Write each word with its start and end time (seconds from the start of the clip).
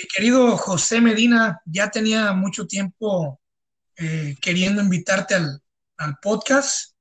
Mi 0.00 0.06
querido 0.06 0.56
José 0.56 0.98
Medina, 1.02 1.60
ya 1.66 1.90
tenía 1.90 2.32
mucho 2.32 2.66
tiempo 2.66 3.38
eh, 3.98 4.34
queriendo 4.40 4.80
invitarte 4.80 5.34
al, 5.34 5.60
podcast 6.22 6.94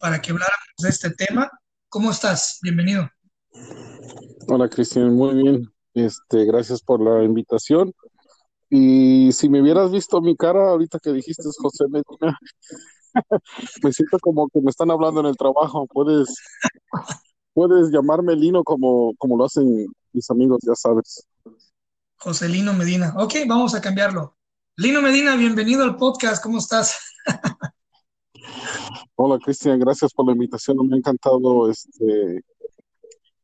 para 0.00 0.20
que 0.20 0.32
habláramos 0.32 0.74
de 0.78 0.88
este 0.88 1.10
tema. 1.10 1.48
¿Cómo 1.88 2.10
estás? 2.10 2.58
Bienvenido. 2.60 3.08
Hola 4.48 4.68
Cristian, 4.68 5.14
muy 5.14 5.40
bien. 5.40 5.72
Este, 5.94 6.44
gracias 6.44 6.82
por 6.82 7.00
la 7.00 7.22
invitación. 7.22 7.92
Y 8.68 9.30
si 9.30 9.48
me 9.48 9.62
hubieras 9.62 9.92
visto 9.92 10.20
mi 10.20 10.34
cara 10.34 10.70
ahorita 10.70 10.98
que 10.98 11.12
dijiste 11.12 11.44
José 11.56 11.84
Medina, 11.84 12.36
me 13.84 13.92
siento 13.92 14.18
como 14.18 14.48
que 14.48 14.60
me 14.60 14.70
están 14.70 14.90
hablando 14.90 15.20
en 15.20 15.26
el 15.26 15.36
trabajo. 15.36 15.86
Puedes, 15.86 16.34
puedes 17.54 17.92
llamarme 17.92 18.34
Lino 18.34 18.64
como, 18.64 19.14
como 19.18 19.36
lo 19.36 19.44
hacen 19.44 19.86
mis 20.12 20.28
amigos, 20.32 20.58
ya 20.66 20.74
sabes. 20.74 21.29
José 22.22 22.50
Lino 22.50 22.74
Medina. 22.74 23.14
Ok, 23.16 23.32
vamos 23.46 23.74
a 23.74 23.80
cambiarlo. 23.80 24.36
Lino 24.76 25.00
Medina, 25.00 25.36
bienvenido 25.36 25.82
al 25.84 25.96
podcast. 25.96 26.42
¿Cómo 26.42 26.58
estás? 26.58 26.98
Hola, 29.14 29.38
Cristian. 29.38 29.78
Gracias 29.78 30.12
por 30.12 30.26
la 30.26 30.32
invitación. 30.32 30.86
Me 30.86 30.96
ha 30.96 30.98
encantado 30.98 31.70
este, 31.70 32.44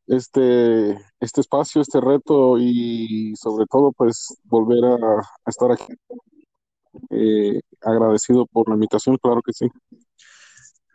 este, 0.07 0.91
este 1.21 1.41
espacio, 1.41 1.81
este 1.81 2.03
reto 2.03 2.59
y 2.59 3.33
sobre 3.37 3.65
todo, 3.65 3.93
pues, 3.93 4.37
volver 4.45 4.85
a, 4.85 5.23
estar 5.47 5.73
aquí. 5.73 5.95
Eh, 7.09 7.59
agradecido 7.81 8.45
por 8.45 8.69
la 8.69 8.75
invitación, 8.75 9.17
claro 9.17 9.41
que 9.41 9.55
sí. 9.55 9.67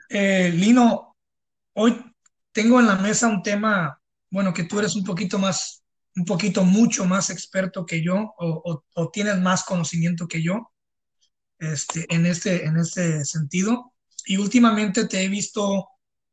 Eh, 0.08 0.52
Lino, 0.54 1.16
hoy 1.73 2.00
tengo 2.52 2.80
en 2.80 2.86
la 2.86 2.98
mesa 2.98 3.28
un 3.28 3.42
tema, 3.42 4.00
bueno, 4.30 4.54
que 4.54 4.66
tú 4.66 4.78
eres 4.78 4.95
un 4.95 5.04
poquito 5.04 5.40
más 5.40 5.81
un 6.16 6.26
poquito 6.26 6.64
mucho 6.64 7.06
más 7.06 7.30
experto 7.30 7.86
que 7.86 8.04
yo 8.04 8.34
o, 8.38 8.84
tienes 9.12 9.40
más 9.40 9.64
conocimiento 9.64 10.28
que 10.28 10.42
yo 10.42 10.72
este, 11.59 12.06
en, 12.14 12.26
este, 12.26 12.66
en 12.66 12.78
este 12.78 13.23
sentido. 13.26 13.94
Y 14.26 14.38
últimamente 14.38 15.06
te 15.08 15.23
he 15.23 15.30
visto 15.30 15.88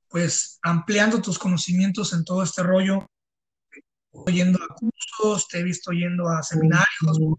pues 0.08 0.58
ampliando 0.62 1.20
tus 1.20 1.38
conocimientos 1.38 2.12
en 2.12 2.24
todo 2.24 2.42
este 2.42 2.62
rollo, 2.62 3.06
yendo 4.26 4.58
a 4.62 4.74
cursos, 4.74 5.48
te 5.48 5.58
he 5.58 5.62
visto 5.62 5.92
yendo 5.92 6.28
a 6.28 6.42
seminarios, 6.42 7.38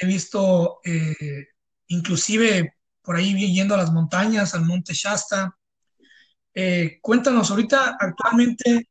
he 0.00 0.06
visto 0.06 0.80
eh, 0.84 1.46
inclusive 1.88 2.74
por 3.00 3.16
ahí 3.16 3.34
yendo 3.52 3.74
a 3.74 3.78
las 3.78 3.92
montañas, 3.92 4.54
al 4.54 4.64
monte 4.64 4.92
Shasta. 4.92 5.56
Eh, 6.54 6.98
cuéntanos 7.00 7.50
ahorita 7.50 7.96
actualmente 7.98 8.88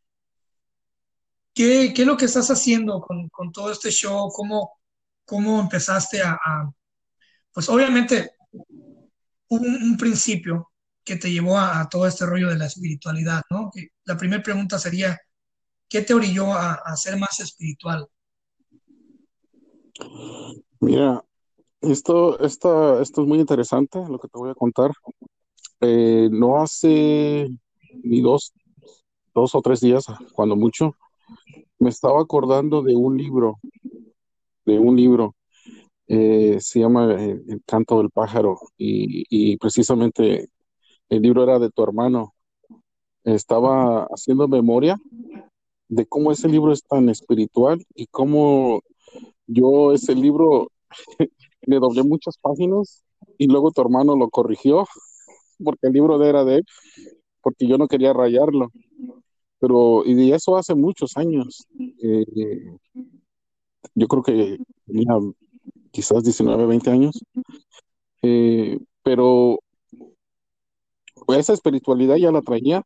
¿Qué, 1.61 1.93
es 1.95 2.07
lo 2.07 2.17
que 2.17 2.25
estás 2.25 2.49
haciendo 2.49 3.01
con, 3.01 3.51
todo 3.51 3.71
este 3.71 3.91
show? 3.91 4.31
¿Cómo, 4.33 4.79
cómo 5.25 5.59
empezaste 5.59 6.19
a, 6.19 6.39
pues 7.53 7.69
obviamente, 7.69 8.31
un, 9.49 9.95
principio 9.95 10.71
que 11.03 11.17
te 11.17 11.31
llevó 11.31 11.59
a, 11.59 11.87
todo 11.87 12.07
este 12.07 12.25
rollo 12.25 12.49
de 12.49 12.57
la 12.57 12.65
espiritualidad, 12.65 13.43
¿no? 13.51 13.69
La 14.05 14.17
primera 14.17 14.41
pregunta 14.41 14.79
sería, 14.79 15.19
¿qué 15.87 16.01
te 16.01 16.15
orilló 16.15 16.51
a, 16.51 16.95
ser 16.95 17.17
más 17.17 17.39
espiritual? 17.39 18.07
Mira, 20.79 21.23
esto, 21.81 22.39
esto, 22.39 22.99
esto 23.01 23.21
es 23.21 23.27
muy 23.27 23.39
interesante, 23.39 23.99
lo 24.09 24.17
que 24.17 24.29
te 24.29 24.39
voy 24.39 24.49
a 24.49 24.55
contar. 24.55 24.93
Eh, 25.79 26.27
no 26.31 26.59
hace 26.59 27.49
ni 28.01 28.21
dos, 28.21 28.51
dos 29.35 29.53
o 29.53 29.61
tres 29.61 29.79
días, 29.79 30.05
cuando 30.33 30.55
mucho, 30.55 30.95
me 31.81 31.89
estaba 31.89 32.21
acordando 32.21 32.83
de 32.83 32.95
un 32.95 33.17
libro, 33.17 33.59
de 34.65 34.77
un 34.77 34.95
libro, 34.95 35.35
eh, 36.07 36.57
se 36.59 36.79
llama 36.79 37.11
eh, 37.15 37.41
El 37.47 37.63
canto 37.65 37.97
del 37.97 38.11
pájaro 38.11 38.59
y, 38.77 39.57
precisamente 39.57 40.49
el 41.09 41.21
libro 41.23 41.41
era 41.41 41.57
de 41.57 41.71
tu 41.71 41.81
hermano. 41.81 42.35
Estaba 43.23 44.03
haciendo 44.11 44.47
memoria 44.47 44.99
de 45.89 46.05
cómo 46.05 46.31
ese 46.31 46.47
libro 46.47 46.71
es 46.71 46.83
tan 46.83 47.09
espiritual 47.09 47.83
y 47.95 48.05
cómo 48.05 48.81
yo 49.47 49.91
ese 49.91 50.13
libro 50.13 50.69
le 51.63 51.79
doblé 51.79 52.03
muchas 52.03 52.37
páginas 52.37 53.03
y 53.39 53.47
luego 53.47 53.71
tu 53.71 53.81
hermano 53.81 54.15
lo 54.15 54.29
corrigió 54.29 54.85
porque 55.63 55.87
el 55.87 55.93
libro 55.93 56.23
era 56.23 56.45
de 56.45 56.57
él, 56.57 56.65
porque 57.41 57.65
yo 57.65 57.79
no 57.79 57.87
quería 57.87 58.13
rayarlo. 58.13 58.71
Pero, 59.61 60.03
y 60.05 60.33
eso 60.33 60.57
hace 60.57 60.73
muchos 60.73 61.15
años. 61.15 61.67
Eh, 61.79 62.25
yo 63.93 64.07
creo 64.07 64.23
que 64.23 64.57
tenía 64.87 65.13
quizás 65.91 66.23
19, 66.23 66.65
20 66.65 66.89
años. 66.89 67.23
Eh, 68.23 68.79
pero 69.03 69.59
esa 71.27 71.53
espiritualidad 71.53 72.15
ya 72.15 72.31
la 72.31 72.41
traía, 72.41 72.81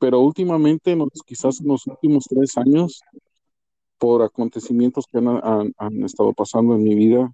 pero 0.00 0.20
últimamente, 0.20 0.98
quizás 1.24 1.60
en 1.60 1.68
los 1.68 1.86
últimos 1.86 2.24
tres 2.28 2.58
años, 2.58 3.00
por 3.98 4.22
acontecimientos 4.22 5.06
que 5.06 5.18
han, 5.18 6.02
estado 6.04 6.32
pasando 6.32 6.74
en 6.74 6.82
mi 6.82 6.96
vida, 6.96 7.32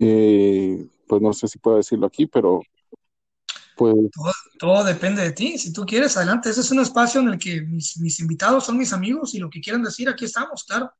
eh, 0.00 0.84
pues 1.06 1.22
no 1.22 1.32
sé 1.32 1.46
si 1.46 1.58
puedo 1.60 1.76
decirlo 1.76 2.06
aquí, 2.06 2.26
pero 2.26 2.60
pues, 3.76 3.94
todo, 4.58 4.84
depende 4.84 5.22
de 5.22 5.32
ti. 5.32 5.58
Si 5.58 5.72
tú 5.72 5.84
quieres, 5.84 6.16
adelante. 6.16 6.48
Ese 6.48 6.62
es 6.62 6.70
un 6.70 6.80
espacio 6.80 7.20
en 7.20 7.28
el 7.28 7.38
que 7.38 7.60
mis, 7.60 8.20
invitados 8.20 8.64
son 8.64 8.78
mis 8.78 8.92
amigos 8.92 9.34
y 9.34 9.38
lo 9.38 9.50
que 9.50 9.60
quieran 9.60 9.82
decir, 9.82 10.08
aquí 10.08 10.24
estamos, 10.24 10.64
claro. 10.64 10.90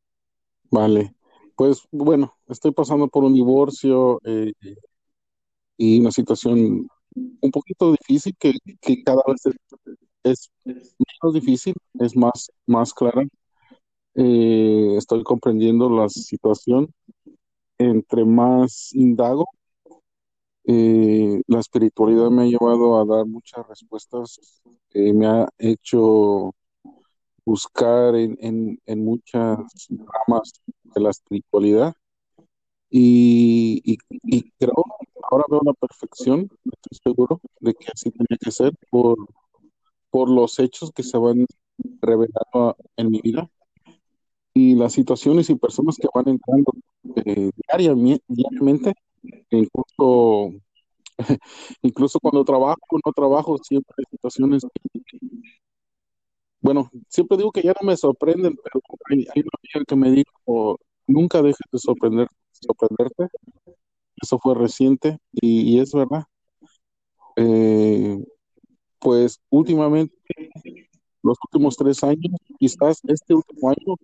Vale. 0.70 1.14
Pues 1.56 1.82
bueno, 1.90 2.34
estoy 2.48 2.72
pasando 2.72 3.08
por 3.08 3.24
un 3.24 3.32
divorcio 3.32 4.20
eh, 4.24 4.52
y 5.78 6.00
una 6.00 6.12
situación 6.12 6.86
un 7.14 7.50
poquito 7.50 7.92
difícil 7.92 8.36
que, 8.38 8.52
cada 9.04 9.22
vez 9.26 9.40
es, 10.22 10.50
menos 10.64 11.32
difícil, 11.34 11.74
es 11.98 12.14
más, 12.14 12.50
más 12.66 12.92
clara. 12.92 13.22
Eh, 14.14 14.96
estoy 14.98 15.22
comprendiendo 15.22 15.88
la 15.88 16.10
situación. 16.10 16.92
Entre 17.78 18.24
más 18.24 18.94
indago, 18.94 19.46
eh, 20.68 21.42
la 21.46 21.60
espiritualidad 21.60 22.30
me 22.30 22.42
ha 22.42 22.46
llevado 22.46 22.98
a 22.98 23.04
dar 23.04 23.24
muchas 23.26 23.66
respuestas, 23.68 24.60
eh, 24.94 25.12
me 25.12 25.26
ha 25.26 25.48
hecho 25.58 26.54
buscar 27.44 28.16
en, 28.16 28.80
muchas 28.86 29.58
ramas 30.26 30.60
de 30.82 31.00
la 31.00 31.10
espiritualidad. 31.10 31.94
Y, 32.90 33.98
creo, 34.58 34.84
ahora 35.30 35.44
veo 35.50 35.60
la 35.64 35.74
perfección, 35.74 36.48
estoy 36.64 36.98
seguro 37.04 37.40
de 37.60 37.74
que 37.74 37.86
así 37.92 38.10
tiene 38.10 38.38
que 38.40 38.50
ser 38.50 38.72
por, 38.90 39.16
por 40.10 40.28
los 40.30 40.58
hechos 40.58 40.90
que 40.92 41.02
se 41.02 41.18
van 41.18 41.46
revelando 42.00 42.76
en 42.96 43.10
mi 43.10 43.20
vida 43.20 43.48
y 44.54 44.74
las 44.74 44.94
situaciones 44.94 45.50
y 45.50 45.54
personas 45.56 45.96
que 45.96 46.08
van 46.14 46.28
entrando 46.28 46.72
eh, 47.24 47.50
diariamente 48.28 48.94
incluso, 49.50 50.52
incluso 51.82 52.20
cuando 52.20 52.44
trabajo 52.44 52.78
no 53.04 53.12
trabajo, 53.12 53.58
siempre 53.58 53.94
hay 53.98 54.04
situaciones 54.10 54.66
bueno, 56.66 56.90
siempre 57.08 57.36
digo 57.36 57.52
que 57.52 57.62
ya 57.62 57.72
no 57.80 57.86
me 57.86 57.96
sorprenden, 57.96 58.56
pero 58.56 58.80
hay, 59.10 59.18
una 59.18 59.50
amiga 59.62 59.84
que 59.86 59.94
me 59.96 60.10
dijo, 60.10 60.80
nunca 61.06 61.40
dejes 61.40 61.60
de 61.70 61.78
sorprender, 61.78 62.28
sorprenderte. 62.50 63.28
Eso 64.20 64.38
fue 64.40 64.54
reciente 64.56 65.18
y, 65.32 65.78
es 65.78 65.92
verdad. 65.92 66.24
Eh, 67.36 68.18
pues 68.98 69.40
últimamente, 69.50 70.12
los 71.22 71.38
últimos 71.44 71.76
tres 71.76 72.02
años, 72.02 72.34
quizás 72.58 73.00
este 73.06 73.34
último 73.34 73.68
año, 73.70 73.94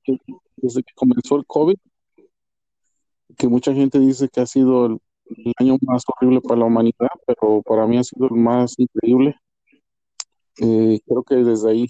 desde 0.56 0.82
que 0.84 0.92
comenzó 0.94 1.36
el 1.36 1.46
COVID, 1.46 1.76
que 3.36 3.48
mucha 3.48 3.74
gente 3.74 3.98
dice 3.98 4.28
que 4.28 4.40
ha 4.40 4.46
sido 4.46 4.86
el, 4.86 4.98
año 5.58 5.76
más 5.82 6.04
horrible 6.06 6.40
para 6.40 6.60
la 6.60 6.66
humanidad, 6.66 7.10
pero 7.26 7.62
para 7.62 7.86
mí 7.86 7.98
ha 7.98 8.04
sido 8.04 8.26
el 8.26 8.34
más 8.34 8.78
increíble. 8.78 9.36
Eh, 10.58 11.00
creo 11.06 11.22
que 11.22 11.36
desde 11.36 11.70
ahí, 11.70 11.86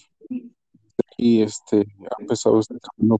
y 1.17 1.43
este, 1.43 1.79
ha 1.79 2.21
empezado 2.23 2.61
este 2.61 2.77
camino 2.79 3.19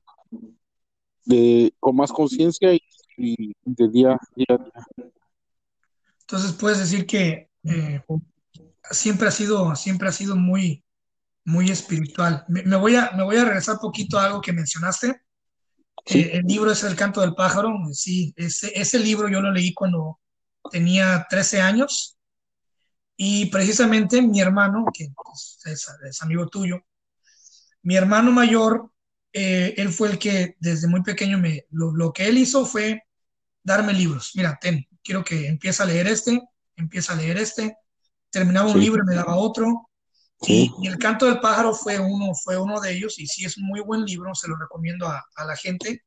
de, 1.25 1.73
con 1.79 1.95
más 1.95 2.11
conciencia 2.11 2.73
y, 3.17 3.53
de 3.63 3.89
día, 3.89 4.13
a 4.13 4.19
día. 4.35 4.59
Entonces 6.21 6.53
puedes 6.53 6.79
decir 6.79 7.05
que 7.05 7.49
eh, 7.63 8.01
siempre 8.91 9.27
ha 9.27 9.31
sido, 9.31 9.75
siempre 9.75 10.07
ha 10.07 10.11
sido 10.11 10.35
muy, 10.35 10.83
muy 11.45 11.69
espiritual. 11.69 12.45
Me, 12.47 12.75
voy 12.75 12.95
a, 12.95 13.11
me 13.11 13.23
voy 13.23 13.37
a 13.37 13.45
regresar 13.45 13.79
poquito 13.79 14.17
a 14.17 14.25
algo 14.25 14.41
que 14.41 14.53
mencionaste. 14.53 15.22
Sí, 16.05 16.21
Eh, 16.21 16.37
el 16.37 16.45
libro 16.45 16.71
es 16.71 16.83
El 16.83 16.95
canto 16.95 17.21
del 17.21 17.35
pájaro. 17.35 17.73
Sí, 17.93 18.33
ese, 18.35 18.71
ese 18.75 18.99
libro 18.99 19.29
yo 19.29 19.41
lo 19.41 19.51
leí 19.51 19.73
cuando 19.73 20.19
tenía 20.71 21.25
13 21.29 21.61
años 21.61 22.17
y 23.15 23.47
precisamente 23.47 24.21
mi 24.21 24.41
hermano, 24.41 24.85
que 24.93 25.09
pues, 25.15 25.59
es, 25.65 25.87
es 26.09 26.21
amigo 26.21 26.47
tuyo, 26.47 26.81
mi 27.83 27.95
hermano 27.95 28.31
mayor, 28.31 28.91
eh, 29.33 29.73
él 29.77 29.89
fue 29.89 30.09
el 30.11 30.19
que 30.19 30.55
desde 30.59 30.87
muy 30.87 31.03
pequeño 31.03 31.37
me, 31.37 31.65
lo, 31.71 31.93
lo 31.93 32.13
que 32.13 32.27
él 32.27 32.37
hizo 32.37 32.65
fue 32.65 33.03
darme 33.63 33.93
libros. 33.93 34.31
Mira, 34.35 34.57
ten, 34.59 34.87
quiero 35.03 35.23
que 35.23 35.47
empiece 35.47 35.83
a 35.83 35.85
leer 35.85 36.07
este, 36.07 36.41
empieza 36.75 37.13
a 37.13 37.15
leer 37.15 37.37
este. 37.37 37.77
Terminaba 38.29 38.67
un 38.67 38.73
sí, 38.73 38.79
libro 38.79 39.03
y 39.03 39.07
me 39.07 39.15
daba 39.15 39.35
otro. 39.35 39.89
Sí, 40.43 40.71
Y, 40.81 40.87
El 40.87 40.97
canto 40.97 41.25
del 41.25 41.39
pájaro 41.39 41.73
fue 41.73 41.99
uno, 41.99 42.33
fue 42.35 42.57
uno 42.57 42.79
de 42.79 42.95
ellos, 42.95 43.19
y 43.19 43.27
sí 43.27 43.45
es 43.45 43.57
un 43.57 43.65
muy 43.65 43.81
buen 43.81 44.05
libro, 44.05 44.33
se 44.35 44.47
lo 44.47 44.55
recomiendo 44.57 45.07
a, 45.07 45.23
a 45.35 45.45
la 45.45 45.55
gente. 45.55 46.03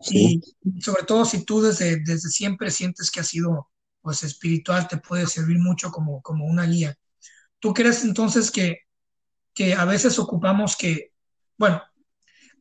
sí. 0.00 0.40
Y 0.62 0.80
sobre 0.80 1.04
todo 1.04 1.24
si 1.24 1.44
tú 1.44 1.60
desde, 1.60 2.00
desde 2.04 2.30
siempre 2.30 2.70
sientes 2.70 3.10
que 3.10 3.20
has 3.20 3.28
sido 3.28 3.68
pues 4.00 4.22
espiritual, 4.22 4.88
te 4.88 4.96
puede 4.96 5.26
servir 5.26 5.58
mucho 5.58 5.90
como, 5.90 6.22
como 6.22 6.46
una 6.46 6.64
guía. 6.64 6.96
¿Tú 7.58 7.74
crees 7.74 8.02
entonces 8.04 8.50
que, 8.50 8.78
que 9.54 9.74
a 9.74 9.84
veces 9.84 10.18
ocupamos 10.18 10.76
que, 10.76 11.12
bueno, 11.58 11.82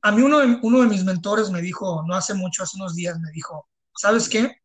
a 0.02 0.12
mí 0.12 0.22
uno 0.22 0.40
de, 0.40 0.60
uno 0.62 0.82
de 0.82 0.88
mis 0.88 1.04
mentores 1.04 1.50
me 1.50 1.62
dijo, 1.62 2.04
no 2.08 2.16
hace 2.16 2.34
mucho, 2.34 2.64
hace 2.64 2.78
unos 2.78 2.96
días, 2.96 3.20
me 3.20 3.32
dijo, 3.32 3.70
¿sabes 3.96 4.28
qué? 4.30 4.58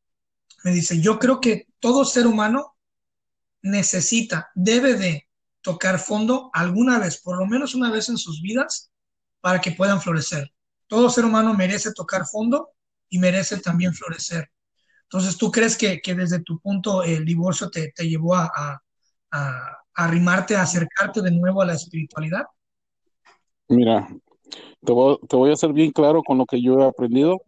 Me 0.65 0.73
dice, 0.73 1.01
yo 1.01 1.19
creo 1.19 1.41
que 1.41 1.69
todo 1.79 2.05
ser 2.05 2.27
humano 2.27 2.77
necesita, 3.63 4.51
debe 4.55 4.95
de 4.95 5.29
tocar 5.65 5.99
fondo 5.99 6.51
alguna 6.53 6.99
vez, 6.99 7.21
por 7.23 7.39
lo 7.39 7.47
menos 7.47 7.75
una 7.75 7.91
vez 7.91 8.11
en 8.11 8.19
sus 8.19 8.43
vidas, 8.43 8.93
para 9.41 9.61
que 9.61 9.73
puedan 9.73 10.01
florecer. 10.01 10.53
Todo 10.87 11.09
ser 11.09 11.25
humano 11.25 11.55
merece 11.55 11.91
tocar 11.93 12.27
fondo 12.27 12.69
y 13.09 13.19
merece 13.19 13.59
también 13.59 13.95
florecer. 13.95 14.51
Entonces, 15.05 15.39
¿tú 15.39 15.51
crees 15.51 15.77
que, 15.77 16.01
que 16.03 16.15
desde 16.15 16.41
tu 16.41 16.61
punto 16.61 17.03
el 17.03 17.25
divorcio 17.25 17.71
te, 17.71 17.93
te 17.97 18.07
llevó 18.07 18.35
a, 18.35 18.53
a, 18.55 18.83
a, 19.33 19.79
arrimarte, 19.95 20.55
a 20.55 20.63
acercarte 20.63 21.23
de 21.23 21.31
nuevo 21.31 21.63
a 21.63 21.67
la 21.67 21.75
espiritualidad? 21.75 22.45
Mira, 23.69 24.07
te 24.85 24.93
voy, 24.93 25.19
te 25.27 25.37
voy 25.37 25.51
a 25.51 25.57
ser 25.57 25.73
bien 25.73 25.93
claro 25.93 26.23
con 26.23 26.37
lo 26.37 26.45
que 26.45 26.61
yo 26.61 26.79
he 26.81 26.85
aprendido 26.85 27.41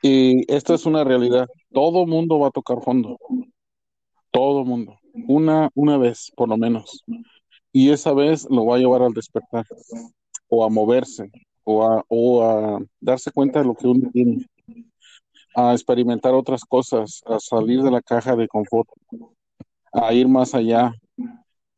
y 0.00 0.50
esto 0.50 0.72
es 0.72 0.86
una 0.86 1.04
realidad. 1.04 1.46
Todo 1.72 2.06
mundo 2.06 2.38
va 2.38 2.48
a 2.48 2.52
tocar 2.52 2.80
fondo, 2.82 3.18
todo 4.30 4.64
mundo, 4.64 4.98
una, 5.28 5.70
una 5.74 5.98
vez 5.98 6.32
por 6.36 6.48
lo 6.48 6.56
menos. 6.56 7.04
Y 7.72 7.90
esa 7.90 8.12
vez 8.12 8.46
lo 8.50 8.66
va 8.66 8.76
a 8.76 8.78
llevar 8.78 9.02
al 9.02 9.12
despertar 9.14 9.66
o 10.48 10.64
a 10.64 10.68
moverse 10.68 11.30
o 11.64 11.84
a, 11.84 12.04
o 12.08 12.42
a 12.44 12.80
darse 13.00 13.30
cuenta 13.30 13.60
de 13.60 13.66
lo 13.66 13.74
que 13.74 13.86
uno 13.86 14.10
tiene, 14.12 14.46
a 15.54 15.72
experimentar 15.72 16.34
otras 16.34 16.64
cosas, 16.64 17.22
a 17.26 17.38
salir 17.38 17.82
de 17.82 17.90
la 17.90 18.02
caja 18.02 18.34
de 18.36 18.48
confort, 18.48 18.88
a 19.92 20.12
ir 20.12 20.26
más 20.28 20.54
allá, 20.54 20.92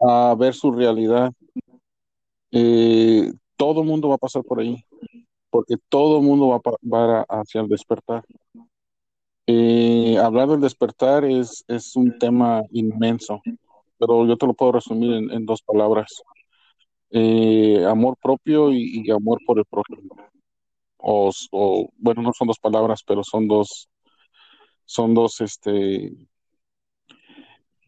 a 0.00 0.34
ver 0.38 0.54
su 0.54 0.72
realidad. 0.72 1.32
Eh, 2.50 3.32
todo 3.56 3.84
mundo 3.84 4.08
va 4.08 4.14
a 4.14 4.18
pasar 4.18 4.42
por 4.42 4.60
ahí, 4.60 4.76
porque 5.50 5.76
todo 5.88 6.22
mundo 6.22 6.48
va, 6.48 6.60
pa- 6.60 6.76
va 6.82 7.22
hacia 7.28 7.60
el 7.60 7.68
despertar. 7.68 8.24
Eh, 9.46 10.16
hablar 10.18 10.48
del 10.48 10.60
despertar 10.60 11.24
es, 11.24 11.64
es 11.68 11.96
un 11.96 12.18
tema 12.18 12.62
inmenso, 12.70 13.42
pero 13.98 14.26
yo 14.26 14.36
te 14.36 14.46
lo 14.46 14.54
puedo 14.54 14.72
resumir 14.72 15.12
en, 15.12 15.30
en 15.30 15.46
dos 15.46 15.62
palabras. 15.62 16.22
Eh, 17.10 17.84
amor 17.86 18.16
propio 18.20 18.72
y, 18.72 19.08
amor 19.10 19.38
por 19.46 19.58
el 19.58 19.64
prójimo. 19.66 20.16
O, 20.98 21.30
o, 21.52 21.88
bueno, 21.98 22.22
no 22.22 22.32
son 22.32 22.48
dos 22.48 22.58
palabras, 22.58 23.02
pero 23.06 23.22
son 23.22 23.46
dos, 23.46 23.88
son 24.86 25.14
dos 25.14 25.40
este, 25.40 26.12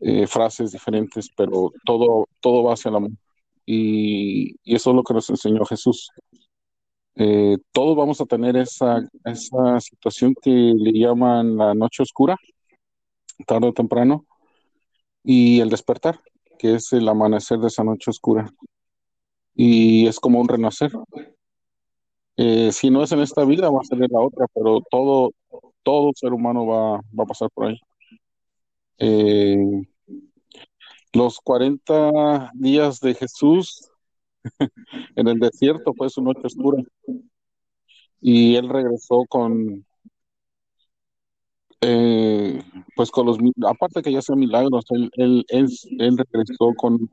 eh, 0.01 0.27
frases 0.27 0.73
diferentes, 0.73 1.29
pero 1.37 1.73
todo, 1.85 2.29
todo 2.41 2.63
va 2.65 2.75
hacia 2.75 2.91
el 2.91 2.97
amor. 2.97 3.11
Y, 3.65 4.57
y 4.63 4.77
eso 4.77 4.91
es 4.91 4.97
lo 4.97 5.03
que 5.03 5.15
nos 5.15 5.29
enseñó 5.31 5.65
Jesús. 5.65 6.11
Eh, 7.17 7.57
todos 7.73 7.97
vamos 7.97 8.21
a 8.21 8.27
tener 8.27 8.57
esa, 8.57 9.01
esa 9.25 9.81
situación 9.81 10.35
que 10.41 10.51
le 10.51 10.93
llaman 10.93 11.57
la 11.57 11.75
noche 11.75 12.03
oscura, 12.03 12.37
tarde 13.47 13.69
o 13.69 13.73
temprano, 13.73 14.27
y 15.25 15.61
el 15.61 15.71
despertar, 15.71 16.21
que 16.59 16.75
es 16.77 16.93
el 16.93 17.09
amanecer 17.09 17.59
de 17.59 17.69
esa 17.69 17.85
noche 17.85 18.11
oscura. 18.11 18.51
Y 19.55 20.07
es 20.07 20.21
como 20.21 20.41
un 20.41 20.49
renacer. 20.49 20.93
Eh, 22.37 22.71
si 22.73 22.91
no 22.91 23.03
es 23.03 23.13
en 23.13 23.21
esta 23.21 23.45
vida, 23.45 23.71
va 23.71 23.81
a 23.81 23.85
ser 23.85 24.03
en 24.03 24.11
la 24.11 24.21
otra, 24.21 24.47
pero 24.55 24.83
todo, 24.91 25.33
todo 25.83 26.13
ser 26.15 26.33
humano 26.35 26.67
va, 26.67 27.01
va 27.19 27.25
a 27.25 27.27
pasar 27.27 27.49
por 27.51 27.69
ahí. 27.69 27.81
Eh, 28.99 29.57
los 31.15 31.41
40 31.41 32.51
días 32.55 33.01
de 33.01 33.15
Jesús 33.15 33.91
en 35.17 35.29
el 35.29 35.39
desierto 35.39 35.95
fue 35.95 36.11
su 36.11 36.23
noche 36.23 36.43
oscura 36.45 36.83
y 38.21 38.57
él 38.57 38.69
regresó 38.69 39.25
con, 39.29 39.85
eh, 41.81 42.61
pues 42.95 43.11
con 43.11 43.27
los, 43.27 43.39
aparte 43.69 44.03
que 44.03 44.13
ya 44.13 44.19
hacía 44.21 44.35
milagros, 44.37 44.85
él, 44.91 45.11
él, 45.15 45.45
él, 45.49 45.69
él 45.99 46.19
regresó 46.33 46.73
con, 46.77 47.11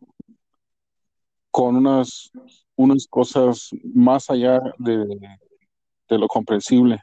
con 1.51 1.75
unas, 1.75 2.31
unas 2.75 3.07
cosas 3.07 3.69
más 3.93 4.29
allá 4.29 4.59
de, 4.79 5.05
de 6.09 6.17
lo 6.17 6.27
comprensible 6.27 6.99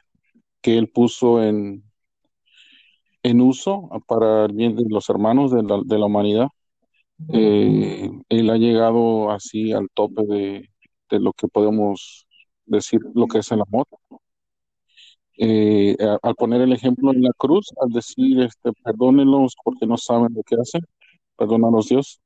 que 0.61 0.77
él 0.77 0.89
puso 0.89 1.43
en, 1.43 1.83
en 3.23 3.41
uso 3.41 3.89
para 4.07 4.45
el 4.45 4.53
bien 4.53 4.75
de 4.75 4.83
los 4.87 5.09
hermanos 5.09 5.51
de 5.51 5.63
la, 5.63 5.79
de 5.83 5.97
la 5.99 6.05
humanidad. 6.05 6.47
Eh, 7.29 8.09
él 8.29 8.49
ha 8.49 8.57
llegado 8.57 9.31
así 9.31 9.71
al 9.73 9.89
tope 9.93 10.23
de, 10.25 10.69
lo 11.19 11.33
que 11.33 11.47
podemos 11.47 12.27
decir 12.65 13.01
lo 13.13 13.27
que 13.27 13.39
es 13.39 13.51
el 13.51 13.61
amor. 13.61 13.87
Eh, 15.37 15.97
al 16.21 16.35
poner 16.35 16.61
el 16.61 16.73
ejemplo 16.73 17.11
en 17.11 17.23
la 17.23 17.31
cruz, 17.37 17.69
al 17.81 17.89
decir, 17.89 18.41
este, 18.41 18.71
perdónenlos 18.83 19.55
porque 19.63 19.87
no 19.87 19.97
saben 19.97 20.33
lo 20.33 20.43
que 20.43 20.55
hacen, 20.55 20.81
perdónanos 21.35 21.87
Dios, 21.87 22.21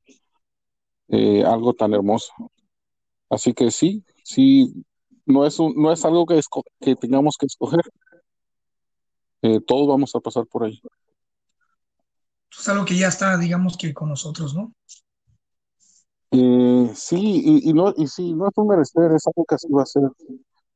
eh, 1.10 1.44
algo 1.44 1.74
tan 1.74 1.94
hermoso. 1.94 2.34
Así 3.30 3.54
que 3.54 3.72
sí, 3.72 4.04
sí, 4.24 4.74
no 5.26 5.46
es 5.46 5.60
un, 5.60 5.74
no 5.76 5.92
es 5.92 6.06
algo 6.06 6.26
que, 6.26 6.40
que 6.82 6.96
tengamos 6.96 7.38
que 7.40 7.46
escoger, 7.48 7.82
todos 9.68 9.88
vamos 9.88 10.16
a 10.16 10.20
pasar 10.20 10.48
por 10.48 10.64
ahí. 10.64 10.82
Es 12.60 12.70
algo 12.70 12.86
que 12.86 12.98
ya 12.98 13.08
está, 13.08 13.38
digamos 13.38 13.78
que 13.78 13.94
con 13.94 14.10
nosotros, 14.10 14.56
¿no? 14.56 14.74
Eh, 16.32 16.92
sí, 16.96 17.42
y, 17.46 17.70
y 17.70 17.74
no, 17.74 17.94
y 17.96 18.08
sí, 18.08 18.34
no 18.34 18.48
es 18.48 18.54
un 18.58 18.68
merecer, 18.68 19.12
es 19.12 19.26
algo 19.28 19.46
que 19.46 19.56
así 19.56 19.68
va 19.72 19.84
a 19.84 19.86
ser. 19.86 20.04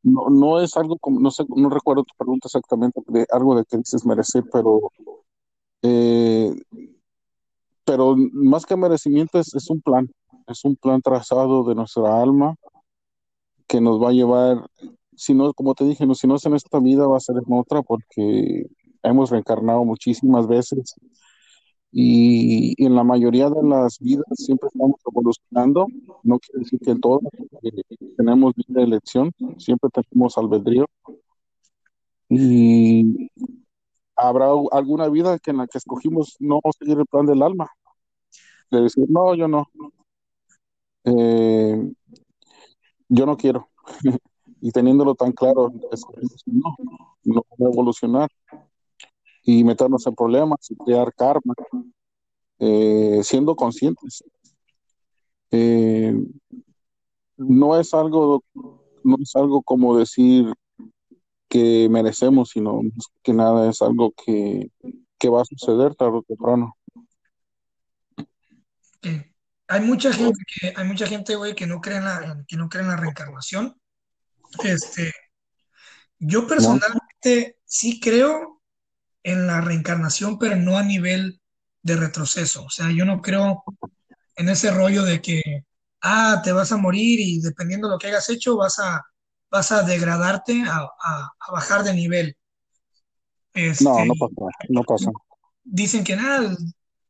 No, 0.03 0.29
no 0.29 0.61
es 0.61 0.77
algo 0.77 0.97
como, 0.97 1.19
no 1.19 1.31
sé, 1.31 1.43
no 1.49 1.69
recuerdo 1.69 2.03
tu 2.03 2.13
pregunta 2.17 2.47
exactamente 2.47 3.01
de 3.07 3.25
algo 3.31 3.55
de 3.55 3.65
que 3.65 3.77
dices 3.77 4.05
merecer, 4.05 4.43
pero, 4.51 4.91
eh, 5.81 6.53
pero 7.83 8.15
más 8.15 8.65
que 8.65 8.77
merecimiento 8.77 9.39
es, 9.39 9.53
es 9.53 9.69
un 9.69 9.81
plan, 9.81 10.09
es 10.47 10.63
un 10.63 10.75
plan 10.77 11.01
trazado 11.01 11.63
de 11.63 11.75
nuestra 11.75 12.21
alma 12.21 12.55
que 13.67 13.81
nos 13.81 14.01
va 14.01 14.09
a 14.09 14.13
llevar, 14.13 14.65
si 15.15 15.33
no, 15.33 15.53
como 15.53 15.75
te 15.75 15.83
dije, 15.83 16.05
no, 16.05 16.15
si 16.15 16.27
no 16.27 16.35
es 16.35 16.45
en 16.45 16.55
esta 16.55 16.79
vida, 16.79 17.05
va 17.07 17.17
a 17.17 17.19
ser 17.19 17.35
en 17.37 17.53
otra, 17.53 17.81
porque 17.81 18.67
hemos 19.03 19.29
reencarnado 19.29 19.83
muchísimas 19.83 20.47
veces 20.47 20.95
y, 21.91 22.83
en 22.83 22.95
la 22.95 23.03
mayoría 23.03 23.49
de 23.49 23.63
las 23.63 23.99
vidas 23.99 24.25
siempre 24.33 24.69
estamos 24.71 24.99
evolucionando. 25.09 25.87
No 26.23 26.39
quiere 26.39 26.59
decir 26.59 26.79
que 26.79 26.91
en 26.91 27.01
todas 27.01 27.21
tenemos 28.17 28.53
libre 28.57 28.83
elección, 28.83 29.31
siempre 29.57 29.89
tenemos 29.89 30.37
albedrío 30.37 30.85
y 32.29 33.29
habrá 34.15 34.49
alguna 34.71 35.09
vida 35.09 35.39
que 35.39 35.51
en 35.51 35.57
la 35.57 35.67
que 35.67 35.79
escogimos 35.79 36.35
no 36.39 36.59
seguir 36.77 36.99
el 36.99 37.05
plan 37.07 37.25
del 37.25 37.41
alma, 37.41 37.71
de 38.69 38.81
decir, 38.81 39.05
no, 39.09 39.33
yo 39.33 39.47
no, 39.47 39.67
eh, 41.05 41.91
yo 43.07 43.25
no 43.25 43.37
quiero. 43.37 43.69
Y 44.61 44.71
teniéndolo 44.73 45.15
tan 45.15 45.31
claro, 45.31 45.71
no, 46.45 46.75
no 47.23 47.69
evolucionar 47.71 48.29
y 49.49 49.63
meternos 49.63 50.05
en 50.05 50.13
problemas 50.13 50.59
y 50.69 50.75
crear 50.75 51.11
karma, 51.15 51.55
eh, 52.59 53.21
siendo 53.23 53.55
conscientes. 53.55 54.23
Eh, 55.49 56.13
no 57.37 57.79
es 57.79 57.93
algo, 57.95 58.43
no 59.03 59.15
es 59.19 59.35
algo 59.35 59.63
como 59.63 59.97
decir 59.97 60.53
que 61.47 61.87
merecemos, 61.89 62.51
sino 62.51 62.83
más 62.83 63.07
que 63.23 63.33
nada 63.33 63.67
es 63.67 63.81
algo 63.81 64.11
que, 64.11 64.69
que 65.17 65.29
va 65.29 65.41
a 65.41 65.45
suceder 65.45 65.95
tarde 65.95 66.17
o 66.17 66.23
temprano. 66.23 66.77
que 69.01 69.33
hay 69.67 69.81
mucha 69.81 70.13
gente 70.13 70.39
que, 70.45 70.73
hay 70.75 70.87
mucha 70.87 71.07
gente, 71.07 71.35
güey, 71.35 71.55
que 71.55 71.65
no 71.65 71.81
cree 71.81 71.97
en 71.97 72.05
la, 72.05 72.45
que 72.47 72.55
no 72.55 72.69
cree 72.69 72.83
en 72.83 72.89
la 72.89 72.97
reencarnación. 72.97 73.75
Este, 74.63 75.11
yo 76.19 76.43
¿no? 76.43 76.47
personalmente 76.47 77.57
sí 77.65 77.99
creo 77.99 78.58
en 79.23 79.47
la 79.47 79.61
reencarnación, 79.61 80.37
pero 80.39 80.55
no 80.55 80.77
a 80.77 80.83
nivel 80.83 81.41
de 81.83 81.95
retroceso. 81.97 82.65
O 82.65 82.69
sea, 82.69 82.91
yo 82.91 83.05
no 83.05 83.21
creo 83.21 83.65
en 84.37 84.49
ese 84.49 84.71
rollo 84.71 85.03
de 85.03 85.21
que, 85.21 85.65
ah, 86.01 86.41
te 86.43 86.51
vas 86.53 86.71
a 86.71 86.77
morir 86.77 87.19
y 87.21 87.41
dependiendo 87.41 87.87
de 87.89 87.93
lo 87.95 87.99
que 87.99 88.07
hayas 88.07 88.29
hecho, 88.29 88.57
vas 88.57 88.79
a, 88.79 89.03
vas 89.51 89.71
a 89.71 89.83
degradarte, 89.83 90.63
a, 90.67 90.79
a- 91.01 91.33
a 91.39 91.51
bajar 91.51 91.83
de 91.83 91.93
nivel. 91.93 92.37
No, 93.79 94.05
Este, 94.05 94.05
no 94.05 94.15
pasa, 94.15 94.35
no 94.69 94.83
pasa. 94.83 95.11
dicen 95.63 96.03
que 96.03 96.15
nada, 96.15 96.55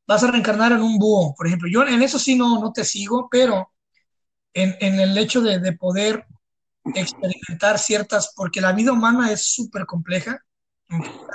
vas 0.08 0.24
a 0.24 0.32
reencarnar 0.32 0.72
en 0.74 0.82
un 0.82 0.98
búho, 0.98 1.34
por 1.36 1.48
ejemplo. 1.48 1.70
Yo 1.72 1.86
en 1.88 2.02
eso 2.02 2.20
sí 2.20 2.36
no, 2.36 2.60
no 2.62 2.72
te 2.74 2.84
sigo, 2.86 3.28
pero 3.32 3.72
en, 4.54 4.76
en 4.82 5.00
el 5.02 5.18
hecho 5.18 5.42
de, 5.42 5.60
de 5.60 5.74
poder 5.74 6.26
experimentar 6.94 7.80
ciertas, 7.80 8.34
porque 8.36 8.62
la 8.62 8.74
vida 8.74 8.94
humana 8.94 9.32
es 9.32 9.46
súper 9.54 9.86
compleja, 9.86 10.40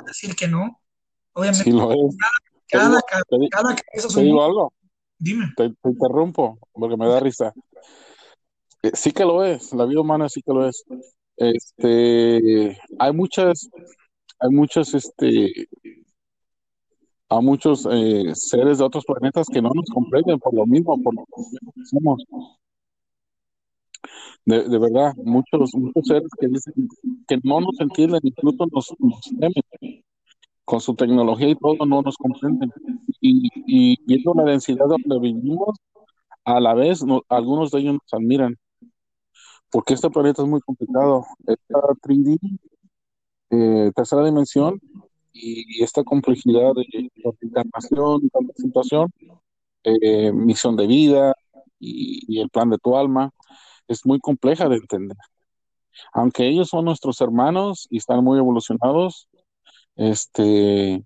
decir 0.07 0.35
que 0.35 0.49
no, 0.49 0.81
Sí 1.33 1.41
obviamente 1.41 1.71
lo 1.73 1.91
es. 1.93 2.17
Te 2.17 2.79
cada, 2.79 2.89
digo, 2.89 3.01
ca- 3.09 3.23
te, 3.29 3.49
cada 3.51 3.75
cabeza 3.75 4.09
te 4.15 4.23
digo 4.23 4.43
algo, 4.45 4.73
Dime. 5.19 5.53
te, 5.57 5.69
te 5.71 5.89
interrumpo 5.89 6.59
porque 6.73 6.97
me 6.97 7.07
da 7.09 7.21
risa. 7.21 7.53
Eh, 8.83 8.91
Sí 8.95 9.13
que 9.13 9.25
lo 9.25 9.45
es, 9.45 9.73
la 9.73 9.85
vida 9.87 10.01
humana 10.01 10.29
sí 10.29 10.43
que 10.43 10.53
lo 10.53 10.67
es. 10.69 10.85
Este, 11.37 12.79
hay 12.99 13.13
muchas, 13.13 13.69
hay 14.39 14.51
muchas, 14.51 14.95
este, 14.95 15.69
hay 17.29 17.43
muchos 17.43 17.87
eh, 17.91 18.33
seres 18.35 18.79
de 18.79 18.85
otros 18.85 19.05
planetas 19.05 19.47
que 19.53 19.61
no 19.63 19.71
nos 19.75 19.87
comprenden 19.93 20.39
por 20.39 20.55
lo 20.55 20.67
mismo, 20.67 21.01
por 21.03 21.15
lo 21.15 21.25
que 21.25 21.85
somos. 21.85 22.23
De, 24.47 24.63
de 24.69 24.79
verdad, 24.79 25.15
muchos, 25.17 25.75
muchos 25.75 26.07
seres 26.07 26.29
que 26.39 26.49
dicen 26.49 26.75
que 27.27 27.39
no 27.43 27.61
nos 27.61 27.81
entienden, 27.81 28.21
incluso 28.23 28.67
nos, 28.71 28.95
nos 28.99 29.21
temen. 29.39 29.53
Con 30.67 30.81
su 30.81 30.95
tecnología 30.95 31.49
y 31.49 31.57
todo 31.57 31.87
no 31.87 32.03
nos 32.03 32.17
comprenden. 32.17 32.71
Y, 33.21 33.49
y 33.67 33.99
viendo 34.07 34.35
la 34.35 34.45
densidad 34.45 34.87
donde 34.87 35.19
vivimos, 35.21 35.77
a 36.45 36.61
la 36.61 36.75
vez 36.75 37.05
no- 37.05 37.23
algunos 37.29 37.71
de 37.73 37.81
ellos 37.81 37.95
nos 37.95 38.15
admiran, 38.15 38.57
porque 39.71 39.95
este 39.95 40.11
planeta 40.11 40.43
es 40.43 40.49
muy 40.49 40.61
complicado. 40.61 41.25
Esta 41.47 41.81
3D, 42.03 42.39
eh, 43.51 43.93
tercera 43.97 44.25
dimensión, 44.25 44.81
y 45.33 45.83
esta 45.85 46.05
complejidad 46.05 46.75
de 46.75 46.85
reencarnación 47.43 48.23
y 48.25 48.31
tanta 48.31 48.55
situación, 48.57 49.13
eh, 49.85 50.33
misión 50.33 50.77
de 50.77 50.87
vida 50.89 51.35
y, 51.81 52.25
y 52.29 52.41
el 52.41 52.51
plan 52.51 52.71
de 52.71 52.79
tu 52.79 52.97
alma, 52.97 53.31
es 53.89 54.05
muy 54.05 54.21
compleja 54.21 54.69
de 54.69 54.77
entender. 54.77 55.17
Aunque 56.13 56.49
ellos 56.49 56.69
son 56.69 56.85
nuestros 56.85 57.21
hermanos 57.21 57.87
y 57.91 57.99
están 57.99 58.25
muy 58.25 58.39
evolucionados, 58.39 59.29
este, 59.97 61.05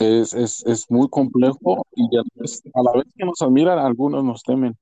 es, 0.00 0.34
es, 0.34 0.64
es 0.66 0.90
muy 0.90 1.08
complejo 1.08 1.86
y 1.94 2.04
a 2.16 2.20
la 2.20 2.24
vez, 2.34 2.62
a 2.74 2.82
la 2.82 2.92
vez 2.92 3.12
que 3.16 3.24
nos 3.24 3.40
admiran, 3.42 3.78
algunos 3.78 4.24
nos 4.24 4.42
temen. 4.42 4.76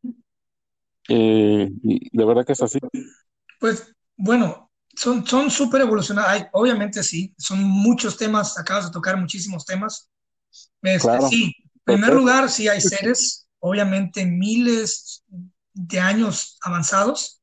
Eh, 1.09 1.71
y 1.83 2.17
de 2.17 2.25
verdad 2.25 2.45
que 2.45 2.53
es 2.53 2.63
así. 2.63 2.79
Pues 3.59 3.95
bueno, 4.17 4.71
son 4.95 5.27
son 5.27 5.51
súper 5.51 5.83
evolucionados. 5.83 6.47
Obviamente 6.53 7.03
sí, 7.03 7.35
son 7.37 7.63
muchos 7.63 8.17
temas, 8.17 8.59
acabas 8.59 8.87
de 8.87 8.93
tocar 8.93 9.17
muchísimos 9.17 9.65
temas. 9.65 10.09
Este, 10.83 11.09
Claro. 11.09 11.29
sí, 11.29 11.55
en 11.55 11.83
primer 11.85 12.15
lugar, 12.15 12.49
sí 12.49 12.69
hay 12.69 12.81
seres, 12.81 13.49
obviamente 13.59 14.25
miles 14.25 15.25
de 15.75 16.01
años 16.01 16.59
avanzados, 16.63 17.39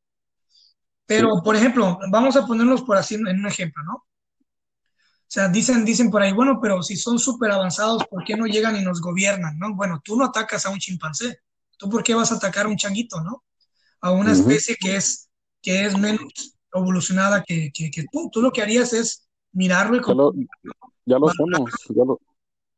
Sí. 1.07 1.15
pero 1.15 1.41
por 1.43 1.55
ejemplo, 1.55 1.97
vamos 2.11 2.35
a 2.35 2.45
ponerlos 2.45 2.83
por 2.83 2.95
así 2.97 3.15
en 3.15 3.27
un 3.27 3.47
ejemplo, 3.47 3.83
¿no? 3.83 3.93
O 3.95 5.31
sea, 5.31 5.47
dicen, 5.47 5.83
dicen 5.85 6.09
por 6.11 6.21
ahí, 6.21 6.33
bueno, 6.33 6.59
pero 6.61 6.81
si 6.83 6.95
son 6.95 7.17
súper 7.19 7.51
avanzados, 7.51 8.05
¿por 8.07 8.23
qué 8.23 8.35
no 8.35 8.45
llegan 8.45 8.75
y 8.75 8.81
nos 8.83 9.01
gobiernan, 9.01 9.57
no? 9.57 9.75
Bueno, 9.75 10.01
tú 10.03 10.15
no 10.15 10.25
atacas 10.25 10.65
a 10.65 10.69
un 10.69 10.77
chimpancé, 10.79 11.39
¿tú 11.77 11.89
por 11.89 12.03
qué 12.03 12.13
vas 12.13 12.31
a 12.31 12.35
atacar 12.35 12.65
a 12.65 12.69
un 12.69 12.77
changuito, 12.77 13.21
no? 13.21 13.43
A 14.01 14.11
una 14.11 14.31
especie 14.31 14.75
que 14.79 14.95
es, 14.95 15.29
que 15.61 15.85
es 15.85 15.97
menos 15.97 16.55
evolucionada 16.73 17.43
que, 17.43 17.71
que, 17.73 17.89
que 17.91 18.05
tú. 18.11 18.29
Tú 18.31 18.41
lo 18.41 18.51
que 18.51 18.61
harías 18.61 18.93
es 18.93 19.27
mirarlo 19.51 19.97
y 19.97 19.99
Ya 20.07 20.13
lo, 20.13 20.33
ya 21.05 21.17
lo 21.19 21.29
hacemos, 21.29 21.71
ya 21.89 22.05
lo, 22.05 22.19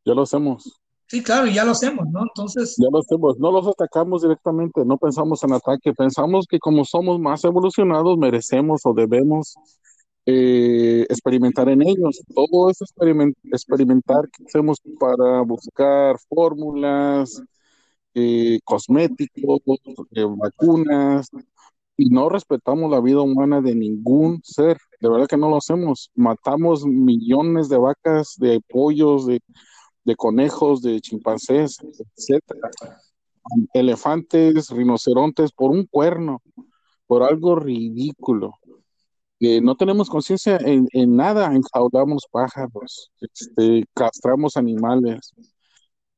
ya 0.05 0.13
lo 0.13 0.21
hacemos, 0.23 0.80
sí, 1.11 1.21
claro, 1.21 1.45
y 1.45 1.53
ya 1.53 1.65
lo 1.65 1.71
hacemos, 1.71 2.07
¿no? 2.09 2.21
Entonces, 2.21 2.75
ya 2.77 2.87
lo 2.89 2.99
hacemos. 2.99 3.37
No 3.37 3.51
los 3.51 3.67
atacamos 3.67 4.21
directamente, 4.21 4.85
no 4.85 4.97
pensamos 4.97 5.43
en 5.43 5.51
ataque, 5.51 5.93
pensamos 5.93 6.45
que 6.49 6.57
como 6.57 6.85
somos 6.85 7.19
más 7.19 7.43
evolucionados, 7.43 8.17
merecemos 8.17 8.85
o 8.85 8.93
debemos 8.93 9.55
eh, 10.25 11.05
experimentar 11.09 11.67
en 11.67 11.81
ellos. 11.81 12.21
Todo 12.33 12.69
es 12.69 12.77
experiment- 12.79 13.35
experimentar 13.43 14.29
que 14.29 14.45
hacemos 14.45 14.77
para 14.97 15.41
buscar 15.41 16.15
fórmulas, 16.29 17.41
eh, 18.13 18.59
cosméticos, 18.63 19.59
eh, 20.11 20.23
vacunas, 20.23 21.29
y 21.97 22.09
no 22.09 22.29
respetamos 22.29 22.89
la 22.89 23.01
vida 23.01 23.19
humana 23.19 23.59
de 23.59 23.75
ningún 23.75 24.39
ser. 24.43 24.77
De 25.01 25.09
verdad 25.09 25.27
que 25.27 25.37
no 25.37 25.49
lo 25.49 25.57
hacemos. 25.57 26.09
Matamos 26.15 26.85
millones 26.85 27.67
de 27.67 27.77
vacas, 27.77 28.35
de 28.37 28.61
pollos, 28.69 29.25
de, 29.27 29.41
de 30.03 30.15
conejos, 30.15 30.81
de 30.81 30.99
chimpancés, 31.01 31.77
etcétera. 32.15 32.69
Elefantes, 33.73 34.69
rinocerontes, 34.69 35.51
por 35.51 35.71
un 35.71 35.85
cuerno, 35.85 36.41
por 37.07 37.23
algo 37.23 37.55
ridículo. 37.55 38.53
Eh, 39.39 39.59
no 39.59 39.75
tenemos 39.75 40.09
conciencia 40.09 40.59
en, 40.63 41.15
nada, 41.15 41.53
enjaulamos 41.53 42.27
pájaros, 42.31 43.11
este, 43.19 43.85
castramos 43.95 44.55
animales, 44.55 45.33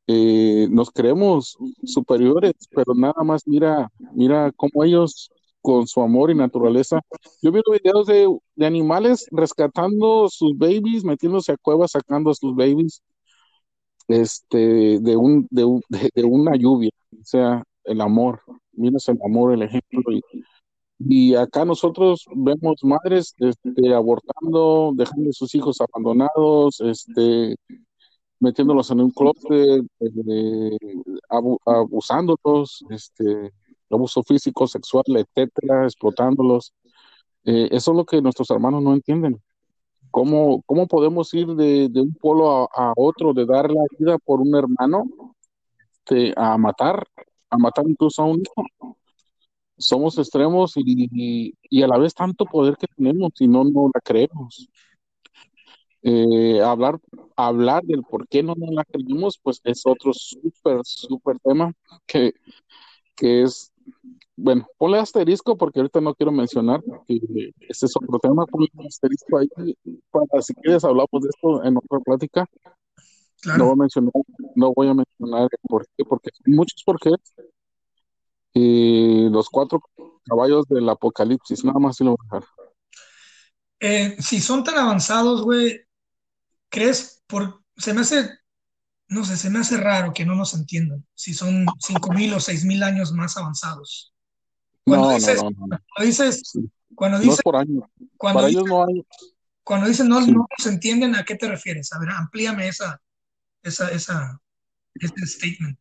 eh, 0.08 0.68
nos 0.70 0.92
creemos 0.92 1.58
superiores, 1.86 2.54
pero 2.76 2.94
nada 2.94 3.24
más 3.24 3.44
mira, 3.48 3.90
mira 4.14 4.52
cómo 4.58 4.84
ellos 4.84 5.30
con 5.62 5.88
su 5.88 6.02
amor 6.02 6.32
y 6.32 6.36
naturaleza. 6.36 7.00
Yo 7.42 7.54
vi 7.54 7.62
videos 7.72 8.08
de, 8.08 8.28
de 8.56 8.66
animales 8.66 9.26
rescatando 9.32 10.28
sus 10.30 10.58
babies, 10.58 11.06
metiéndose 11.06 11.54
a 11.54 11.58
cuevas, 11.58 11.92
sacando 11.92 12.32
a 12.32 12.36
sus 12.36 12.54
babies, 12.54 13.02
este, 14.22 15.00
de 15.00 15.16
un, 15.18 15.48
de, 15.50 15.66
un- 15.66 15.82
de, 15.90 16.24
una 16.24 16.56
lluvia. 16.56 16.92
O 17.14 17.26
sea, 17.26 17.64
el 17.86 18.02
amor, 18.02 18.42
miras 18.74 19.08
el 19.10 19.20
amor, 19.26 19.54
el 19.54 19.64
ejemplo. 19.64 20.02
Y, 21.00 21.36
acá 21.36 21.66
nosotros 21.66 22.26
vemos 22.36 22.84
madres 22.84 23.34
este, 23.40 23.94
abortando, 23.94 24.94
dejando 24.96 25.30
a 25.30 25.34
sus 25.34 25.54
hijos 25.56 25.78
abandonados, 25.82 26.80
este, 26.82 27.56
metiéndolos 28.40 28.92
en 28.92 29.02
un 29.02 29.12
closet, 29.12 29.86
eh, 30.00 30.78
abu- 31.30 31.60
abusándolos, 31.66 32.86
este, 32.90 33.52
abuso 33.90 34.24
físico, 34.24 34.68
sexual, 34.68 35.04
etcétera, 35.08 35.86
explotándolos. 35.86 36.74
Eh, 37.46 37.68
eso 37.72 37.92
es 37.92 37.98
lo 37.98 38.06
que 38.06 38.22
nuestros 38.22 38.50
hermanos 38.52 38.82
no 38.84 38.94
entienden. 38.94 39.42
¿Cómo, 40.14 40.62
cómo 40.68 40.86
podemos 40.86 41.34
ir 41.34 41.48
de, 41.48 41.90
de 41.90 42.02
un 42.02 42.14
polo 42.14 42.70
a, 42.72 42.94
otro, 42.96 43.34
de 43.34 43.48
dar 43.48 43.72
la 43.72 43.82
vida 43.98 44.20
por 44.20 44.42
un 44.42 44.56
hermano, 44.56 45.06
este, 45.92 46.34
a 46.38 46.56
matar, 46.56 47.04
a 47.50 47.58
matar 47.58 47.86
incluso 47.90 48.22
a 48.22 48.26
un 48.26 48.42
hijo? 48.42 48.96
Somos 49.76 50.20
extremos 50.20 50.74
y, 50.76 51.56
y 51.68 51.82
a 51.82 51.88
la 51.88 51.98
vez 51.98 52.14
tanto 52.14 52.46
poder 52.46 52.78
que 52.78 52.86
tenemos 52.96 53.32
y 53.40 53.48
no, 53.48 53.64
no 53.64 53.90
la 53.92 54.02
creemos. 54.02 54.70
Eh, 56.04 56.62
hablar, 56.62 57.00
hablar 57.36 57.82
del 57.82 58.04
por 58.04 58.28
qué 58.28 58.44
no 58.44 58.54
nos 58.56 58.70
la 58.70 58.86
creemos, 58.86 59.40
pues 59.42 59.62
es 59.64 59.82
otro 59.84 60.14
súper, 60.14 60.82
súper 60.84 61.40
tema 61.40 61.74
que, 62.06 62.34
que 63.16 63.42
es, 63.42 63.73
bueno, 64.36 64.68
ponle 64.78 65.00
asterisco 65.00 65.58
porque 65.58 65.80
ahorita 65.80 66.02
no 66.02 66.16
quiero 66.16 66.32
mencionar, 66.32 66.82
porque 66.84 67.54
ese 67.70 67.86
es 67.86 67.96
otro 67.96 68.20
tema, 68.20 68.46
ponle 68.46 68.70
asterisco 68.88 69.38
ahí 69.38 69.48
para 70.12 70.42
si 70.42 70.54
quieres 70.56 70.84
hablamos 70.84 71.22
de 71.22 71.30
esto 71.30 71.64
en 71.64 71.78
otra 71.78 72.00
plática. 72.00 72.46
No 73.46 73.52
voy 73.52 73.58
claro. 73.58 73.72
a 73.72 73.76
mencionar, 73.76 74.14
no 74.56 74.74
voy 74.74 74.88
a 74.88 74.94
mencionar 74.94 75.44
el 75.44 75.60
por 75.64 75.86
qué, 75.98 76.06
porque 76.06 76.30
hay 76.46 76.54
muchos 76.54 76.82
por 76.84 77.00
qué. 77.00 77.12
Y 78.54 79.30
los 79.30 79.50
cuatro 79.50 79.82
caballos 80.26 80.66
del 80.68 80.88
apocalipsis, 80.88 81.64
nada 81.66 81.80
más 81.80 81.98
si 81.98 82.04
lo 82.04 82.12
voy 82.12 82.18
a 82.22 82.36
dejar. 82.36 82.50
Eh, 83.80 84.16
si 84.20 84.40
son 84.40 84.64
tan 84.64 84.78
avanzados, 84.78 85.42
güey, 85.42 85.82
¿crees? 86.70 87.22
Por, 87.28 87.62
se 87.76 87.94
me 87.94 88.02
hace, 88.02 88.30
no 89.14 89.24
sé, 89.24 89.38
se 89.38 89.50
me 89.50 89.60
hace 89.60 89.78
raro 89.78 90.14
que 90.14 90.26
no 90.26 90.36
nos 90.36 90.54
entiendan. 90.54 91.06
Si 91.14 91.34
son 91.34 91.66
cinco 91.80 92.12
mil 92.12 92.34
o 92.34 92.40
seis 92.40 92.66
mil 92.66 92.84
años 92.84 93.12
más 93.14 93.38
avanzados. 93.38 94.14
Cuando 94.86 95.08
No, 95.10 95.16
dices, 95.16 95.42
no, 95.44 95.50
cuando 95.52 95.80
dices, 96.06 96.54
cuando 96.96 97.20
dices, 97.20 97.36
es 97.36 97.44
por 97.44 97.56
año. 97.56 97.90
cuando 98.18 98.40
Para 98.40 98.48
dices, 98.48 98.62
ellos 98.64 98.70
no 98.70 98.86
hay. 98.86 99.06
cuando 99.64 99.88
dices 99.88 100.06
no, 100.06 100.22
Sí. 100.22 100.32
no 100.32 100.46
nos 100.58 100.68
entienden, 100.68 101.16
¿a 101.16 101.24
qué 101.24 101.36
te 101.36 101.48
refieres? 101.48 101.94
A 101.94 102.00
ver, 102.00 102.10
amplíame 102.10 102.68
esa, 102.68 103.00
esa, 103.62 103.90
esa, 103.90 104.40
ese 104.96 105.26
statement. 105.26 105.80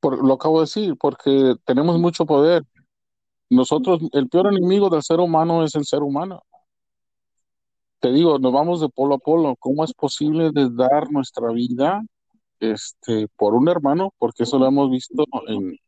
Por, 0.00 0.26
lo 0.26 0.34
acabo 0.34 0.58
de 0.60 0.64
decir, 0.64 0.96
porque 0.98 1.54
tenemos 1.64 1.98
mucho 1.98 2.26
poder. 2.26 2.64
Nosotros, 3.50 4.00
el 4.12 4.28
peor 4.28 4.48
enemigo 4.48 4.90
del 4.90 5.02
ser 5.02 5.20
humano 5.20 5.64
es 5.64 5.74
el 5.76 5.84
ser 5.84 6.02
humano. 6.02 6.42
Te 8.04 8.12
digo, 8.12 8.38
nos 8.38 8.52
vamos 8.52 8.82
de 8.82 8.90
polo 8.90 9.14
a 9.14 9.18
polo. 9.18 9.56
¿Cómo 9.56 9.82
es 9.82 9.94
posible 9.94 10.50
dar 10.52 11.10
nuestra 11.10 11.50
vida 11.52 12.02
este, 12.60 13.28
por 13.28 13.54
un 13.54 13.66
hermano? 13.66 14.12
Porque 14.18 14.42
eso 14.42 14.58
lo 14.58 14.66
hemos 14.66 14.90
visto 14.90 15.24
en, 15.46 15.78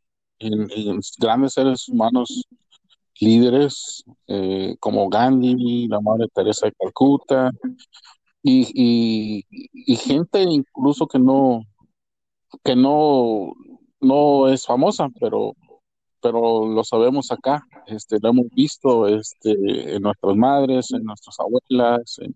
grandes 1.19 1.53
seres 1.53 1.87
humanos 1.91 2.43
líderes 3.21 4.03
eh, 4.29 4.77
como 4.81 5.11
Gandhi, 5.11 5.89
la 5.89 6.01
Madre 6.01 6.29
Teresa 6.33 6.65
de 6.65 6.73
Calcuta 6.73 7.51
y, 8.43 8.67
y, 8.73 9.45
y 9.75 9.97
gente 9.97 10.43
incluso 10.43 11.07
que 11.07 11.19
no, 11.19 11.65
que 12.65 12.75
no, 12.77 13.53
no 14.01 14.49
es 14.49 14.65
famosa, 14.65 15.11
pero, 15.21 15.55
pero 16.27 16.67
lo 16.67 16.83
sabemos 16.85 17.31
acá, 17.31 17.63
este, 17.87 18.19
lo 18.21 18.31
hemos 18.31 18.47
visto 18.53 19.07
este, 19.07 19.95
en 19.97 20.03
nuestras 20.03 20.35
madres, 20.37 20.91
en 20.93 21.05
nuestras 21.05 21.37
abuelas, 21.39 22.19
en, 22.19 22.35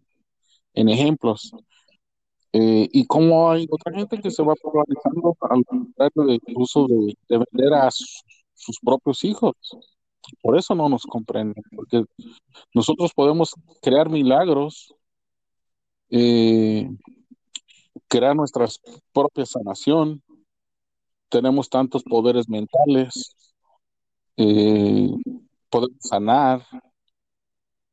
en 0.75 0.89
ejemplos. 0.91 1.53
Eh, 2.53 2.89
y 2.93 3.07
como 3.07 3.51
hay 3.51 3.67
otra 3.71 3.93
gente 3.95 4.21
que 4.21 4.31
se 4.31 4.43
va 4.43 4.55
polarizando 4.57 5.37
al 5.41 5.65
contrario 5.65 6.25
de 6.27 6.35
incluso 6.35 6.87
de, 6.89 7.15
de 7.29 7.45
vender 7.51 7.75
a 7.75 7.91
su- 7.91 8.07
sus 8.55 8.79
propios 8.81 9.25
hijos. 9.25 9.55
Por 10.43 10.59
eso 10.59 10.75
no 10.75 10.89
nos 10.89 11.05
comprenden, 11.05 11.63
porque 11.77 12.05
nosotros 12.75 13.13
podemos 13.15 13.55
crear 13.83 14.11
milagros, 14.11 14.95
eh, 16.11 16.89
crear 18.09 18.37
nuestra 18.37 18.67
propia 19.13 19.47
sanación, 19.47 20.23
tenemos 21.29 21.69
tantos 21.69 22.03
poderes 22.03 22.49
mentales, 22.49 23.35
eh, 24.43 25.11
podemos 25.69 25.99
sanar, 26.01 26.67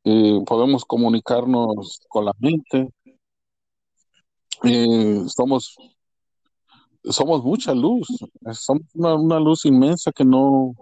eh, 0.05 0.39
podemos 0.45 0.85
comunicarnos 0.85 1.99
con 2.07 2.23
la 2.23 2.31
mente, 2.39 2.87
eh, 4.63 5.23
somos, 5.27 5.75
somos 7.03 7.43
mucha 7.43 7.73
luz, 7.73 8.07
somos 8.53 8.83
una, 8.93 9.39
luz 9.41 9.65
inmensa 9.65 10.13
que 10.13 10.23
no, 10.23 10.73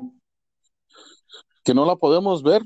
que 1.64 1.74
no 1.74 1.84
la 1.86 1.96
podemos 1.96 2.44
ver. 2.44 2.62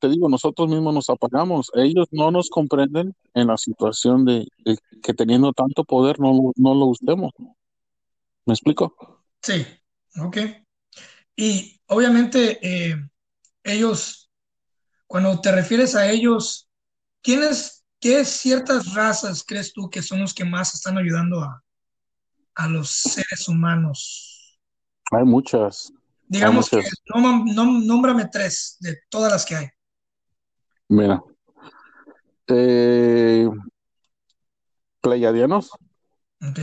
Te 0.00 0.08
digo, 0.08 0.28
nosotros 0.28 0.68
mismos 0.68 0.92
nos 0.92 1.10
apagamos. 1.10 1.70
Ellos 1.74 2.08
no 2.10 2.32
nos 2.32 2.50
comprenden 2.50 3.14
en 3.32 3.46
la 3.46 3.56
situación 3.56 4.24
de, 4.24 4.46
que 5.04 5.14
teniendo 5.14 5.52
tanto 5.52 5.84
poder 5.84 6.18
no, 6.18 6.50
no 6.56 6.74
lo 6.74 6.86
usemos. 6.86 7.30
¿Me 8.44 8.54
explico? 8.54 9.22
Sí, 9.40 9.64
ok. 10.20 10.63
Y 11.36 11.80
obviamente 11.86 12.58
eh, 12.62 12.96
ellos, 13.62 14.30
cuando 15.06 15.40
te 15.40 15.52
refieres 15.52 15.94
a 15.94 16.08
ellos, 16.10 16.68
¿quiénes, 17.22 17.84
qué 18.00 18.24
ciertas 18.24 18.94
razas 18.94 19.44
crees 19.46 19.72
tú 19.72 19.90
que 19.90 20.02
son 20.02 20.20
los 20.20 20.34
que 20.34 20.44
más 20.44 20.74
están 20.74 20.96
ayudando 20.98 21.40
a, 21.40 21.62
a 22.54 22.68
los 22.68 22.90
seres 22.90 23.48
humanos? 23.48 24.60
Hay 25.10 25.24
muchas, 25.24 25.92
hay 25.92 25.96
Digamos 26.28 26.68
que 26.70 26.76
muchas. 26.76 26.92
nom- 27.14 27.44
nom- 27.54 27.84
nómbrame 27.84 28.28
tres 28.28 28.76
de 28.80 28.98
todas 29.08 29.32
las 29.32 29.44
que 29.44 29.56
hay. 29.56 29.68
Mira, 30.88 31.22
eh, 32.46 33.48
pleiadianos, 35.00 35.70
¿ok? 36.40 36.58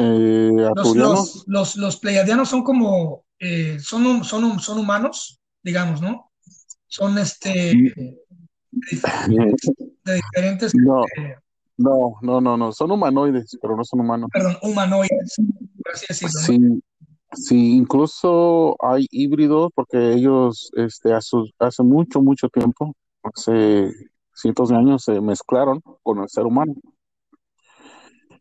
Eh, 0.00 0.70
Los, 0.74 0.96
los, 0.96 1.44
los, 1.46 1.76
los 1.76 1.96
pleiadianos 1.98 2.48
son 2.48 2.62
como, 2.62 3.24
eh, 3.38 3.78
son, 3.80 4.24
son, 4.24 4.58
son 4.58 4.78
humanos, 4.78 5.38
digamos, 5.62 6.00
¿no? 6.00 6.30
Son 6.86 7.18
este, 7.18 7.50
de, 7.50 8.26
dif- 8.70 9.74
de 10.04 10.14
diferentes, 10.14 10.72
no, 10.74 11.04
eh, 11.04 11.36
no, 11.76 12.14
no, 12.22 12.40
no, 12.40 12.56
no, 12.56 12.72
son 12.72 12.90
humanoides, 12.90 13.56
pero 13.60 13.76
no 13.76 13.84
son 13.84 14.00
humanos. 14.00 14.28
perdón, 14.32 14.56
humanoides, 14.62 15.36
por 15.82 15.94
así 15.94 16.06
decirlo, 16.08 16.40
¿no? 16.40 16.46
Sí, 16.46 16.82
sí, 17.32 17.76
incluso 17.76 18.76
hay 18.80 19.06
híbridos 19.10 19.70
porque 19.74 20.12
ellos, 20.12 20.70
este, 20.76 21.12
hace, 21.12 21.36
hace 21.58 21.82
mucho, 21.82 22.20
mucho 22.22 22.48
tiempo, 22.48 22.94
hace 23.22 23.90
cientos 24.34 24.70
de 24.70 24.76
años, 24.76 25.04
se 25.04 25.20
mezclaron 25.20 25.82
con 26.02 26.20
el 26.20 26.28
ser 26.28 26.44
humano, 26.46 26.74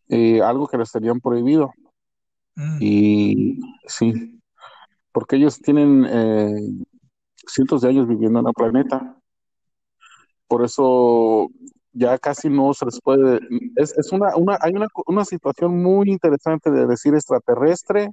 eh, 0.09 0.41
algo 0.41 0.67
que 0.67 0.77
les 0.77 0.91
tenían 0.91 1.19
prohibido. 1.19 1.71
Mm. 2.55 2.77
Y 2.81 3.59
sí, 3.87 4.41
porque 5.11 5.37
ellos 5.37 5.59
tienen 5.59 6.05
eh, 6.09 6.61
cientos 7.47 7.81
de 7.81 7.89
años 7.89 8.07
viviendo 8.07 8.39
en 8.39 8.47
el 8.47 8.53
planeta. 8.53 9.15
Por 10.47 10.63
eso 10.63 11.49
ya 11.93 12.17
casi 12.17 12.49
no 12.49 12.73
se 12.73 12.85
les 12.85 12.99
puede. 13.01 13.39
Es, 13.75 13.97
es 13.97 14.11
una, 14.11 14.35
una, 14.35 14.57
hay 14.61 14.73
una, 14.73 14.87
una 15.05 15.25
situación 15.25 15.81
muy 15.81 16.09
interesante 16.09 16.71
de 16.71 16.87
decir 16.87 17.13
extraterrestre. 17.13 18.09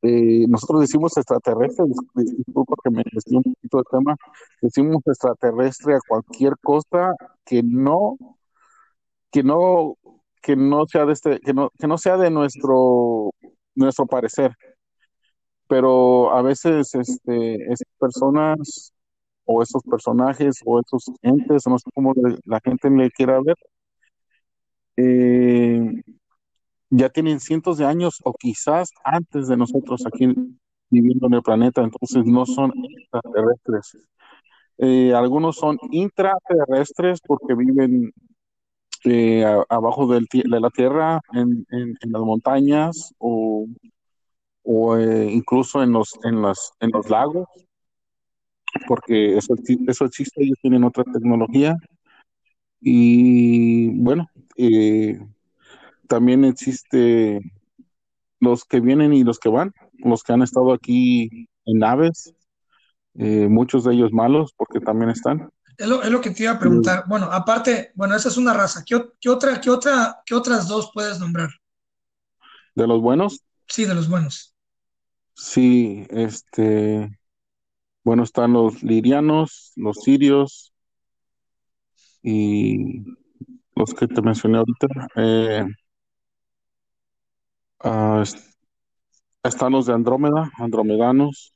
Eh, 0.00 0.46
nosotros 0.48 0.82
decimos 0.82 1.16
extraterrestre, 1.16 1.84
dis- 1.86 2.36
disculpa 2.36 2.76
que 2.84 2.90
me 2.90 3.02
desvíe 3.12 3.38
un 3.38 3.42
poquito 3.42 3.78
del 3.78 3.86
tema. 3.90 4.16
Decimos 4.62 5.02
extraterrestre 5.04 5.94
a 5.96 6.00
cualquier 6.06 6.54
cosa 6.62 7.14
que 7.44 7.64
no, 7.64 8.16
que 9.32 9.42
no, 9.42 9.96
que 10.42 10.56
no 10.56 10.86
sea 10.86 11.04
de 11.06 11.12
este, 11.12 11.40
que 11.40 11.52
no, 11.54 11.70
que 11.78 11.86
no 11.86 11.98
sea 11.98 12.16
de 12.16 12.30
nuestro, 12.30 13.32
nuestro 13.74 14.06
parecer. 14.06 14.52
Pero 15.68 16.30
a 16.32 16.42
veces, 16.42 16.94
este, 16.94 17.56
esas 17.72 17.88
personas 17.98 18.92
o 19.44 19.62
esos 19.62 19.82
personajes 19.82 20.60
o 20.64 20.80
esos 20.80 21.04
entes, 21.22 21.66
no 21.66 21.78
sé 21.78 21.90
cómo 21.94 22.12
la 22.44 22.60
gente 22.60 22.90
le 22.90 23.10
quiera 23.10 23.40
ver, 23.40 23.56
eh, 24.96 26.02
ya 26.90 27.08
tienen 27.10 27.40
cientos 27.40 27.78
de 27.78 27.86
años 27.86 28.18
o 28.24 28.32
quizás 28.34 28.90
antes 29.04 29.48
de 29.48 29.56
nosotros 29.56 30.04
aquí 30.06 30.34
viviendo 30.90 31.26
en 31.26 31.34
el 31.34 31.42
planeta, 31.42 31.82
entonces 31.82 32.24
no 32.24 32.46
son 32.46 32.72
extraterrestres. 32.98 33.98
Eh, 34.78 35.12
algunos 35.14 35.56
son 35.56 35.78
intraterrestres 35.90 37.20
porque 37.20 37.54
viven 37.54 38.12
eh, 39.04 39.44
abajo 39.68 40.06
del 40.06 40.26
de 40.32 40.60
la 40.60 40.70
tierra, 40.70 41.20
en, 41.32 41.66
en- 41.70 41.96
las 42.12 42.22
montañas 42.22 43.14
o, 44.62 44.96
eh, 44.98 45.28
incluso 45.32 45.82
en 45.82 45.92
los, 45.92 46.10
en 46.22 46.42
las, 46.42 46.72
en 46.80 46.90
los 46.92 47.08
lagos, 47.10 47.48
porque 48.88 49.36
eso, 49.36 49.54
eso 49.86 50.04
existe, 50.04 50.42
ellos 50.42 50.58
tienen 50.60 50.84
otra 50.84 51.04
tecnología. 51.04 51.76
Y 52.80 53.90
bueno, 54.02 54.26
eh, 54.56 55.18
también 56.08 56.44
existe 56.44 57.40
los 58.40 58.64
que 58.64 58.80
vienen 58.80 59.12
y 59.12 59.24
los 59.24 59.38
que 59.38 59.48
van, 59.48 59.72
los 59.98 60.22
que 60.22 60.32
han 60.32 60.42
estado 60.42 60.72
aquí 60.72 61.48
en 61.66 61.78
naves, 61.78 62.34
eh, 63.16 63.48
muchos 63.48 63.84
de 63.84 63.94
ellos 63.94 64.12
malos, 64.12 64.54
porque 64.56 64.80
también 64.80 65.10
están. 65.10 65.50
Es 65.78 65.86
lo, 65.88 66.02
es 66.02 66.10
lo 66.10 66.20
que 66.20 66.30
te 66.30 66.42
iba 66.42 66.52
a 66.52 66.58
preguntar. 66.58 67.04
Bueno, 67.08 67.26
aparte, 67.32 67.92
bueno, 67.94 68.14
esa 68.14 68.28
es 68.28 68.36
una 68.36 68.52
raza. 68.52 68.84
¿Qué, 68.84 68.96
otra, 69.30 69.60
qué 69.62 69.70
otra, 69.70 70.22
qué 70.26 70.34
otras 70.34 70.68
dos 70.68 70.90
puedes 70.92 71.18
nombrar? 71.20 71.48
De 72.74 72.86
los 72.86 73.00
buenos, 73.02 73.42
Sí, 73.68 73.84
de 73.84 73.94
los 73.94 74.08
buenos. 74.08 74.54
sí, 75.34 76.06
este, 76.10 77.18
bueno, 78.04 78.24
están 78.24 78.52
los 78.54 78.82
lirianos, 78.82 79.72
los 79.76 79.98
sirios 80.02 80.72
y 82.22 83.04
los 83.76 83.94
que 83.94 84.06
te 84.08 84.22
mencioné 84.22 84.58
ahorita. 84.58 84.86
Eh, 85.16 85.66
ah, 87.80 88.20
es- 88.22 88.36
están 89.44 89.72
los 89.72 89.86
de 89.86 89.94
Andrómeda, 89.94 90.50
andromedanos 90.58 91.54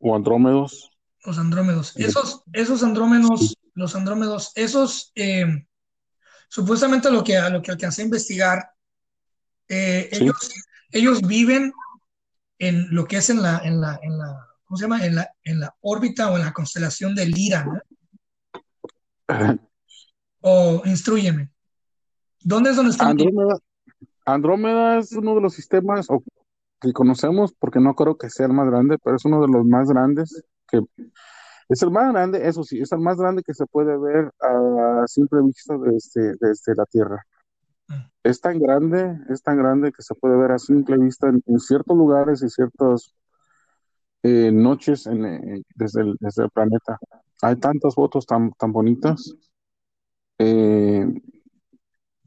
o 0.00 0.16
andrómedos. 0.16 0.90
Los 1.24 1.38
andrómedos. 1.38 1.96
Eh, 1.96 2.04
Esos, 2.04 2.42
esos 2.52 2.80
sí, 2.80 2.86
andrómenos, 2.86 3.56
los 3.74 3.94
andrómedos, 3.94 4.52
esos, 4.54 5.12
eh, 5.14 5.66
supuestamente 6.48 7.10
lo 7.10 7.24
que, 7.24 7.36
a 7.36 7.48
lo 7.48 7.62
que 7.62 7.70
alcancé 7.70 8.02
a 8.02 8.04
investigar, 8.04 8.70
eh, 9.68 10.08
sí. 10.12 10.22
ellos, 10.22 10.52
ellos 10.90 11.22
viven 11.22 11.72
en 12.58 12.94
lo 12.94 13.06
que 13.06 13.16
es 13.16 13.30
en 13.30 13.42
la, 13.42 13.58
en 13.64 13.80
la, 13.80 13.98
en 14.02 14.18
la, 14.18 14.46
¿cómo 14.64 14.76
se 14.76 14.84
llama? 14.84 15.04
En 15.04 15.14
la, 15.14 15.30
en 15.42 15.60
la 15.60 15.74
órbita 15.80 16.30
o 16.30 16.36
en 16.36 16.44
la 16.44 16.52
constelación 16.52 17.14
de 17.14 17.26
Lira, 17.26 17.64
¿no? 17.64 17.80
O 20.42 20.82
instrúyeme. 20.84 21.50
¿Dónde 22.40 22.70
es 22.70 22.76
donde 22.76 22.92
están 22.92 23.18
ellos? 23.18 23.28
Andrómeda, 23.28 23.58
Andrómeda 24.26 24.98
es 24.98 25.12
uno 25.12 25.34
de 25.34 25.40
los 25.40 25.54
sistemas, 25.54 26.06
que 26.80 26.92
conocemos, 26.92 27.54
porque 27.58 27.80
no 27.80 27.94
creo 27.94 28.18
que 28.18 28.28
sea 28.28 28.44
el 28.44 28.52
más 28.52 28.66
grande, 28.66 28.98
pero 29.02 29.16
es 29.16 29.24
uno 29.24 29.40
de 29.40 29.48
los 29.48 29.64
más 29.64 29.88
grandes 29.88 30.44
que 30.68 30.82
es 31.68 31.82
el 31.82 31.90
más 31.90 32.12
grande, 32.12 32.46
eso 32.46 32.62
sí, 32.62 32.80
es 32.80 32.92
el 32.92 33.00
más 33.00 33.16
grande 33.16 33.42
que 33.42 33.54
se 33.54 33.66
puede 33.66 33.96
ver 33.98 34.32
a 34.40 35.06
simple 35.06 35.42
vista 35.42 35.76
desde, 35.78 36.34
desde 36.40 36.74
la 36.74 36.84
Tierra. 36.86 37.22
Mm. 37.88 37.94
Es 38.22 38.40
tan 38.40 38.58
grande, 38.58 39.18
es 39.30 39.42
tan 39.42 39.56
grande 39.58 39.92
que 39.92 40.02
se 40.02 40.14
puede 40.14 40.36
ver 40.36 40.52
a 40.52 40.58
simple 40.58 40.98
vista 40.98 41.28
en, 41.28 41.42
en 41.46 41.58
ciertos 41.58 41.96
lugares 41.96 42.42
y 42.42 42.48
ciertas 42.48 43.14
eh, 44.22 44.50
noches 44.50 45.06
en, 45.06 45.24
eh, 45.24 45.62
desde, 45.74 46.02
el, 46.02 46.16
desde 46.18 46.44
el 46.44 46.50
planeta. 46.50 46.98
Hay 47.42 47.56
tantas 47.56 47.94
fotos 47.94 48.24
tan, 48.26 48.52
tan 48.52 48.72
bonitas, 48.72 49.34
eh, 50.38 51.06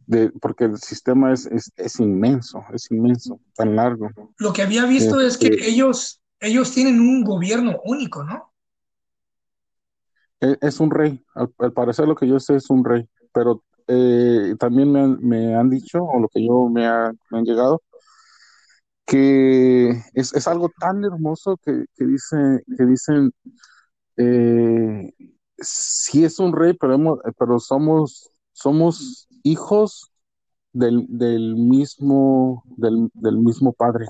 de, 0.06 0.30
porque 0.40 0.66
el 0.66 0.78
sistema 0.78 1.34
es, 1.34 1.48
es, 1.48 1.72
es 1.76 2.00
inmenso, 2.00 2.64
es 2.72 2.90
inmenso, 2.92 3.40
tan 3.56 3.76
largo. 3.76 4.10
Lo 4.38 4.54
que 4.54 4.62
había 4.62 4.86
visto 4.86 5.20
es 5.20 5.38
que 5.38 5.48
Este, 5.48 5.70
ellos, 5.70 6.22
ellos 6.40 6.72
tienen 6.74 7.00
un 7.00 7.24
gobierno 7.24 7.80
único, 7.86 8.24
¿no? 8.24 8.54
e- 10.42 10.58
es 10.62 10.80
un 10.80 10.92
rey, 10.92 11.24
al, 11.36 11.74
parecer 11.74 12.08
lo 12.08 12.16
que 12.16 12.28
yo 12.28 12.40
sé 12.40 12.56
es 12.56 12.70
un 12.70 12.84
rey, 12.86 13.08
pero 13.34 13.64
eh, 13.88 14.56
también 14.60 14.92
me 14.92 15.00
han, 15.02 15.20
me 15.22 15.56
han 15.56 15.70
dicho, 15.70 16.04
o 16.04 16.20
lo 16.20 16.28
que 16.30 16.46
yo 16.46 16.70
me, 16.70 16.86
ha- 16.88 17.12
me 17.32 17.40
han 17.40 17.46
llegado, 17.46 17.82
que 19.06 19.92
es, 20.14 20.48
algo 20.48 20.70
tan 20.80 21.04
hermoso 21.04 21.58
que, 21.64 21.86
que 21.96 22.06
dice, 22.06 22.38
que 22.78 22.86
dicen, 22.86 23.32
eh, 24.18 25.14
sí 25.60 26.26
es 26.26 26.40
un 26.40 26.54
rey, 26.56 26.74
pero, 26.80 26.96
hemos- 26.96 27.20
pero 27.40 27.60
somos, 27.60 28.30
somos 28.54 29.28
hijos 29.44 30.12
del, 30.74 31.06
del 31.10 31.56
mismo, 31.56 32.64
del 32.78 33.38
mismo 33.40 33.74
padre. 33.74 34.08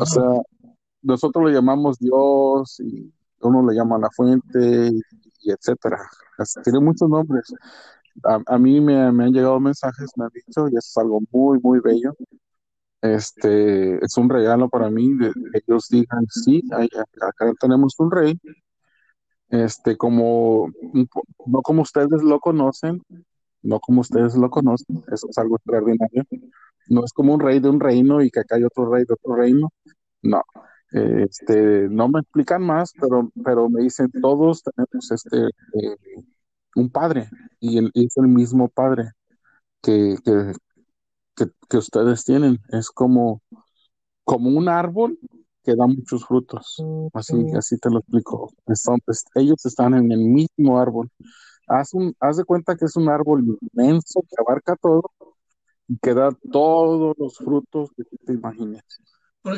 O 0.00 0.06
sea, 0.06 0.22
nosotros 1.02 1.46
le 1.46 1.52
llamamos 1.52 1.98
Dios 1.98 2.80
y 2.80 3.12
uno 3.40 3.68
le 3.68 3.76
llama 3.76 3.98
la 3.98 4.10
fuente 4.10 4.90
y, 5.42 5.50
etcétera. 5.50 5.98
Tiene 6.64 6.80
muchos 6.80 7.08
nombres. 7.08 7.54
A, 8.24 8.40
a 8.46 8.58
mí 8.58 8.80
me, 8.80 9.12
me 9.12 9.24
han 9.24 9.32
llegado 9.32 9.60
mensajes, 9.60 10.10
me 10.16 10.24
han 10.24 10.30
dicho, 10.34 10.66
y 10.68 10.76
eso 10.76 10.78
es 10.78 10.96
algo 10.98 11.20
muy, 11.32 11.58
muy 11.62 11.80
bello. 11.80 12.14
Este, 13.02 14.04
es 14.04 14.16
un 14.16 14.28
regalo 14.30 14.68
para 14.68 14.90
mí 14.90 15.14
de, 15.14 15.32
que 15.52 15.60
ellos 15.66 15.88
digan, 15.90 16.26
sí, 16.30 16.62
hay- 16.72 16.88
acá 17.20 17.52
tenemos 17.60 17.94
un 17.98 18.10
rey, 18.10 18.38
este, 19.48 19.96
como, 19.96 20.70
no 21.46 21.62
como 21.62 21.82
ustedes 21.82 22.22
lo 22.22 22.40
conocen, 22.40 23.02
no 23.62 23.80
como 23.80 24.00
ustedes 24.00 24.34
lo 24.36 24.50
conocen, 24.50 25.02
eso 25.12 25.28
es 25.30 25.38
algo 25.38 25.56
extraordinario. 25.56 26.24
No 26.88 27.04
es 27.04 27.12
como 27.12 27.34
un 27.34 27.40
rey 27.40 27.60
de 27.60 27.68
un 27.70 27.80
reino 27.80 28.22
y 28.22 28.30
que 28.30 28.40
acá 28.40 28.56
hay 28.56 28.64
otro 28.64 28.90
rey 28.92 29.04
de 29.06 29.14
otro 29.14 29.34
reino, 29.36 29.70
no. 30.22 30.42
Este, 30.92 31.88
no 31.90 32.08
me 32.08 32.20
explican 32.20 32.62
más, 32.62 32.92
pero, 33.00 33.30
pero 33.44 33.68
me 33.70 33.82
dicen, 33.82 34.10
todos 34.22 34.62
tenemos 34.62 35.10
este, 35.12 35.46
eh, 35.48 35.96
un 36.76 36.90
padre, 36.90 37.30
y, 37.60 37.78
el- 37.78 37.90
es 37.94 38.16
el 38.16 38.28
mismo 38.28 38.68
padre 38.68 39.12
que, 39.82 40.16
que, 40.24 40.52
que, 41.36 41.46
que 41.68 41.76
ustedes 41.78 42.24
tienen. 42.24 42.58
Es 42.70 42.90
como, 42.90 43.42
como 44.24 44.50
un 44.50 44.68
árbol 44.68 45.18
que 45.64 45.74
da 45.76 45.86
muchos 45.86 46.26
frutos. 46.26 46.76
Así, 47.12 47.36
así 47.56 47.78
te 47.78 47.90
lo 47.90 48.00
explico. 48.00 48.52
Son- 48.74 49.00
es- 49.08 49.24
ellos 49.34 49.64
están 49.66 49.94
en 49.94 50.12
el 50.12 50.20
mismo 50.20 50.78
árbol. 50.80 51.10
Haz, 51.68 51.94
un, 51.94 52.14
haz 52.20 52.38
de 52.38 52.44
cuenta 52.44 52.76
que 52.76 52.86
es 52.86 52.96
un 52.96 53.08
árbol 53.10 53.58
inmenso 53.72 54.22
que 54.22 54.36
abarca 54.40 54.76
todo 54.76 55.02
y 55.88 55.98
que 55.98 56.14
da 56.14 56.30
todos 56.50 57.16
los 57.18 57.36
frutos 57.36 57.90
que 57.96 58.04
te 58.04 58.32
imagines. 58.32 58.82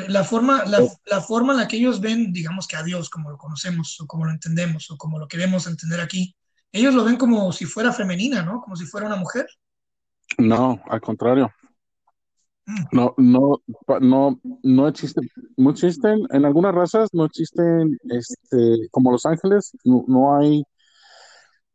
La 0.07 0.23
forma, 0.23 0.65
la, 0.65 0.87
la 1.05 1.21
forma 1.21 1.53
en 1.53 1.59
la 1.59 1.67
que 1.67 1.77
ellos 1.77 1.99
ven, 1.99 2.31
digamos 2.31 2.67
que 2.67 2.75
a 2.75 2.83
Dios, 2.83 3.09
como 3.09 3.31
lo 3.31 3.37
conocemos, 3.37 3.99
o 3.99 4.05
como 4.05 4.25
lo 4.25 4.31
entendemos, 4.31 4.91
o 4.91 4.97
como 4.97 5.17
lo 5.17 5.27
queremos 5.27 5.65
entender 5.65 5.99
aquí, 5.99 6.35
ellos 6.71 6.93
lo 6.93 7.03
ven 7.03 7.17
como 7.17 7.51
si 7.51 7.65
fuera 7.65 7.91
femenina, 7.91 8.43
¿no? 8.43 8.61
Como 8.61 8.75
si 8.75 8.85
fuera 8.85 9.07
una 9.07 9.15
mujer. 9.15 9.47
No, 10.37 10.79
al 10.87 11.01
contrario. 11.01 11.51
Mm, 12.67 12.83
No, 12.91 13.15
no, 13.17 13.61
no, 13.99 14.39
no 14.61 14.87
existen, 14.87 15.27
no 15.57 15.71
existen, 15.71 16.19
en 16.29 16.45
algunas 16.45 16.75
razas 16.75 17.09
no 17.11 17.25
existen, 17.25 17.97
este, 18.09 18.87
como 18.91 19.11
los 19.11 19.25
ángeles, 19.25 19.71
no, 19.83 20.05
no 20.07 20.37
hay, 20.37 20.63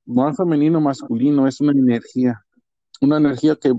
no 0.04 0.28
hay 0.28 0.34
femenino 0.34 0.80
masculino, 0.80 1.48
es 1.48 1.60
una 1.60 1.72
energía, 1.72 2.40
una 3.00 3.16
energía 3.16 3.56
que, 3.56 3.74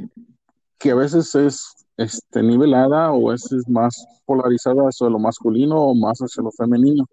que 0.77 0.91
a 0.91 0.95
veces 0.95 1.33
es, 1.35 1.85
este, 1.97 2.43
nivelada 2.43 3.11
o 3.11 3.29
a 3.29 3.33
veces 3.33 3.67
más 3.69 4.05
polarizada 4.25 4.83
hacia 4.83 5.09
lo 5.09 5.19
masculino 5.19 5.77
o 5.77 5.95
más 5.95 6.19
hacia 6.19 6.43
lo 6.43 6.51
femenino. 6.51 7.05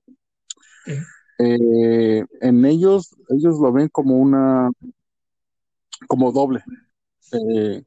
Eh, 1.38 2.24
en 2.40 2.64
ellos, 2.64 3.14
ellos 3.28 3.58
lo 3.60 3.72
ven 3.72 3.88
como 3.88 4.16
una, 4.16 4.70
como 6.08 6.32
doble. 6.32 6.64
Eh, 7.32 7.82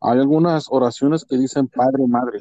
hay 0.00 0.18
algunas 0.18 0.66
oraciones 0.70 1.24
que 1.24 1.38
dicen 1.38 1.68
Padre, 1.68 2.06
Madre. 2.06 2.40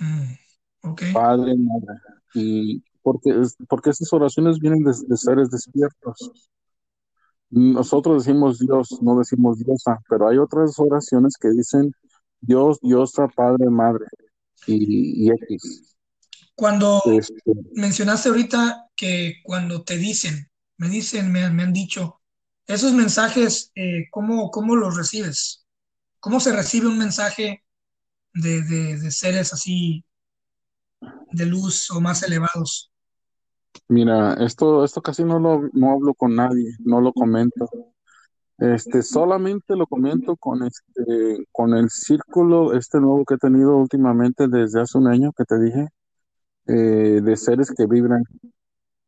Mm. 0.00 1.12
Padre, 1.12 1.54
Madre. 1.56 2.00
Y 2.34 2.82
porque, 3.02 3.42
porque 3.68 3.90
esas 3.90 4.12
oraciones 4.12 4.58
vienen 4.58 4.82
de, 4.82 4.92
de 5.06 5.16
seres 5.16 5.50
despiertos. 5.50 6.50
Nosotros 7.50 8.24
decimos 8.24 8.58
Dios, 8.58 8.98
no 9.02 9.18
decimos 9.18 9.58
diosa, 9.58 9.98
pero 10.08 10.28
hay 10.28 10.38
otras 10.38 10.78
oraciones 10.78 11.34
que 11.40 11.48
dicen 11.50 11.92
Dios, 12.40 12.78
diosa, 12.80 13.28
Padre, 13.28 13.70
Madre 13.70 14.06
y, 14.66 15.26
y 15.26 15.30
X. 15.30 15.96
Cuando 16.54 17.02
Este, 17.04 17.52
mencionaste 17.74 18.28
ahorita 18.28 18.88
que 18.96 19.36
cuando 19.44 19.82
te 19.84 19.96
dicen, 19.96 20.50
me 20.76 20.88
dicen, 20.88 21.30
me, 21.32 21.48
me 21.50 21.62
han 21.62 21.72
dicho, 21.72 22.20
esos 22.66 22.92
mensajes, 22.92 23.70
eh, 23.74 24.08
¿cómo, 24.10 24.50
cómo 24.50 24.76
los 24.76 24.96
recibes? 24.96 25.64
¿Cómo 26.20 26.40
se 26.40 26.52
recibe 26.52 26.88
un 26.88 26.98
mensaje 26.98 27.64
de, 28.34 28.62
de, 28.62 28.98
de 28.98 29.10
seres 29.10 29.52
así 29.52 30.04
de 31.32 31.46
luz 31.46 31.90
o 31.90 32.00
más 32.00 32.22
elevados? 32.22 32.87
Mira, 33.88 34.34
esto, 34.34 34.84
esto 34.84 35.02
casi 35.02 35.24
no 35.24 35.38
lo 35.38 35.68
no 35.72 35.92
hablo 35.92 36.14
con 36.14 36.34
nadie, 36.36 36.72
no 36.80 37.00
lo 37.00 37.12
comento. 37.12 37.68
Este, 38.58 39.02
solamente 39.02 39.76
lo 39.76 39.86
comento 39.86 40.36
con 40.36 40.64
este, 40.64 41.46
con 41.52 41.74
el 41.74 41.90
círculo 41.90 42.74
este 42.74 43.00
nuevo 43.00 43.24
que 43.24 43.34
he 43.34 43.38
tenido 43.38 43.76
últimamente 43.76 44.48
desde 44.48 44.80
hace 44.80 44.98
un 44.98 45.06
año 45.08 45.32
que 45.32 45.44
te 45.44 45.60
dije, 45.60 45.88
eh, 46.66 47.20
de 47.22 47.36
seres 47.36 47.72
que 47.76 47.86
vibran 47.86 48.24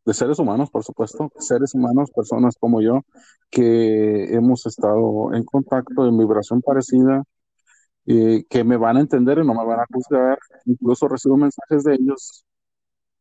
de 0.06 0.14
seres 0.14 0.38
humanos, 0.38 0.70
por 0.70 0.84
supuesto, 0.84 1.30
seres 1.38 1.74
humanos, 1.74 2.10
personas 2.12 2.56
como 2.58 2.80
yo, 2.82 3.02
que 3.50 4.34
hemos 4.34 4.66
estado 4.66 5.34
en 5.34 5.44
contacto, 5.44 6.06
en 6.06 6.18
vibración 6.18 6.62
parecida, 6.62 7.24
que 8.06 8.64
me 8.64 8.76
van 8.76 8.96
a 8.96 9.00
entender 9.00 9.38
y 9.38 9.46
no 9.46 9.54
me 9.54 9.64
van 9.64 9.80
a 9.80 9.86
juzgar. 9.92 10.38
Incluso 10.66 11.08
recibo 11.08 11.36
mensajes 11.36 11.84
de 11.84 11.94
ellos, 11.94 12.44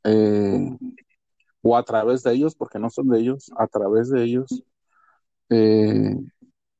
eh, 0.03 0.77
o 1.61 1.77
a 1.77 1.83
través 1.83 2.23
de 2.23 2.33
ellos, 2.33 2.55
porque 2.55 2.79
no 2.79 2.89
son 2.89 3.09
de 3.09 3.19
ellos, 3.19 3.51
a 3.57 3.67
través 3.67 4.09
de 4.09 4.23
ellos. 4.23 4.63
eh, 5.49 6.15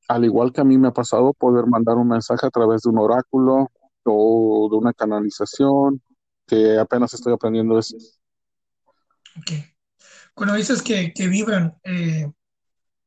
al 0.07 0.25
igual 0.25 0.51
que 0.51 0.61
a 0.61 0.63
mí 0.63 0.77
me 0.77 0.89
ha 0.89 0.93
pasado 0.93 1.33
poder 1.33 1.67
mandar 1.67 1.97
un 1.97 2.07
mensaje 2.09 2.45
a 2.45 2.49
través 2.49 2.81
de 2.81 2.89
un 2.89 2.97
oráculo 2.99 3.71
o 4.03 4.67
de 4.71 4.77
una 4.77 4.93
canalización, 4.93 6.01
que 6.47 6.79
apenas 6.79 7.13
estoy 7.13 7.33
aprendiendo 7.33 7.77
eso. 7.79 7.95
Ok. 9.37 9.51
Cuando 10.33 10.55
dices 10.55 10.81
que, 10.81 11.13
que 11.13 11.27
vibran, 11.27 11.77
eh, 11.83 12.31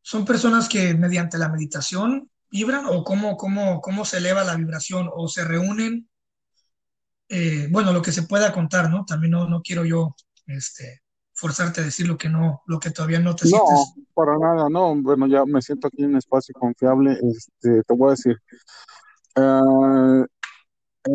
¿son 0.03 0.25
personas 0.25 0.69
que 0.69 0.95
mediante 0.95 1.39
la 1.39 1.49
meditación 1.49 2.31
vibran 2.51 2.87
o 2.87 3.05
cómo, 3.05 3.37
cómo, 3.37 3.81
cómo 3.81 4.05
se 4.05 4.19
eleva 4.19 4.45
la 4.45 4.57
vibración 4.57 5.11
o 5.13 5.29
se 5.29 5.45
reúnen? 5.45 6.09
Eh, 7.29 7.69
bueno, 7.71 7.93
lo 7.93 8.03
que 8.03 8.13
se 8.13 8.25
pueda 8.25 8.53
contar, 8.53 8.91
¿no? 8.91 9.05
También 9.05 9.33
no, 9.33 9.49
no 9.49 9.63
quiero 9.63 9.85
yo 9.85 10.15
este, 10.47 11.02
forzarte 11.43 11.81
a 11.81 11.85
decir 11.85 12.07
lo 12.07 12.17
que 12.17 12.29
no, 12.29 12.63
lo 12.67 12.79
que 12.79 12.91
todavía 12.93 13.19
no 13.19 13.35
te 13.35 13.49
No, 13.49 13.67
sientes. 13.67 13.95
para 14.15 14.39
nada, 14.39 14.69
no. 14.71 14.95
Bueno, 15.03 15.27
ya 15.27 15.45
me 15.45 15.61
siento 15.61 15.89
aquí 15.89 16.05
en 16.05 16.11
un 16.11 16.17
espacio 16.19 16.55
confiable. 16.55 17.19
Este, 17.21 17.83
te 17.83 17.95
voy 17.95 18.09
a 18.09 18.11
decir, 18.13 18.39
ah, 19.35 20.25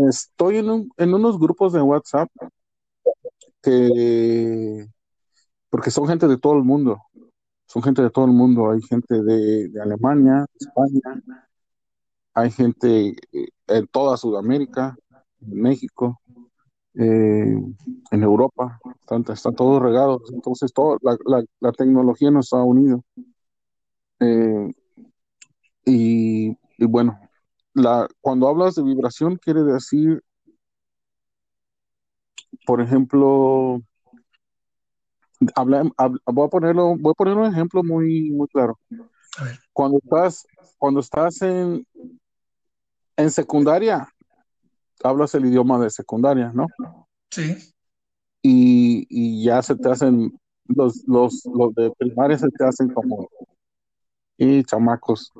estoy 0.09 0.57
en 0.57 0.69
un- 0.69 0.91
en 0.97 1.13
unos 1.13 1.39
grupos 1.39 1.71
de 1.71 1.81
WhatsApp 1.81 2.29
que, 3.61 4.85
porque 5.69 5.91
son 5.91 6.07
gente 6.07 6.27
de 6.27 6.37
todo 6.37 6.53
el 6.57 6.63
mundo, 6.63 7.01
son 7.67 7.81
gente 7.83 8.01
de 8.01 8.09
todo 8.09 8.25
el 8.25 8.31
mundo. 8.31 8.69
Hay 8.71 8.81
gente 8.81 9.21
de, 9.23 9.69
de 9.69 9.81
Alemania, 9.81 10.45
España, 10.59 11.23
hay 12.33 12.51
gente 12.51 13.15
eh, 13.31 13.47
en 13.67 13.87
toda 13.87 14.17
Sudamérica, 14.17 14.97
en 15.41 15.61
México, 15.61 16.19
eh, 16.97 17.57
en 18.11 18.23
Europa, 18.23 18.79
están, 19.01 19.25
están 19.33 19.55
todos 19.55 19.81
regados. 19.81 20.21
Entonces, 20.33 20.73
todo, 20.73 20.97
la, 21.01 21.17
la, 21.25 21.43
la 21.59 21.71
tecnología 21.71 22.31
nos 22.31 22.53
ha 22.53 22.63
unido. 22.63 23.03
Eh, 24.19 24.71
Y, 25.85 26.49
y 26.77 26.85
bueno, 26.85 27.19
la, 27.73 28.07
cuando 28.21 28.47
hablas 28.47 28.75
de 28.75 28.83
vibración 28.83 29.37
quiere 29.37 29.63
decir 29.63 30.21
por 32.65 32.81
ejemplo, 32.81 33.81
habla- 35.55 35.83
voy 36.25 36.45
a 36.45 36.49
ponerlo, 36.49 36.95
voy 36.97 37.11
a 37.11 37.13
poner 37.13 37.35
un 37.37 37.45
ejemplo 37.51 37.83
muy, 37.83 38.31
muy 38.31 38.47
claro. 38.47 38.79
Cuando 39.73 39.99
estás, 39.99 40.45
cuando 40.77 40.99
estás 41.01 41.41
en, 41.41 41.85
en 43.17 43.31
secundaria, 43.31 44.07
hablas 45.03 45.35
el 45.35 45.45
idioma 45.45 45.79
de 45.79 45.89
secundaria, 45.89 46.51
¿no? 46.53 46.67
sí. 47.31 47.73
Y, 48.41 49.05
y 49.09 49.43
ya 49.43 49.61
se 49.61 49.75
te 49.75 49.89
hacen, 49.89 50.31
los, 50.65 51.03
los, 51.07 51.43
los 51.45 51.73
de 51.73 51.91
primaria 51.97 52.37
se 52.37 52.49
te 52.49 52.65
hacen 52.65 52.89
como, 52.93 53.27
y 54.37 54.63
chamacos, 54.63 55.31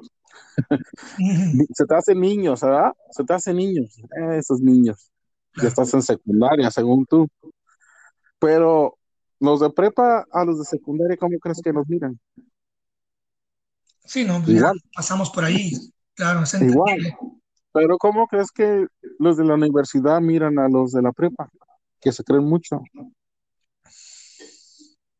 se 1.73 1.85
te 1.85 1.95
hacen 1.95 2.19
niños, 2.19 2.61
¿verdad? 2.61 2.91
Se 3.11 3.23
te 3.23 3.33
hacen 3.33 3.57
niños, 3.57 3.97
eh, 3.99 4.37
esos 4.37 4.59
niños. 4.59 5.11
Ya 5.61 5.69
estás 5.69 5.93
en 5.93 6.01
secundaria, 6.01 6.69
según 6.69 7.05
tú. 7.05 7.27
Pero 8.39 8.97
los 9.39 9.59
de 9.59 9.69
prepa 9.69 10.25
a 10.31 10.45
los 10.45 10.59
de 10.59 10.65
secundaria, 10.65 11.17
¿cómo 11.17 11.37
crees 11.39 11.61
que 11.63 11.73
nos 11.73 11.87
miran? 11.87 12.19
Sí, 14.05 14.23
no, 14.23 14.35
pues 14.37 14.47
ya 14.47 14.57
Igual, 14.57 14.81
pasamos 14.95 15.29
por 15.29 15.43
ahí. 15.43 15.71
Claro, 16.13 16.43
es 16.43 16.53
igual. 16.53 16.99
Pero 17.77 17.99
¿cómo 17.99 18.25
crees 18.25 18.51
que 18.51 18.87
los 19.19 19.37
de 19.37 19.45
la 19.45 19.53
universidad 19.53 20.19
miran 20.19 20.57
a 20.57 20.67
los 20.67 20.93
de 20.93 21.03
la 21.03 21.11
prepa? 21.11 21.47
Que 22.01 22.11
se 22.11 22.23
creen 22.23 22.45
mucho. 22.45 22.81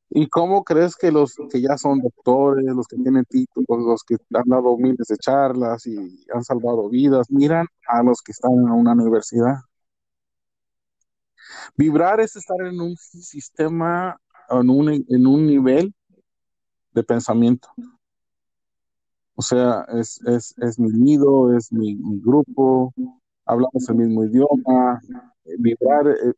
¿Y 0.09 0.27
cómo 0.27 0.63
crees 0.63 0.95
que 0.95 1.11
los 1.11 1.35
que 1.51 1.61
ya 1.61 1.77
son 1.77 2.01
doctores, 2.01 2.65
los 2.65 2.87
que 2.87 2.97
tienen 2.97 3.25
títulos, 3.25 3.85
los 3.85 4.03
que 4.03 4.15
han 4.33 4.47
dado 4.47 4.75
miles 4.75 5.05
de 5.07 5.17
charlas 5.17 5.85
y 5.85 6.25
han 6.33 6.43
salvado 6.43 6.89
vidas, 6.89 7.29
miran 7.29 7.67
a 7.87 8.01
los 8.01 8.23
que 8.23 8.31
están 8.31 8.53
en 8.53 8.71
una 8.71 8.93
universidad? 8.93 9.57
Vibrar 11.75 12.19
es 12.21 12.35
estar 12.37 12.59
en 12.61 12.81
un 12.81 12.97
sistema, 12.97 14.19
en 14.49 14.67
un, 14.71 15.05
en 15.07 15.27
un 15.27 15.45
nivel 15.45 15.93
de 16.91 17.03
pensamiento. 17.03 17.69
O 19.37 19.41
sea, 19.43 19.85
es, 19.93 20.19
es, 20.25 20.55
es 20.57 20.79
mi 20.79 20.89
nido, 20.89 21.55
es 21.55 21.71
mi, 21.71 21.95
mi 21.95 22.19
grupo, 22.19 22.93
hablamos 23.45 23.87
el 23.89 23.95
mismo 23.95 24.23
idioma. 24.25 24.99
eh, 25.45 25.55
Vibrar, 25.59 26.07
eh, 26.07 26.33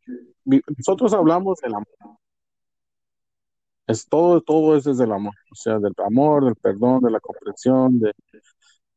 nosotros 0.77 1.13
hablamos 1.13 1.59
del 1.61 1.75
amor. 1.75 1.87
Es 3.87 4.07
todo, 4.07 4.41
todo 4.41 4.75
es 4.77 4.83
desde 4.83 5.05
el 5.05 5.11
amor. 5.11 5.33
O 5.51 5.55
sea, 5.55 5.79
del 5.79 5.93
amor, 6.05 6.45
del 6.45 6.55
perdón, 6.55 7.01
de 7.01 7.11
la 7.11 7.19
comprensión, 7.19 7.99
de, 7.99 8.13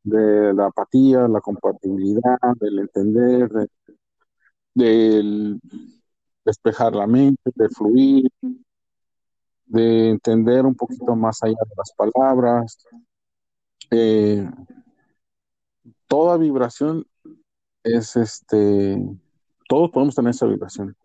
de 0.03 0.53
la 0.53 0.67
apatía, 0.67 1.27
la 1.27 1.41
compatibilidad, 1.41 2.37
del 2.59 2.79
entender, 2.79 3.49
de, 3.49 3.67
del 4.75 5.59
despejar 6.45 6.95
la 6.95 7.07
mente, 7.07 7.51
de 7.55 7.69
fluir, 7.69 8.29
de 9.65 10.09
entender 10.09 10.65
un 10.65 10.75
poquito 10.75 11.15
más 11.15 11.41
allá 11.43 11.57
de 11.67 11.75
las 11.75 11.91
palabras. 11.93 12.77
Eh, 13.95 14.49
toda 16.07 16.37
vibración 16.37 17.05
es 17.83 18.15
este, 18.15 18.97
todos 19.69 19.91
podemos 19.91 20.15
tener 20.15 20.31
esa 20.31 20.47
vibración, 20.47 20.95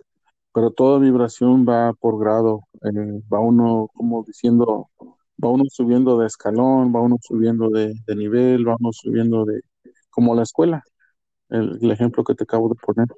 pero 0.55 0.71
toda 0.71 0.99
vibración 0.99 1.67
va 1.69 1.93
por 1.93 2.19
grado, 2.19 2.63
eh, 2.83 3.21
va 3.31 3.41
uno 3.41 3.91
como 3.93 4.25
diciendo, 4.25 4.89
va 5.03 5.51
uno 5.51 5.65
subiendo 5.69 6.19
de 6.19 6.29
escalón, 6.29 6.95
va 6.95 7.03
uno 7.03 7.17
subiendo 7.21 7.69
de, 7.69 7.93
de 8.07 8.17
nivel, 8.17 8.67
va 8.67 8.77
uno 8.81 8.91
subiendo 8.93 9.45
de, 9.45 9.61
como 10.09 10.35
la 10.35 10.45
escuela, 10.45 10.83
el, 11.51 11.79
el 11.83 11.91
ejemplo 11.91 12.25
que 12.25 12.35
te 12.35 12.45
acabo 12.45 12.71
de 12.71 12.77
poner, 12.77 13.09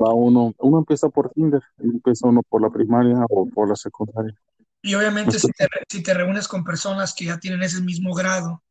va 0.00 0.14
uno, 0.14 0.52
uno 0.58 0.78
empieza 0.78 1.08
por 1.08 1.32
kinder, 1.32 1.62
y 1.80 1.88
empieza 1.88 2.28
uno 2.28 2.42
por 2.48 2.62
la 2.62 2.70
primaria 2.70 3.24
o 3.28 3.44
por 3.46 3.68
la 3.68 3.74
secundaria. 3.74 4.36
Y 4.82 4.94
obviamente 4.96 5.38
si 5.38 5.48
te, 5.52 5.68
si 5.88 6.02
te 6.02 6.12
reúnes 6.12 6.48
con 6.48 6.64
personas 6.64 7.14
que 7.14 7.26
ya 7.26 7.38
tienen 7.38 7.62
ese 7.62 7.80
mismo 7.80 8.12
grado, 8.14 8.62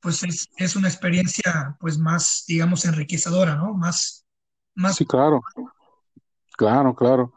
pues 0.00 0.22
es, 0.22 0.48
es 0.58 0.76
una 0.76 0.88
experiencia 0.88 1.76
pues 1.80 1.98
más, 1.98 2.44
digamos, 2.46 2.84
enriquecedora, 2.84 3.56
¿no? 3.56 3.74
Más, 3.74 4.26
más, 4.74 4.96
Sí, 4.96 5.06
claro, 5.06 5.40
claro, 6.56 6.94
claro. 6.94 7.32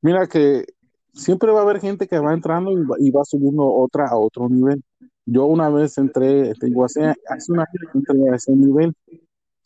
Mira 0.00 0.26
que 0.28 0.64
siempre 1.12 1.50
va 1.50 1.60
a 1.60 1.62
haber 1.62 1.80
gente 1.80 2.06
que 2.06 2.18
va 2.18 2.32
entrando 2.32 2.70
y 2.70 2.84
va, 2.84 2.96
y 2.98 3.10
va 3.10 3.24
subiendo 3.24 3.66
otra 3.66 4.06
a 4.06 4.16
otro 4.16 4.48
nivel. 4.48 4.82
Yo 5.26 5.44
una 5.46 5.68
vez 5.68 5.98
entré, 5.98 6.54
te 6.54 6.66
digo, 6.66 6.84
hace, 6.84 7.14
hace 7.28 7.52
un 7.52 7.60
año 7.60 7.90
entré 7.94 8.30
a 8.30 8.36
ese 8.36 8.52
nivel. 8.52 8.94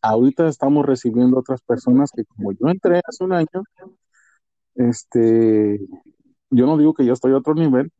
Ahorita 0.00 0.48
estamos 0.48 0.84
recibiendo 0.84 1.38
otras 1.38 1.60
personas 1.62 2.10
que 2.14 2.24
como 2.24 2.52
yo 2.52 2.68
entré 2.68 3.00
hace 3.06 3.24
un 3.24 3.32
año, 3.32 3.64
este, 4.74 5.80
yo 6.50 6.66
no 6.66 6.76
digo 6.78 6.94
que 6.94 7.04
yo 7.04 7.12
estoy 7.12 7.32
a 7.32 7.38
otro 7.38 7.54
nivel, 7.54 7.90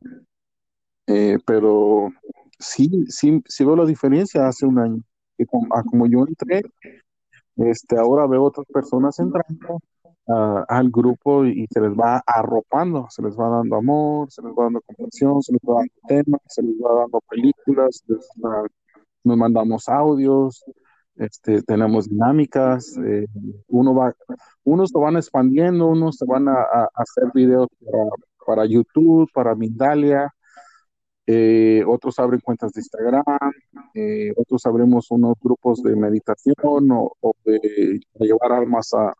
eh, 1.07 1.37
pero 1.45 2.09
sí, 2.59 3.05
sí, 3.07 3.41
sí 3.47 3.63
veo 3.65 3.75
la 3.75 3.85
diferencia 3.85 4.47
hace 4.47 4.65
un 4.65 4.79
año. 4.79 5.01
Que 5.37 5.45
como, 5.45 5.67
a 5.75 5.83
como 5.83 6.07
yo 6.07 6.25
entré, 6.27 6.63
este, 7.57 7.97
ahora 7.97 8.27
veo 8.27 8.43
otras 8.43 8.65
personas 8.67 9.19
entrando 9.19 9.79
ah, 10.27 10.65
al 10.67 10.89
grupo 10.89 11.45
y, 11.45 11.67
se 11.71 11.81
les 11.81 11.91
va 11.93 12.21
arropando, 12.25 13.07
se 13.09 13.21
les 13.23 13.37
va 13.37 13.49
dando 13.49 13.77
amor, 13.77 14.31
se 14.31 14.41
les 14.41 14.51
va 14.51 14.65
dando 14.65 14.81
comprensión, 14.81 15.41
se 15.41 15.53
les 15.53 15.61
va 15.61 15.75
dando 15.75 15.93
temas, 16.07 16.41
se 16.47 16.61
les 16.63 16.75
va 16.75 17.01
dando 17.01 17.21
películas, 17.29 18.03
les 18.07 18.27
va- 18.43 18.67
nos 19.23 19.37
mandamos 19.37 19.89
audios, 19.89 20.63
este, 21.15 21.61
tenemos 21.63 22.09
dinámicas, 22.09 22.97
eh, 23.05 23.27
uno 23.67 23.93
va, 23.95 24.13
unos 24.63 24.89
se 24.91 24.99
van 24.99 25.17
expandiendo, 25.17 25.87
unos 25.87 26.17
se 26.17 26.25
van 26.25 26.47
a- 26.47 26.53
a 26.61 26.89
hacer 26.95 27.31
videos 27.33 27.67
para, 27.83 28.03
para 28.47 28.65
YouTube, 28.65 29.29
para 29.33 29.55
Mindalia, 29.55 30.33
eh, 31.25 31.83
otros 31.85 32.17
abren 32.19 32.39
cuentas 32.39 32.71
de 32.71 32.79
Instagram, 32.79 33.23
eh, 33.93 34.31
otros 34.37 34.65
abrimos 34.65 35.11
unos 35.11 35.35
grupos 35.41 35.83
de 35.83 35.93
meditación 35.97 36.55
o, 36.89 37.33
de, 37.43 37.99
llevar 38.21 38.53
almas 38.53 38.93
a, 38.93 39.13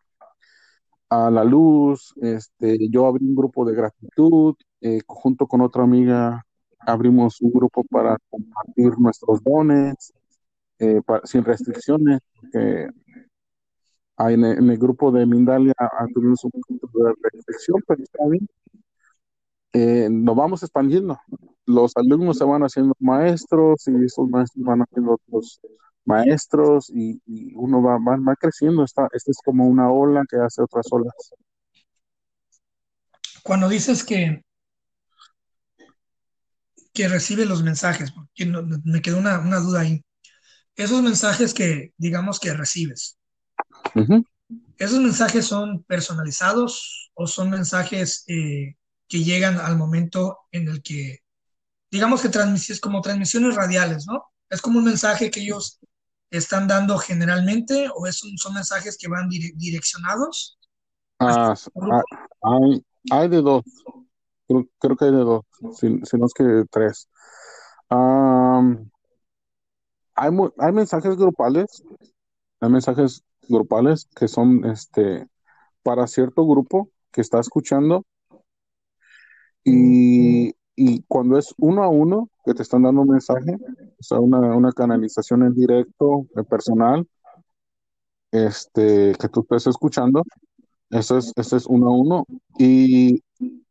a 1.10 1.30
la 1.30 1.44
luz. 1.44 2.14
Este, 2.22 2.88
yo 2.88 3.04
abrí 3.04 3.26
un 3.26 3.34
grupo 3.34 3.66
de 3.66 3.74
gratitud, 3.74 4.54
eh, 4.80 5.00
junto 5.06 5.46
con 5.46 5.60
otra 5.60 5.82
amiga 5.82 6.42
abrimos 6.78 7.42
un 7.42 7.50
grupo 7.52 7.84
para 7.84 8.16
compartir 8.30 8.98
nuestros 8.98 9.42
dones 9.42 10.14
sin 11.24 11.44
restricciones. 11.44 12.20
porque 12.34 12.88
en, 14.18 14.44
el, 14.44 14.58
en 14.58 14.70
el 14.70 14.78
grupo 14.78 15.12
de 15.12 15.26
Mindalia 15.26 15.74
ah, 15.78 16.06
tuvimos 16.14 16.42
un 16.44 16.52
poquito 16.52 16.88
de 16.94 17.12
restricción, 17.22 17.82
pero 17.86 18.02
está 18.02 18.26
bien. 18.26 18.48
Eh, 19.72 20.08
nos 20.10 20.34
vamos 20.36 20.62
expandiendo. 20.62 21.18
Los 21.66 21.92
alumnos 21.96 22.38
se 22.38 22.44
van 22.44 22.62
haciendo 22.62 22.94
maestros 22.98 23.86
y 23.88 24.04
esos 24.04 24.28
maestros 24.28 24.64
van 24.64 24.80
haciendo 24.80 25.12
otros 25.14 25.60
maestros 26.04 26.90
y, 26.90 27.20
y 27.26 27.54
uno 27.54 27.82
va, 27.82 27.98
va, 27.98 28.16
va 28.16 28.34
creciendo. 28.36 28.82
Esta, 28.84 29.08
esta 29.12 29.30
es 29.30 29.38
como 29.44 29.66
una 29.66 29.90
ola 29.90 30.22
que 30.28 30.36
hace 30.38 30.62
otras 30.62 30.86
olas. 30.90 31.14
cuando 33.42 33.68
dices 33.68 34.04
que, 34.04 34.42
que 36.92 37.08
recibe 37.08 37.46
los 37.46 37.62
mensajes, 37.62 38.12
porque 38.12 38.44
no- 38.46 38.62
me 38.84 39.00
quedó 39.00 39.18
una, 39.18 39.38
una 39.40 39.58
duda 39.60 39.80
ahí. 39.80 40.04
Esos 40.76 41.02
mensajes 41.02 41.54
que, 41.54 41.92
digamos, 41.96 42.40
que 42.40 42.52
recibes. 42.54 43.16
¿esos 44.78 45.00
mensajes 45.00 45.46
son 45.46 45.82
personalizados 45.84 47.10
o 47.14 47.26
son 47.26 47.50
mensajes 47.50 48.24
eh, 48.28 48.76
que 49.08 49.24
llegan 49.24 49.58
al 49.58 49.76
momento 49.76 50.38
en 50.52 50.68
el 50.68 50.82
que, 50.82 51.20
digamos 51.90 52.22
que 52.22 52.28
transmisiones 52.28 52.80
como 52.80 53.00
transmisiones 53.00 53.54
radiales, 53.56 54.06
¿no? 54.06 54.24
Es 54.50 54.60
como 54.62 54.78
un 54.78 54.84
mensaje 54.84 55.30
que 55.30 55.40
ellos 55.40 55.80
están 56.30 56.68
dando 56.68 56.98
generalmente 56.98 57.88
o 57.94 58.06
es 58.06 58.22
un- 58.22 58.36
son 58.38 58.54
mensajes 58.54 58.98
que 58.98 59.08
van 59.08 59.28
dire- 59.28 59.52
direccionados 59.56 60.58
Ah, 61.20 61.54
ah, 61.90 62.02
hay, 62.42 62.84
hay 63.10 63.28
de 63.28 63.42
dos. 63.42 63.64
Creo, 64.46 64.68
creo 64.78 64.96
que 64.96 65.04
hay 65.06 65.10
de 65.10 65.18
dos, 65.18 65.44
si, 65.74 66.00
si 66.04 66.16
no 66.16 66.26
es 66.26 66.32
que 66.34 66.64
tres. 66.70 67.08
Hay, 70.14 70.30
hay 70.58 70.72
mensajes 70.72 71.16
grupales, 71.16 71.82
hay 72.60 72.70
mensajes 72.70 73.24
grupales 73.48 74.08
que 74.16 74.28
son 74.28 74.64
este, 74.66 75.28
para 75.82 76.06
cierto 76.06 76.46
grupo 76.46 76.90
que 77.12 77.20
está 77.20 77.40
escuchando 77.40 78.04
y, 79.70 81.02
cuando 81.08 81.38
es 81.38 81.54
uno 81.58 81.82
a 81.82 81.88
uno 81.88 82.28
que 82.44 82.54
te 82.54 82.62
están 82.62 82.82
dando 82.82 83.02
un 83.02 83.08
mensaje, 83.08 83.56
o 83.98 84.02
sea, 84.02 84.20
una, 84.20 84.56
una 84.56 84.72
canalización 84.72 85.42
en 85.42 85.54
directo, 85.54 86.26
en 86.36 86.44
personal, 86.44 87.06
este, 88.30 89.14
que 89.18 89.28
tú 89.28 89.40
estés 89.40 89.66
escuchando, 89.68 90.22
eso 90.90 91.18
es, 91.18 91.32
eso 91.36 91.56
es 91.56 91.66
uno 91.66 91.88
a 91.88 91.90
uno. 91.92 92.24
Y, 92.58 93.22
y, 93.38 93.64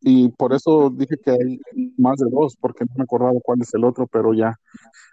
y 0.00 0.28
por 0.30 0.52
eso 0.54 0.90
dije 0.90 1.16
que 1.24 1.30
hay 1.32 1.60
más 1.96 2.16
de 2.18 2.30
dos, 2.30 2.56
porque 2.56 2.84
no 2.84 2.94
me 2.96 3.04
acordaba 3.04 3.32
cuál 3.42 3.60
es 3.62 3.72
el 3.74 3.84
otro, 3.84 4.06
pero 4.06 4.34
ya. 4.34 4.58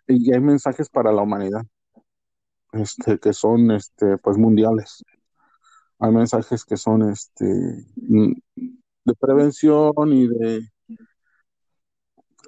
Y 0.07 0.33
hay 0.33 0.41
mensajes 0.41 0.89
para 0.89 1.11
la 1.11 1.21
humanidad, 1.23 1.63
este, 2.73 3.19
que 3.19 3.33
son 3.33 3.71
este, 3.71 4.17
pues 4.17 4.37
mundiales. 4.37 5.03
hay 5.99 6.11
mensajes 6.11 6.65
que 6.65 6.77
son 6.77 7.09
este 7.09 7.87
de 9.05 9.13
prevención 9.13 9.93
y 10.11 10.27
de 10.27 10.69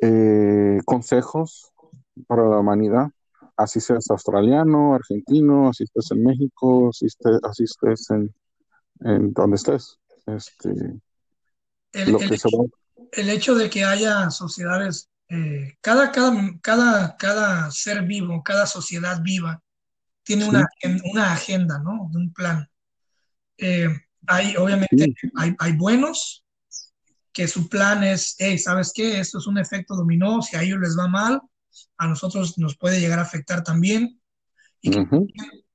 eh, 0.02 0.80
consejos 0.86 1.72
para 2.28 2.48
la 2.48 2.60
humanidad. 2.60 3.10
Así 3.56 3.80
seas 3.80 4.10
australiano, 4.10 4.94
argentino, 4.94 5.70
así 5.70 5.84
estés 5.84 6.12
en 6.12 6.24
México, 6.24 6.90
así 6.90 7.06
estés, 7.08 7.40
así 7.44 7.64
estés 7.64 8.10
en, 8.12 8.34
en 9.00 9.34
donde 9.34 9.56
estés. 9.56 10.00
Este, 10.28 10.70
El, 11.94 12.12
lo 12.12 12.20
el 12.20 12.30
que 12.30 12.38
se 12.38 12.48
hecho, 12.48 12.58
va. 12.58 12.66
el 13.14 13.30
hecho 13.30 13.56
de 13.56 13.70
que 13.70 13.84
haya 13.84 14.30
sociedades, 14.30 15.10
eh, 15.30 15.76
cada, 15.82 16.12
cada, 16.12 16.34
cada, 16.62 17.18
cada 17.18 17.72
ser 17.72 18.04
vivo, 18.04 18.44
cada 18.44 18.68
sociedad 18.68 19.22
viva, 19.24 19.64
tiene 20.24 20.48
una, 20.48 20.68
Sí, 20.82 21.02
una 21.12 21.32
agenda, 21.32 21.80
¿no? 21.80 22.10
Un 22.14 22.34
plan. 22.34 22.70
Eh, 23.58 23.90
hay, 24.28 24.56
obviamente, 24.58 25.06
sí, 25.20 25.32
hay, 25.36 25.56
hay 25.58 25.74
buenos 25.74 26.44
que 27.38 27.48
su 27.48 27.70
plan 27.70 28.04
es, 28.04 28.34
hey, 28.40 28.58
¿sabes 28.58 28.92
qué? 28.92 29.20
Esto 29.20 29.38
es 29.38 29.46
un 29.46 29.60
efecto 29.60 29.96
dominó, 29.96 30.42
si 30.42 30.56
a 30.56 30.64
ellos 30.64 30.80
les 30.80 30.98
va 30.98 31.08
mal, 31.08 31.40
a 32.00 32.08
nosotros 32.08 32.58
nos 32.58 32.76
puede 32.76 33.00
llegar 33.00 33.20
a 33.20 33.22
afectar 33.22 33.64
también, 33.64 34.20
y 34.82 34.90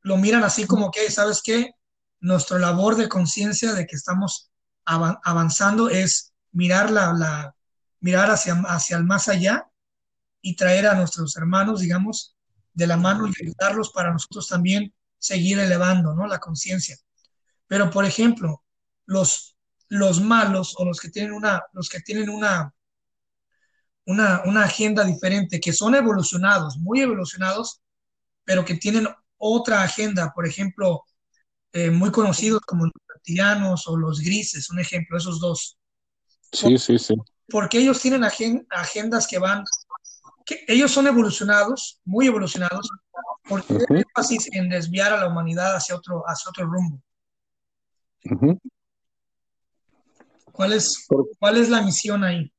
lo 0.00 0.16
miran 0.16 0.42
así 0.42 0.66
como 0.66 0.90
que, 0.90 1.08
¿sabes 1.08 1.40
qué? 1.40 1.70
Nuestra 2.18 2.58
labor 2.58 2.96
de 2.96 3.08
conciencia 3.08 3.74
de 3.74 3.86
que 3.86 3.94
estamos 3.94 4.50
ava- 4.84 5.20
avanzando 5.22 5.88
es 5.88 6.32
mirar, 6.50 6.90
la, 6.90 7.12
la- 7.12 7.54
mirar 8.00 8.32
hacia, 8.32 8.54
hacia 8.66 8.96
el 8.96 9.04
más 9.04 9.28
allá 9.28 9.68
y 10.40 10.56
traer 10.56 10.88
a 10.88 10.96
nuestros 10.96 11.36
hermanos, 11.36 11.78
digamos, 11.80 12.34
de 12.74 12.88
la 12.88 12.96
mano 12.96 13.28
y 13.28 13.32
ayudarlos 13.40 13.92
para 13.92 14.12
nosotros 14.12 14.48
también 14.48 14.92
seguir 15.16 15.60
elevando, 15.60 16.12
¿no? 16.12 16.26
La 16.26 16.40
conciencia. 16.40 16.98
Pero, 17.68 17.88
por 17.88 18.04
ejemplo, 18.04 18.64
los, 19.06 19.51
los 19.92 20.22
malos 20.22 20.74
o 20.78 20.86
los 20.86 20.98
que 21.00 21.10
tienen 21.10 21.32
una, 21.34 21.62
los 21.74 21.90
que 21.90 22.00
tienen 22.00 22.30
una, 22.30 22.74
una, 24.06 24.42
una 24.46 24.64
agenda 24.64 25.04
diferente, 25.04 25.60
que 25.60 25.72
son 25.72 25.94
evolucionados, 25.94 26.76
muy 26.78 27.00
evolucionados, 27.00 27.80
pero 28.44 28.64
que 28.64 28.76
tienen 28.76 29.08
otra 29.38 29.82
agenda, 29.82 30.32
por 30.34 30.46
ejemplo, 30.46 31.04
eh, 31.72 31.90
muy 31.90 32.12
conocidos 32.12 32.62
como 32.62 32.86
los 32.86 32.94
reptilianos 33.08 33.88
o 33.88 33.96
los 33.96 34.20
grises, 34.20 34.70
un 34.70 34.80
ejemplo, 34.80 35.18
esos 35.18 35.40
dos. 35.40 35.78
¿Por, 36.58 36.72
sí, 36.72 36.78
sí, 36.78 36.98
sí. 36.98 37.14
porque 37.50 37.78
ellos 37.78 38.00
tienen 38.00 38.24
agen- 38.24 38.66
agendas 38.70 39.26
que 39.26 39.38
van, 39.38 39.64
que 40.46 40.64
ellos 40.68 40.92
son 40.92 41.06
evolucionados, 41.08 42.00
muy 42.04 42.26
evolucionados, 42.28 42.88
porque 43.48 43.68
tienen 43.76 43.90
ujú, 43.90 44.02
énfasis 44.08 44.48
en 44.54 44.68
desviar 44.70 45.12
a 45.14 45.18
la 45.20 45.28
humanidad 45.28 45.76
hacia 45.76 45.96
otro, 45.96 46.24
hacia 46.26 46.50
otro 46.50 46.66
rumbo. 46.66 47.02
¿Cuál 50.52 50.72
es, 50.74 51.06
Por 51.08 51.28
cuál 51.38 51.56
es 51.56 51.68
la 51.68 51.82
misión 51.82 52.24
ahí? 52.24 52.52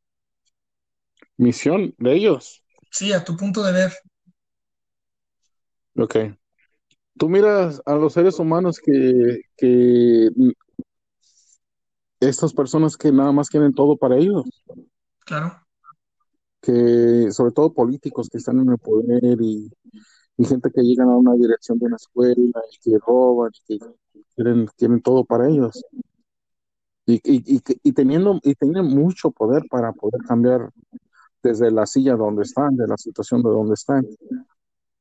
misión 1.38 1.94
de 2.00 2.14
ellos. 2.16 2.64
Sí, 2.92 3.12
a 3.14 3.24
tu 3.24 3.36
punto 3.36 3.62
de 3.64 3.72
ver, 3.74 3.94
Ok. 5.96 6.16
Tú 7.18 7.30
miras 7.30 7.82
a 7.86 7.96
los 7.96 8.14
seres 8.14 8.40
humanos 8.40 8.80
que, 8.84 9.42
que 9.58 10.30
estas 12.20 12.54
personas 12.54 12.98
que 12.98 13.12
nada 13.12 13.32
más 13.32 13.50
quieren 13.50 13.74
todo 13.74 13.98
para 13.98 14.18
ellos, 14.18 14.44
claro. 15.26 15.64
que 16.62 17.32
sobre 17.32 17.52
todo 17.52 17.74
políticos 17.74 18.30
que 18.30 18.38
están 18.38 18.60
en 18.60 18.70
el 18.70 18.78
poder 18.78 19.38
y, 19.42 19.70
y 20.38 20.46
gente 20.46 20.72
que 20.74 20.82
llegan 20.82 21.10
a 21.10 21.18
una 21.18 21.34
dirección 21.34 21.78
de 21.80 21.88
una 21.88 21.98
escuela 21.98 22.36
y 22.72 22.78
que 22.82 22.98
roban 23.06 23.52
y 23.68 23.80
que 23.80 23.86
quieren, 24.36 24.68
quieren 24.78 25.02
todo 25.02 25.26
para 25.26 25.50
ellos. 25.50 25.84
Y, 27.06 27.16
y, 27.24 27.62
y, 27.84 27.92
teniendo, 27.92 28.40
y 28.44 28.56
tienen 28.56 28.86
mucho 28.86 29.32
poder 29.32 29.64
para 29.70 29.92
poder 29.92 30.22
cambiar 30.26 30.70
desde 31.42 31.70
la 31.70 31.86
silla 31.86 32.16
donde 32.16 32.44
están, 32.44 32.78
de 32.78 32.88
la 32.88 32.98
situación 32.98 33.44
de 33.44 33.50
donde 33.50 33.74
están. 33.74 34.08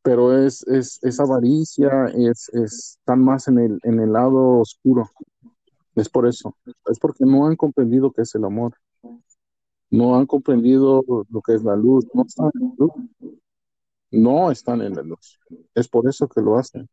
Pero 0.02 0.36
es, 0.36 0.66
es, 0.66 0.98
es 1.02 1.20
avaricia, 1.20 2.06
es, 2.06 2.48
es, 2.52 2.98
están 2.98 3.22
más 3.22 3.46
en 3.46 3.58
el, 3.58 3.78
en 3.84 4.00
el 4.00 4.12
lado 4.12 4.58
oscuro. 4.58 5.08
Es 5.94 6.08
por 6.08 6.26
eso. 6.26 6.56
Es 6.86 6.98
porque 6.98 7.24
no 7.24 7.46
han 7.46 7.54
comprendido 7.54 8.10
qué 8.12 8.22
es 8.22 8.34
el 8.34 8.44
amor. 8.44 8.74
No 9.90 10.16
han 10.16 10.26
comprendido 10.26 11.02
lo 11.28 11.40
que 11.42 11.54
es 11.54 11.62
la 11.62 11.76
luz. 11.76 12.06
No 12.14 12.22
están 12.22 12.50
en 12.54 12.68
la 12.68 12.74
luz. 12.78 12.92
No 14.10 14.50
están 14.50 14.82
en 14.82 14.94
la 14.94 15.02
luz. 15.02 15.38
Es 15.74 15.88
por 15.88 16.08
eso 16.08 16.28
que 16.28 16.40
lo 16.40 16.58
hacen. 16.58 16.88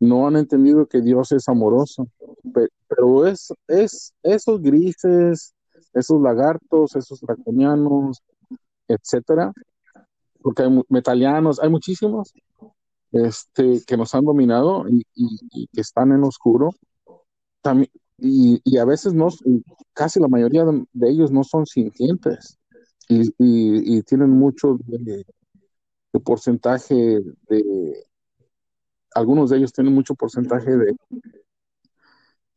No 0.00 0.26
han 0.26 0.36
entendido 0.36 0.86
que 0.86 1.00
Dios 1.00 1.32
es 1.32 1.48
amoroso. 1.48 2.08
Pe- 2.52 2.68
Pero 2.88 3.26
es, 3.26 3.52
es 3.66 4.14
esos 4.22 4.60
grises, 4.62 5.54
esos 5.92 6.20
lagartos, 6.20 6.96
esos 6.96 7.20
draconianos, 7.20 8.22
etcétera, 8.88 9.52
porque 10.40 10.62
hay 10.62 10.82
metalianos, 10.88 11.60
hay 11.60 11.68
muchísimos 11.70 12.32
este, 13.12 13.82
que 13.86 13.96
nos 13.96 14.14
han 14.14 14.24
dominado 14.24 14.84
y, 14.88 15.04
que 15.72 15.80
están 15.80 16.12
en 16.12 16.24
oscuro. 16.24 16.70
También, 17.62 17.90
y, 18.18 18.60
y 18.64 18.78
a 18.78 18.84
veces 18.84 19.14
no, 19.14 19.28
casi 19.92 20.20
la 20.20 20.28
mayoría 20.28 20.64
de, 20.64 21.10
ellos 21.10 21.30
no 21.30 21.44
son 21.44 21.66
sintientes 21.66 22.58
y, 23.08 24.02
tienen 24.02 24.30
mucho 24.30 24.78
de 24.86 25.24
porcentaje 26.20 27.20
de, 27.48 28.07
algunos 29.14 29.50
de 29.50 29.58
ellos 29.58 29.72
tienen 29.72 29.94
mucho 29.94 30.14
porcentaje 30.14 30.76
de, 30.76 30.96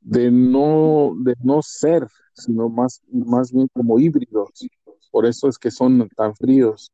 de 0.01 0.31
no, 0.31 1.13
de 1.17 1.35
no 1.43 1.61
ser, 1.61 2.07
sino 2.33 2.69
más, 2.69 3.01
más 3.11 3.51
bien 3.51 3.67
como 3.73 3.99
híbridos. 3.99 4.67
Por 5.11 5.25
eso 5.25 5.47
es 5.47 5.57
que 5.57 5.71
son 5.71 6.07
tan 6.15 6.35
fríos. 6.35 6.91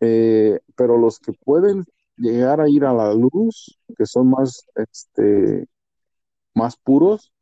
Eh, 0.00 0.60
pero 0.76 0.98
los 0.98 1.18
que 1.18 1.32
pueden 1.32 1.84
llegar 2.16 2.60
a 2.60 2.68
ir 2.68 2.84
a 2.84 2.92
la 2.92 3.14
luz, 3.14 3.78
que 3.96 4.06
son 4.06 4.30
más, 4.30 4.66
este, 4.76 5.66
más 6.54 6.76
puros, 6.76 7.32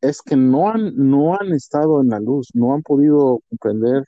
es 0.00 0.22
que 0.22 0.36
no 0.36 0.70
han, 0.70 0.96
no 0.96 1.34
han 1.34 1.52
estado 1.52 2.00
en 2.00 2.08
la 2.08 2.20
luz, 2.20 2.48
no 2.54 2.74
han 2.74 2.82
podido 2.82 3.40
comprender 3.48 4.04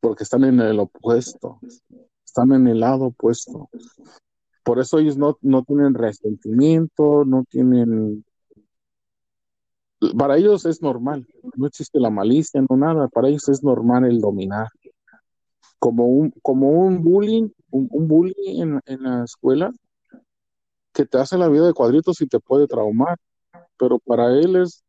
porque 0.00 0.24
están 0.24 0.44
en 0.44 0.60
el 0.60 0.78
opuesto, 0.78 1.58
están 2.24 2.52
en 2.52 2.66
el 2.68 2.80
lado 2.80 3.06
opuesto. 3.06 3.70
Por 4.66 4.80
eso 4.80 4.98
ellos 4.98 5.16
no, 5.16 5.38
no 5.42 5.62
tienen 5.62 5.94
resentimiento, 5.94 7.24
no 7.24 7.44
tienen... 7.48 8.24
Para 10.18 10.38
ellos 10.38 10.66
es 10.66 10.82
normal, 10.82 11.24
no 11.54 11.68
existe 11.68 12.00
la 12.00 12.10
malicia, 12.10 12.60
no 12.68 12.76
nada, 12.76 13.06
para 13.06 13.28
ellos 13.28 13.48
es 13.48 13.62
normal 13.62 14.06
el 14.06 14.20
dominar. 14.20 14.66
Como 15.78 16.06
un, 16.06 16.32
como 16.42 16.68
un 16.70 17.00
bullying, 17.04 17.48
un, 17.70 17.86
un 17.92 18.08
bully 18.08 18.34
en, 18.60 18.80
en 18.86 19.02
la 19.04 19.22
escuela 19.22 19.72
que 20.92 21.06
te 21.06 21.18
hace 21.18 21.38
la 21.38 21.48
vida 21.48 21.68
de 21.68 21.72
cuadritos 21.72 22.20
y 22.20 22.26
te 22.26 22.40
puede 22.40 22.66
traumar, 22.66 23.18
pero 23.78 24.00
para 24.00 24.36
él 24.36 24.56
es, 24.56 24.82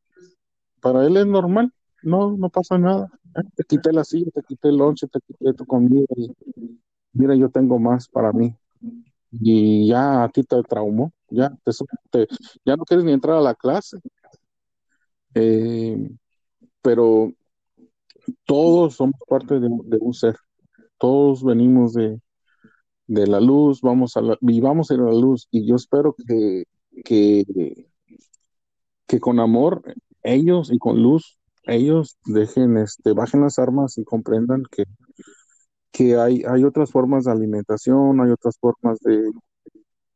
para 0.82 1.06
él 1.06 1.18
es 1.18 1.28
normal, 1.28 1.72
no, 2.02 2.36
no 2.36 2.50
pasa 2.50 2.80
nada. 2.80 3.12
Te 3.56 3.64
quité 3.64 3.94
la 3.94 4.04
silla, 4.04 4.32
te 4.34 4.42
quité 4.42 4.70
el 4.70 4.78
lonche, 4.78 5.06
te 5.06 5.20
quité 5.22 5.54
tu 5.54 5.68
comida 5.68 6.08
y 6.16 6.36
mira, 7.14 7.36
yo 7.36 7.52
tengo 7.52 7.78
más 7.78 8.08
para 8.08 8.34
mí. 8.34 8.56
Y 9.32 9.88
ya 9.88 10.24
a 10.24 10.30
ti 10.30 10.44
te 10.44 10.62
traumó, 10.64 11.12
ya, 11.30 11.50
te, 11.64 11.72
te- 12.12 12.28
ya 12.66 12.76
no 12.76 12.86
quieres 12.86 13.06
ni 13.06 13.12
entrar 13.14 13.38
a 13.38 13.42
la 13.42 13.56
clase. 13.56 13.98
Eh, 15.34 16.10
pero 16.82 17.34
todos 18.46 18.96
somos 18.96 19.16
parte 19.28 19.60
de, 19.60 19.68
un 20.00 20.14
ser, 20.14 20.36
todos 21.00 21.44
venimos 21.44 21.94
de, 21.94 22.20
de 23.08 23.28
la 23.28 23.40
luz, 23.42 23.82
vamos 23.82 24.18
a 24.18 24.22
la, 24.22 24.38
y 24.42 24.62
vamos 24.62 24.92
la 24.92 25.12
luz. 25.14 25.48
Y 25.52 25.68
yo 25.68 25.76
espero 25.78 26.16
que, 26.28 26.66
que, 27.06 27.46
que 29.08 29.20
con 29.20 29.40
amor 29.40 29.82
ellos 30.24 30.72
y 30.72 30.78
con 30.80 31.02
luz 31.02 31.40
ellos 31.64 32.18
dejen, 32.26 32.78
este, 32.78 33.12
bajen 33.14 33.42
las 33.42 33.60
armas 33.60 33.98
y 33.98 34.06
comprendan 34.06 34.64
que, 34.72 34.84
que 35.98 36.16
hay, 36.16 36.44
hay 36.48 36.64
otras 36.64 36.92
formas 36.92 37.24
de 37.24 37.32
alimentación, 37.32 38.22
hay 38.22 38.30
otras 38.30 38.56
formas 38.60 39.00
de, 39.00 39.32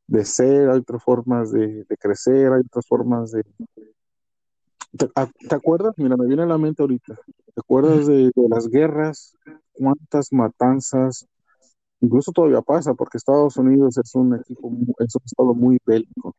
de 0.05 0.25
ser, 0.25 0.69
hay 0.69 0.77
otras 0.77 1.03
formas 1.03 1.51
de, 1.51 1.83
crecer, 1.99 2.53
hay 2.53 2.61
otras 2.61 2.85
formas 2.85 3.31
de... 3.31 3.43
¿Te, 4.95 5.55
acuerdas? 5.55 5.95
Mira, 5.97 6.15
me 6.17 6.27
viene 6.27 6.43
a 6.43 6.45
la 6.45 6.59
mente 6.59 6.83
ahorita. 6.83 7.15
¿Te 7.15 7.61
acuerdas 7.61 8.05
de, 8.05 8.31
las 8.47 8.67
guerras? 8.67 9.35
¿Cuántas 9.71 10.31
matanzas? 10.31 11.25
Incluso 11.99 12.31
todavía 12.31 12.61
pasa, 12.61 12.93
porque 12.93 13.17
Estados 13.17 13.57
Unidos 13.57 13.97
es 13.97 14.13
un 14.13 14.35
equipo, 14.35 14.71
es 14.99 15.15
un 15.15 15.21
estado 15.25 15.55
muy 15.55 15.79
bélico. 15.83 16.35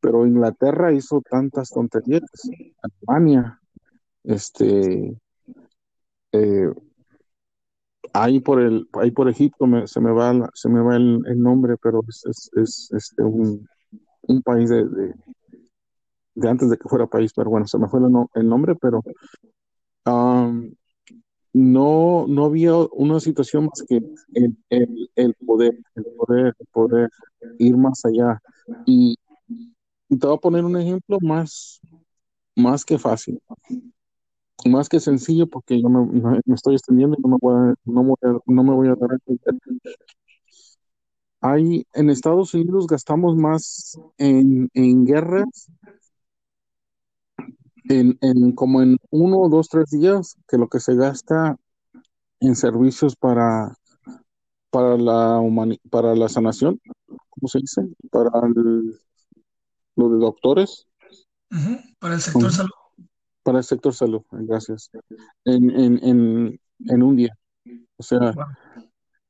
Pero 0.00 0.26
Inglaterra 0.26 0.92
hizo 0.92 1.22
tantas 1.30 1.70
tonterías. 1.70 2.22
Alemania, 2.82 3.60
este, 4.24 5.16
eh, 6.32 6.72
ahí 8.14 8.40
por 8.40 8.60
el, 8.62 8.88
ahí 8.94 9.12
por 9.12 9.28
Egipto 9.30 9.66
me- 9.66 9.88
se 9.88 10.00
me 10.00 10.12
va, 10.12 10.50
se 10.54 10.70
me 10.70 10.80
va 10.82 10.96
el, 10.96 11.22
el 11.26 11.40
nombre, 11.42 11.76
pero 11.82 12.02
es, 12.08 12.24
es, 12.26 12.50
es, 12.56 12.92
este, 12.92 13.24
un, 13.24 13.66
un 14.22 14.42
país 14.42 14.70
de, 14.70 14.84
de- 14.86 15.14
de 16.36 16.48
antes 16.48 16.70
de 16.70 16.76
que 16.76 16.88
fuera 16.88 17.06
país, 17.06 17.32
pero 17.34 17.50
bueno, 17.50 17.66
se 17.66 17.78
me 17.78 17.88
fue 17.88 18.00
el, 18.00 18.06
el 18.34 18.48
nombre, 18.48 18.74
pero 18.76 19.02
am, 20.04 20.74
no, 21.54 22.26
no 22.28 22.46
había 22.46 22.74
una 22.92 23.20
situación 23.20 23.66
más 23.66 23.84
que 23.88 23.98
el, 24.34 24.56
el, 24.70 25.10
el 25.16 25.34
poder, 25.46 25.78
el 25.96 26.04
poder, 26.16 26.54
el 26.58 26.66
poder 26.72 27.10
ir 27.58 27.76
más 27.76 28.04
allá. 28.06 28.40
Y, 28.86 29.16
y 30.08 30.18
te 30.18 30.26
voy 30.26 30.36
a 30.36 30.40
poner 30.40 30.64
un 30.64 30.76
ejemplo 30.78 31.18
más, 31.22 31.80
más 32.56 32.84
que 32.84 32.98
fácil, 32.98 33.40
más 34.70 34.88
que 34.88 35.00
sencillo, 35.00 35.46
porque 35.46 35.80
yo 35.80 35.88
me, 35.88 36.04
me- 36.06 36.40
me 36.44 36.54
estoy 36.54 36.74
extendiendo 36.74 37.16
y 37.18 37.22
no 37.22 37.28
me 37.28 37.36
voy 37.40 37.54
a, 37.54 37.74
no 37.84 38.02
voy 38.02 38.16
a, 38.22 38.38
no 38.46 38.64
me 38.64 38.72
voy 38.74 38.88
a 38.88 38.94
dar 38.94 39.12
a 39.12 39.18
entender. 39.26 39.96
Hay, 41.40 41.86
en 41.92 42.08
Estados 42.10 42.54
Unidos 42.54 42.86
gastamos 42.86 43.36
más 43.36 43.98
en, 44.16 44.70
en 44.72 45.04
guerras, 45.04 45.68
en, 47.88 48.16
en 48.22 48.52
como 48.52 48.80
en 48.80 48.96
uno, 49.10 49.48
dos, 49.50 49.68
tres 49.68 49.90
días, 49.90 50.36
que 50.48 50.56
lo 50.56 50.68
que 50.68 50.80
se 50.80 50.94
gasta 50.94 51.56
en 52.40 52.56
servicios 52.56 53.14
para, 53.16 53.74
para 54.70 54.96
la 54.96 55.38
humani- 55.40 55.80
para 55.90 56.14
la 56.14 56.28
sanación, 56.30 56.80
¿cómo 57.06 57.48
se 57.48 57.58
dice? 57.58 57.82
Para 58.10 58.30
el- 58.46 58.98
lo 59.96 60.08
de 60.08 60.18
doctores, 60.18 60.86
Para 62.00 62.14
el 62.14 62.20
sector 62.20 62.50
salud. 62.50 62.70
Para 63.44 63.58
el 63.58 63.64
sector 63.64 63.94
salud, 63.94 64.22
gracias, 64.32 64.90
en, 65.44 65.70
en, 65.70 66.00
en, 66.02 66.60
en 66.88 67.02
un 67.02 67.16
día. 67.16 67.36
O 67.96 68.02
sea, 68.02 68.34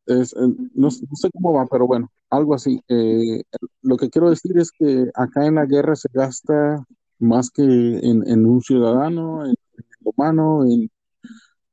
es, 0.07 0.33
eh, 0.33 0.37
no, 0.75 0.89
no 0.89 0.91
sé 0.91 1.31
cómo 1.33 1.53
va, 1.53 1.67
pero 1.67 1.87
bueno, 1.87 2.11
algo 2.31 2.55
así. 2.55 2.81
Eh, 2.89 3.43
lo 3.83 3.97
que 3.97 4.11
quiero 4.11 4.31
decir 4.31 4.57
es 4.59 4.71
que 4.71 5.11
acá 5.15 5.47
en 5.47 5.57
la 5.57 5.67
guerra 5.67 5.97
se 5.97 6.09
gasta 6.13 6.85
más 7.19 7.51
que 7.51 7.63
en, 7.63 8.47
un 8.47 8.61
ciudadano, 8.63 9.45
en, 9.45 9.51
en 9.51 9.85
el 10.01 10.13
humano, 10.17 10.65
en, 10.65 10.91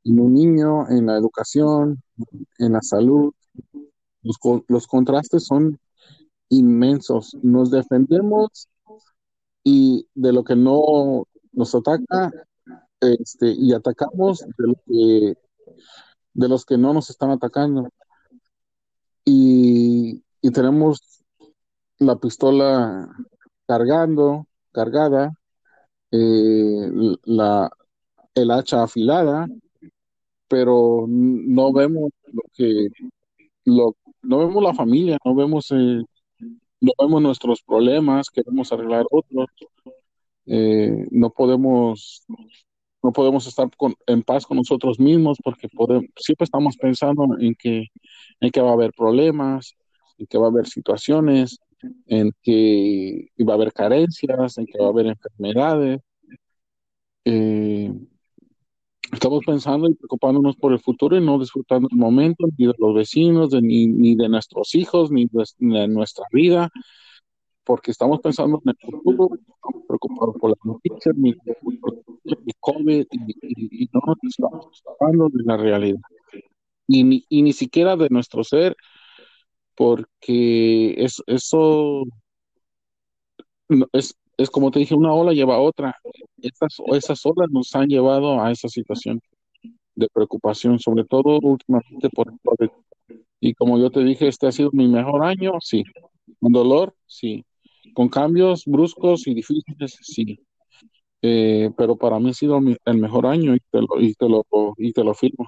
en 0.04 0.20
un 0.20 0.34
niño, 0.34 0.90
en 0.90 1.06
la 1.08 1.18
educación, 1.18 2.02
en 2.60 2.74
la 2.74 2.82
salud. 2.82 3.34
Los, 4.24 4.38
los 4.68 4.88
contrastes 4.88 5.46
son 5.46 5.80
inmensos. 6.50 7.36
Nos 7.42 7.72
defendemos 7.72 8.68
y 9.64 10.08
de 10.16 10.34
lo 10.34 10.44
que 10.44 10.56
no 10.56 11.26
nos 11.52 11.76
ataca, 11.76 12.32
este, 13.00 13.52
y 13.52 13.74
atacamos 13.74 14.40
de 14.40 14.68
lo 14.68 14.74
que, 14.86 15.34
de 16.34 16.48
los 16.48 16.66
que 16.66 16.78
no 16.78 16.94
nos 16.94 17.10
están 17.10 17.32
atacando. 17.32 17.90
Y, 19.26 20.24
y 20.42 20.52
tenemos 20.52 21.24
la 22.00 22.16
pistola 22.18 23.10
cargando, 23.68 24.48
cargada, 24.72 25.34
eh, 26.12 26.92
la, 27.24 27.70
el 28.36 28.52
hacha 28.52 28.84
afilada, 28.84 29.48
pero 30.48 31.06
no 31.08 31.72
vemos 31.72 32.12
lo 32.34 32.42
que, 32.54 32.90
lo, 33.66 33.96
no 34.22 34.40
vemos 34.40 34.64
la 34.64 34.74
familia, 34.74 35.18
no 35.24 35.36
vemos, 35.36 35.72
eh, 35.72 36.04
no 36.82 36.92
vemos 37.00 37.22
nuestros 37.22 37.62
problemas, 37.62 38.30
queremos 38.30 38.72
arreglar 38.72 39.06
otros, 39.12 39.48
eh, 40.46 41.08
no 41.12 41.30
podemos 41.32 42.26
no 43.04 43.12
podemos 43.12 43.48
estar 43.48 43.68
con- 43.78 43.96
en 44.06 44.22
paz 44.22 44.46
con 44.46 44.58
nosotros 44.58 45.00
mismos 45.00 45.40
porque 45.44 45.68
siempre 46.18 46.44
estamos 46.46 46.78
pensando 46.78 47.26
en 47.40 47.56
que, 47.56 47.88
en 48.40 48.52
que 48.52 48.62
va 48.62 48.70
a 48.70 48.74
haber 48.74 48.92
problemas, 48.94 49.76
en 50.20 50.28
que 50.28 50.38
va 50.38 50.46
a 50.46 50.50
haber 50.50 50.68
situaciones, 50.68 51.58
en 52.06 52.32
que 52.44 53.28
va 53.40 53.54
a 53.54 53.56
haber 53.56 53.74
carencias, 53.74 54.58
en 54.60 54.68
que 54.68 54.78
va 54.80 54.86
a 54.86 54.90
haber 54.90 55.08
enfermedades. 55.08 56.00
Eh, 57.26 57.92
estamos 59.12 59.42
pensando 59.46 59.90
y 59.90 59.96
preocupándonos 59.96 60.56
por 60.56 60.72
el 60.72 60.80
futuro 60.80 61.18
y 61.18 61.22
no 61.26 61.40
disfrutando 61.40 61.88
el 61.92 61.98
momento, 61.98 62.46
ni 62.58 62.68
de 62.68 62.74
los 62.78 62.94
vecinos, 62.96 63.52
ni, 63.62 63.88
ni 63.88 64.16
de 64.16 64.30
nuestros 64.30 64.76
hijos, 64.76 65.12
ni 65.12 65.28
de 65.58 65.88
nuestra 65.88 66.26
vida, 66.32 66.70
porque 67.64 67.92
estamos 67.92 68.20
pensando 68.22 68.62
en 68.66 68.70
el 68.72 68.78
futuro, 68.92 69.30
estamos 69.36 69.84
preocupados 69.88 70.36
por 70.40 70.50
las 70.52 70.60
noticias, 70.66 71.16
ni 71.18 71.36
COVID, 72.60 73.06
y, 73.12 73.84
y- 73.84 73.90
no 73.94 74.02
nos 74.06 74.18
estamos 74.24 74.82
ocupando 74.86 75.30
de 75.30 75.44
la 75.44 75.58
realidad. 75.58 76.00
Y 76.88 77.04
ni, 77.04 77.26
y 77.30 77.44
ni 77.44 77.54
siquiera 77.54 77.96
de 77.98 78.10
nuestro 78.10 78.44
ser, 78.44 78.76
porque 79.76 80.94
es, 81.04 81.22
eso 81.28 82.04
es, 83.94 84.16
es 84.38 84.50
como 84.50 84.72
te 84.72 84.80
dije, 84.80 84.96
una 84.96 85.14
ola 85.14 85.34
lleva 85.34 85.56
a 85.56 85.60
otra. 85.60 85.96
Esas, 86.42 86.78
esas 86.94 87.26
olas 87.26 87.50
nos 87.52 87.74
han 87.76 87.88
llevado 87.88 88.42
a 88.42 88.52
esa 88.52 88.68
situación 88.70 89.20
de 89.96 90.08
preocupación, 90.14 90.80
sobre 90.80 91.06
todo 91.06 91.40
últimamente 91.42 92.10
por 92.12 92.30
el 92.32 92.40
COVID. 92.44 92.70
Y 93.42 93.54
como 93.56 93.80
yo 93.80 93.92
te 93.92 94.02
dije, 94.04 94.28
este 94.28 94.48
ha 94.48 94.54
sido 94.54 94.72
mi 94.74 94.88
mejor 94.88 95.26
año, 95.26 95.54
sí. 95.62 95.84
Con 96.42 96.52
dolor, 96.54 96.96
sí. 97.08 97.46
Con 97.94 98.10
cambios 98.10 98.64
bruscos 98.66 99.28
y 99.28 99.34
difíciles, 99.34 99.98
sí. 100.02 100.40
Eh, 101.22 101.70
pero 101.78 101.96
para 101.98 102.20
mí 102.20 102.30
ha 102.32 102.34
sido 102.34 102.60
mi- 102.62 102.78
el 102.86 102.98
mejor 102.98 103.26
año 103.28 103.56
y 103.56 103.60
te 103.72 103.80
lo, 103.82 104.00
y 104.00 104.14
te 104.16 104.28
lo, 104.28 104.46
y 104.78 104.92
te 104.94 105.04
lo 105.04 105.14
firmo. 105.14 105.48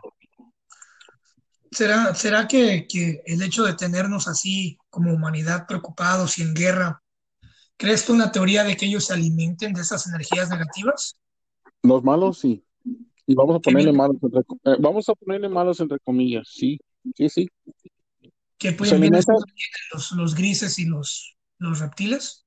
¿Será, 1.71 2.13
será 2.13 2.47
que, 2.47 2.85
que 2.87 3.23
el 3.25 3.41
hecho 3.41 3.63
de 3.63 3.73
tenernos 3.73 4.27
así 4.27 4.77
como 4.89 5.11
humanidad 5.11 5.65
preocupados 5.67 6.37
y 6.37 6.43
en 6.43 6.53
guerra, 6.53 7.01
¿crees 7.77 8.05
tú 8.05 8.13
una 8.13 8.31
teoría 8.31 8.63
de 8.63 8.77
que 8.77 8.85
ellos 8.85 9.05
se 9.05 9.13
alimenten 9.13 9.73
de 9.73 9.81
esas 9.81 10.05
energías 10.07 10.49
negativas? 10.49 11.17
Los 11.81 12.03
malos, 12.03 12.37
sí. 12.39 12.63
Y 13.25 13.35
vamos 13.35 13.55
a 13.55 13.59
ponerle 13.59 13.91
malos 13.91 14.17
entre, 14.21 14.41
eh, 14.41 14.77
vamos 14.79 15.09
a 15.09 15.15
ponerle 15.15 15.49
malos 15.49 15.79
entre 15.79 15.97
comillas, 15.99 16.47
sí. 16.47 16.79
Sí, 17.15 17.29
sí. 17.29 17.49
que 18.57 18.71
pueden 18.73 19.11
los, 19.91 20.11
los 20.13 20.35
grises 20.35 20.79
y 20.79 20.85
los, 20.85 21.35
los 21.63 21.79
reptiles? 21.79 22.45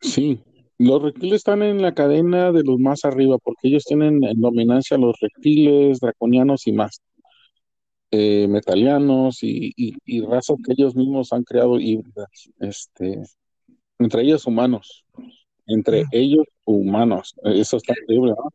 sí. 0.00 0.42
Los 0.78 1.00
reptiles 1.02 1.36
están 1.36 1.62
en 1.62 1.80
la 1.80 1.94
cadena 1.94 2.50
de 2.50 2.64
los 2.64 2.78
más 2.80 3.04
arriba 3.04 3.38
porque 3.38 3.68
ellos 3.68 3.84
tienen 3.84 4.24
en 4.24 4.40
dominancia 4.40 4.98
los 4.98 5.16
reptiles, 5.20 6.00
draconianos 6.00 6.66
y 6.66 6.72
más. 6.72 7.00
eh, 8.10 8.46
metalianos 8.48 9.42
y, 9.42 9.72
y, 9.76 9.94
y 10.04 10.20
razas 10.22 10.58
que 10.64 10.72
ellos 10.72 10.94
mismos 10.94 11.32
han 11.32 11.44
creado 11.44 11.80
híbridas, 11.80 12.28
este, 12.60 13.22
entre 13.98 14.22
ellos 14.22 14.46
humanos, 14.46 15.04
entre 15.66 16.04
Mm. 16.04 16.08
ellos 16.12 16.46
humanos. 16.66 17.34
Eso 17.44 17.78
está 17.78 17.94
increíble, 18.00 18.32
¿no? 18.36 18.50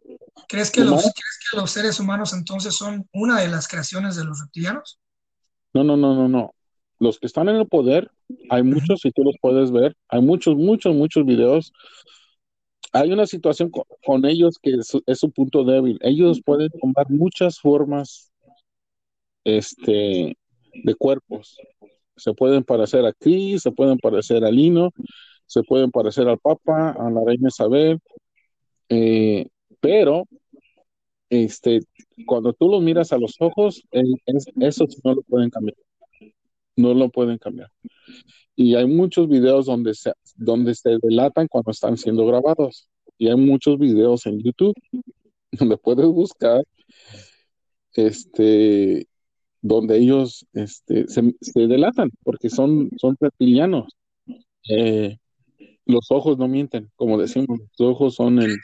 ¿Crees 0.48 0.72
que, 0.72 0.82
los, 0.84 1.02
¿Crees 1.02 1.40
que 1.52 1.58
los 1.58 1.72
seres 1.72 2.00
humanos 2.00 2.34
entonces 2.34 2.76
son 2.76 3.08
una 3.14 3.42
de 3.42 3.48
las 3.50 3.68
creaciones 3.68 4.16
de 4.16 4.26
los 4.26 4.40
reptilianos? 4.42 5.00
No, 5.74 5.84
no, 5.84 5.96
no, 5.98 6.14
no, 6.16 6.28
no. 6.28 6.54
Los 7.00 7.20
que 7.20 7.28
están 7.28 7.50
en 7.50 7.58
el 7.58 7.68
poder, 7.68 8.10
hay 8.50 8.64
muchos 8.64 9.06
y 9.06 9.12
tú 9.12 9.24
los 9.24 9.36
puedes 9.42 9.72
ver. 9.72 9.96
Hay 10.10 10.22
muchos, 10.22 10.56
muchos, 10.56 10.96
muchos 10.96 11.26
videos. 11.26 11.72
Hay 12.94 13.12
una 13.12 13.28
situación 13.28 13.70
co- 13.70 13.86
con, 14.04 14.26
ellos 14.26 14.58
que 14.62 14.72
es, 14.72 14.92
es 15.06 15.20
su 15.20 15.32
punto 15.32 15.64
débil. 15.64 16.00
Ellos 16.02 16.42
pueden 16.44 16.70
tomar 16.82 17.10
muchas 17.10 17.60
formas, 17.60 18.32
este, 19.44 20.38
de 20.84 20.96
cuerpos. 20.96 21.58
Se 22.16 22.34
pueden 22.34 22.64
parecer 22.64 23.06
a 23.06 23.14
Cris, 23.14 23.62
se 23.62 23.72
pueden 23.72 23.98
parecer 24.00 24.44
a 24.44 24.52
Lino, 24.52 24.92
se 25.46 25.64
pueden 25.64 25.92
parecer 25.92 26.28
al 26.28 26.40
Papa, 26.40 26.92
a 26.92 27.10
la 27.12 27.22
Reina 27.26 27.50
Isabel, 27.50 28.00
eh, 28.90 29.48
pero 29.82 30.26
este, 31.30 31.80
cuando 32.26 32.54
tú 32.54 32.70
los 32.70 32.82
miras 32.82 33.12
a 33.14 33.18
los 33.18 33.36
ojos, 33.40 33.84
eh, 33.92 34.04
es- 34.26 34.48
eso 34.60 34.86
no 35.04 35.16
lo 35.16 35.22
pueden 35.24 35.50
cambiar. 35.50 35.76
No 36.78 36.94
lo 36.94 37.10
pueden 37.10 37.38
cambiar. 37.38 37.70
Y 38.56 38.76
hay 38.76 38.86
muchos 38.88 39.28
videos 39.28 39.66
donde 39.66 39.94
se, 39.94 40.14
donde 40.36 40.74
se 40.76 40.98
delatan 41.02 41.48
cuando 41.48 41.72
están 41.72 41.98
siendo 41.98 42.26
grabados. 42.26 42.88
Y 43.18 43.28
hay 43.28 43.36
muchos 43.36 43.78
videos 43.78 44.26
en 44.26 44.40
YouTube 44.42 44.74
donde 45.52 45.78
puedes 45.78 46.06
buscar 46.08 46.64
este, 47.94 49.08
donde 49.62 49.98
ellos 49.98 50.46
este, 50.54 51.08
se, 51.08 51.36
se 51.42 51.60
delatan 51.68 52.12
porque 52.24 52.50
son, 52.50 52.90
son 52.98 53.18
reptilianos. 53.20 53.92
Eh, 54.70 55.18
los 55.86 56.12
ojos 56.12 56.38
no 56.38 56.48
mienten, 56.48 56.92
como 56.96 57.18
decimos, 57.18 57.60
los 57.78 57.90
ojos 57.90 58.16
son 58.16 58.40
el, 58.40 58.56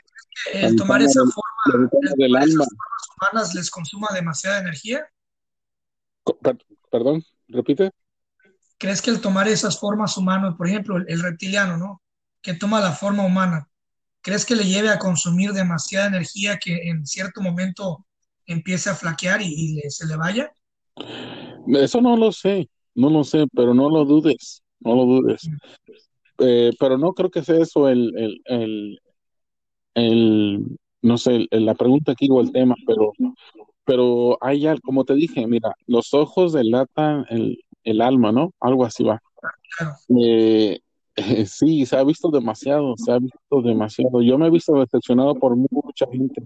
El 0.52 0.76
tomar 0.76 1.02
esa 1.02 1.20
del, 1.20 1.30
forma, 1.32 1.62
la 1.72 1.78
ventana 1.78 2.10
el 2.10 2.16
del 2.18 2.26
tomar 2.28 2.42
alma. 2.42 2.64
esas 2.64 2.68
formas 2.76 3.32
humanas 3.32 3.54
les 3.54 3.70
consuma 3.70 4.08
demasiada 4.14 4.60
energía. 4.60 5.06
Per- 6.42 6.58
perdón, 6.90 7.22
repite. 7.48 7.90
¿Crees 8.78 9.00
que 9.02 9.10
el 9.10 9.20
tomar 9.20 9.48
esas 9.48 9.78
formas 9.78 10.16
humanas, 10.16 10.54
por 10.56 10.68
ejemplo, 10.68 10.96
el, 10.96 11.04
el 11.08 11.22
reptiliano, 11.22 11.76
¿no? 11.76 12.02
Que 12.42 12.54
toma 12.54 12.80
la 12.80 12.92
forma 12.92 13.24
humana, 13.24 13.68
¿crees 14.20 14.44
que 14.44 14.56
le 14.56 14.64
lleve 14.64 14.90
a 14.90 14.98
consumir 14.98 15.52
demasiada 15.52 16.06
energía 16.08 16.58
que 16.58 16.88
en 16.88 17.06
cierto 17.06 17.40
momento 17.40 18.06
empiece 18.46 18.90
a 18.90 18.94
flaquear 18.94 19.40
y, 19.42 19.46
y 19.46 19.74
le- 19.74 19.90
se 19.90 20.06
le 20.06 20.16
vaya? 20.16 20.52
Eso 21.68 22.00
no 22.00 22.16
lo 22.16 22.32
sé, 22.32 22.68
no 22.94 23.10
lo 23.10 23.24
sé, 23.24 23.46
pero 23.54 23.74
no 23.74 23.88
lo 23.90 24.04
dudes, 24.04 24.62
no 24.80 24.94
lo 24.94 25.04
dudes. 25.04 25.48
Eh, 26.38 26.72
pero 26.78 26.98
no 26.98 27.12
creo 27.14 27.30
que 27.30 27.42
sea 27.44 27.60
eso 27.60 27.88
el, 27.88 28.12
el, 28.18 28.42
el, 28.46 29.00
el, 29.94 30.78
no 31.02 31.18
sé, 31.18 31.46
la 31.50 31.74
pregunta 31.74 32.12
aquí 32.12 32.28
o 32.30 32.40
el 32.40 32.52
tema, 32.52 32.74
pero, 32.86 33.12
pero 33.84 34.38
hay 34.40 34.66
algo, 34.66 34.82
como 34.84 35.04
te 35.04 35.14
dije, 35.14 35.46
mira, 35.46 35.72
los 35.86 36.14
ojos 36.14 36.52
delatan 36.52 37.26
el, 37.30 37.63
el 37.84 38.00
alma, 38.00 38.32
¿no? 38.32 38.52
Algo 38.60 38.84
así 38.84 39.04
va. 39.04 39.20
Eh, 40.18 40.80
sí, 41.46 41.86
se 41.86 41.96
ha 41.96 42.04
visto 42.04 42.30
demasiado, 42.30 42.94
se 42.96 43.12
ha 43.12 43.18
visto 43.18 43.62
demasiado. 43.62 44.22
Yo 44.22 44.38
me 44.38 44.46
he 44.46 44.50
visto 44.50 44.74
decepcionado 44.74 45.34
por 45.34 45.56
mucha 45.56 46.06
gente, 46.10 46.42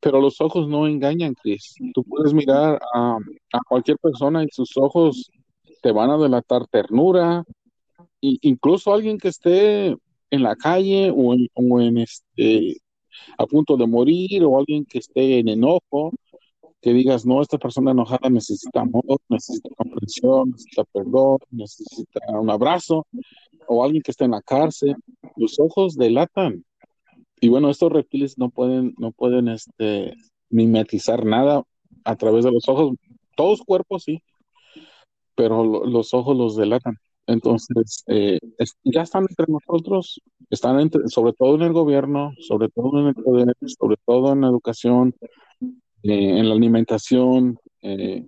pero 0.00 0.20
los 0.20 0.40
ojos 0.40 0.68
no 0.68 0.86
engañan, 0.86 1.34
Chris. 1.34 1.74
Tú 1.94 2.04
puedes 2.04 2.32
mirar 2.32 2.80
a, 2.94 3.18
cualquier 3.68 3.98
persona 3.98 4.44
y 4.44 4.48
sus 4.52 4.76
ojos 4.76 5.30
te 5.82 5.92
van 5.92 6.10
a 6.10 6.18
delatar 6.18 6.66
ternura, 6.66 7.44
incluso 8.20 8.92
alguien 8.92 9.18
que 9.18 9.28
esté 9.28 9.96
en 10.30 10.42
la 10.42 10.56
calle 10.56 11.12
o 11.14 11.34
en, 11.34 11.48
o 11.54 11.80
en 11.80 11.98
este 11.98 12.76
a 13.36 13.46
punto 13.46 13.76
de 13.76 13.86
morir 13.86 14.44
o 14.44 14.58
alguien 14.58 14.84
que 14.84 14.98
esté 14.98 15.38
en 15.38 15.48
enojo, 15.48 16.12
que 16.80 16.92
digas, 16.92 17.26
no, 17.26 17.42
esta 17.42 17.58
persona 17.58 17.90
enojada 17.90 18.30
necesita 18.30 18.80
amor, 18.80 19.18
necesita 19.28 19.70
comprensión, 19.76 20.50
necesita 20.50 20.84
perdón, 20.84 21.38
necesita 21.50 22.20
un 22.38 22.50
abrazo, 22.50 23.06
o 23.66 23.84
alguien 23.84 24.02
que 24.02 24.12
esté 24.12 24.24
en 24.24 24.32
la 24.32 24.42
cárcel, 24.42 24.96
los 25.36 25.58
ojos 25.58 25.96
delatan. 25.96 26.64
Y 27.40 27.48
bueno, 27.48 27.70
estos 27.70 27.92
reptiles 27.92 28.38
no 28.38 28.50
pueden, 28.50 28.94
no 28.98 29.12
pueden 29.12 29.48
este, 29.48 30.14
mimetizar 30.50 31.24
nada 31.24 31.62
a 32.04 32.16
través 32.16 32.44
de 32.44 32.52
los 32.52 32.68
ojos. 32.68 32.96
Todos 33.36 33.62
cuerpos 33.62 34.04
sí, 34.04 34.22
pero 35.34 35.84
los 35.86 36.14
ojos 36.14 36.36
los 36.36 36.56
delatan. 36.56 36.96
Entonces, 37.26 38.02
eh, 38.06 38.38
ya 38.84 39.02
están 39.02 39.26
entre 39.28 39.46
nosotros, 39.48 40.20
están 40.48 40.80
entre, 40.80 41.06
sobre 41.08 41.34
todo 41.34 41.56
en 41.56 41.62
el 41.62 41.72
gobierno, 41.74 42.32
sobre 42.40 42.70
todo 42.70 42.98
en 43.00 43.08
el 43.48 43.54
sobre 43.66 43.96
todo 44.06 44.32
en 44.32 44.40
la 44.40 44.48
educación, 44.48 45.14
eh, 46.02 46.38
en 46.38 46.48
la 46.48 46.54
alimentación. 46.54 47.58
Eh, 47.82 48.26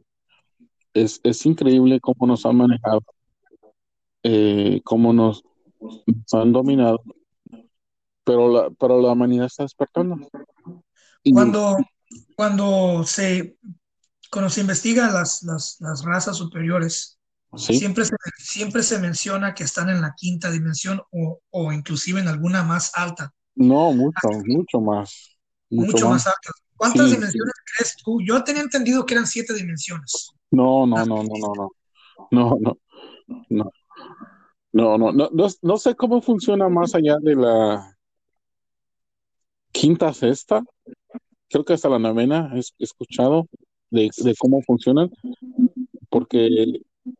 es, 0.94 1.20
es, 1.22 1.46
increíble 1.46 2.00
cómo 2.00 2.26
nos 2.26 2.44
han 2.46 2.56
manejado, 2.56 3.02
cómo 4.84 5.12
nos, 5.12 5.42
han 6.32 6.52
dominado, 6.52 7.00
pero 8.24 8.48
la, 8.48 8.70
pero 8.70 9.00
la 9.00 9.12
humanidad 9.12 9.46
está 9.46 9.62
despertando. 9.62 10.16
cuando, 11.32 11.76
cuando, 12.36 13.04
se, 13.04 13.56
cuando 14.30 14.50
se 14.50 14.62
investigan 14.62 15.14
las, 15.14 15.42
las, 15.44 15.76
las 15.80 16.04
razas 16.04 16.36
superiores, 16.36 17.20
Siempre, 17.56 18.04
se, 18.04 18.14
siempre 18.38 18.82
se 18.82 18.98
menciona 19.00 19.54
que 19.54 19.64
están 19.64 19.88
en 19.88 20.00
la 20.00 20.14
quinta 20.16 20.50
dimensión 20.50 21.02
o, 21.10 21.40
o 21.50 21.72
inclusive 21.72 22.20
en 22.20 22.28
alguna 22.28 22.62
más 22.62 22.92
alta. 22.94 23.34
No, 23.56 23.92
mucho, 23.92 24.28
mucho 24.46 24.80
más. 24.80 25.36
Mucho, 25.68 26.08
más. 26.08 26.26
alta. 26.26 26.50
¿Cuántas 26.80 27.10
dimensiones 27.10 27.52
crees 27.76 27.94
tú? 28.02 28.20
Yo 28.26 28.42
tenía 28.42 28.62
entendido 28.62 29.04
que 29.04 29.12
eran 29.12 29.26
siete 29.26 29.52
dimensiones. 29.52 30.30
No, 30.50 30.86
no, 30.86 31.04
no, 31.04 31.22
no, 31.22 31.24
no, 31.24 31.54
no. 31.54 31.70
No, 32.30 32.58
no. 32.58 32.78
No. 33.50 33.70
No, 34.72 34.96
no, 34.96 35.12
no, 35.12 35.28
no, 35.30 35.46
no 35.60 35.76
sé 35.76 35.94
cómo 35.94 36.22
funciona 36.22 36.70
más 36.70 36.94
allá 36.94 37.18
de 37.20 37.36
la 37.36 37.98
quinta 39.72 40.14
sexta. 40.14 40.64
Creo 41.50 41.66
que 41.66 41.74
hasta 41.74 41.90
la 41.90 41.98
novena 41.98 42.50
he 42.54 42.62
escuchado 42.82 43.46
de, 43.90 44.08
de 44.16 44.34
cómo 44.38 44.62
funcionan, 44.62 45.10
porque 46.08 46.46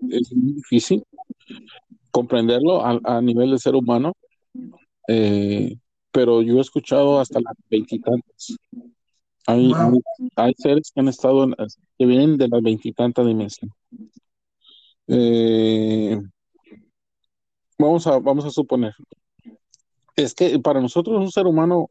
es 0.09 0.33
muy 0.35 0.55
difícil 0.55 1.05
comprenderlo 2.11 2.83
a, 2.83 3.21
nivel 3.21 3.51
de 3.51 3.59
ser 3.59 3.75
humano, 3.75 4.15
eh, 5.07 5.77
pero 6.13 6.41
yo 6.41 6.57
he 6.57 6.61
escuchado 6.63 7.21
hasta 7.21 7.41
las 7.41 7.55
veintitantas. 7.69 8.57
Hay, 9.47 9.73
hay, 10.37 10.55
seres 10.59 10.93
que 10.95 11.01
han 11.01 11.09
estado, 11.09 11.47
que 11.99 12.07
vienen 12.07 12.37
de 12.37 12.49
las 12.49 12.63
veintitantas 12.63 13.27
dimensiones. 13.27 13.75
Eh, 15.09 16.21
vamos, 17.79 18.07
a, 18.07 18.19
vamos 18.19 18.45
a 18.45 18.51
suponer, 18.51 18.95
es 20.17 20.35
que 20.35 20.59
para 20.59 20.81
nosotros 20.81 21.19
un 21.19 21.31
ser 21.31 21.47
humano 21.47 21.89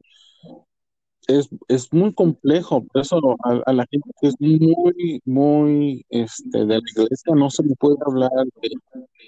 es, 1.28 1.50
es 1.68 1.93
muy 1.93 2.14
complejo, 2.14 2.84
por 2.86 3.02
eso 3.02 3.20
a, 3.43 3.74
la 3.74 3.86
gente 3.89 4.10
que 4.20 4.28
es 4.30 4.36
muy, 4.39 5.22
muy 5.26 6.06
este, 6.10 6.66
de 6.66 6.66
la 6.66 6.78
iglesia 6.78 7.36
no 7.36 7.50
se 7.50 7.64
le 7.64 7.76
puede 7.76 7.97
hablar 8.06 8.32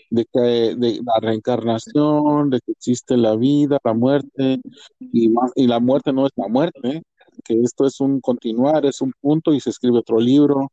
de, 0.10 0.26
que, 0.26 0.40
de 0.40 1.02
la 1.04 1.20
reencarnación, 1.22 2.50
de 2.50 2.60
que 2.62 2.72
existe 2.72 3.18
la 3.18 3.36
vida, 3.36 3.78
la 3.84 3.94
muerte, 3.94 4.60
y, 5.00 5.30
más, 5.30 5.52
y 5.56 5.68
la 5.68 5.80
muerte 5.80 6.12
no 6.12 6.26
es 6.26 6.32
la 6.36 6.48
muerte, 6.48 7.04
que 7.42 7.60
esto 7.62 7.86
es 7.86 8.00
un 8.00 8.22
continuar, 8.22 8.86
es 8.86 9.02
un 9.02 9.14
punto 9.20 9.54
y 9.54 9.60
se 9.60 9.70
escribe 9.70 10.00
otro 10.00 10.20
libro. 10.20 10.72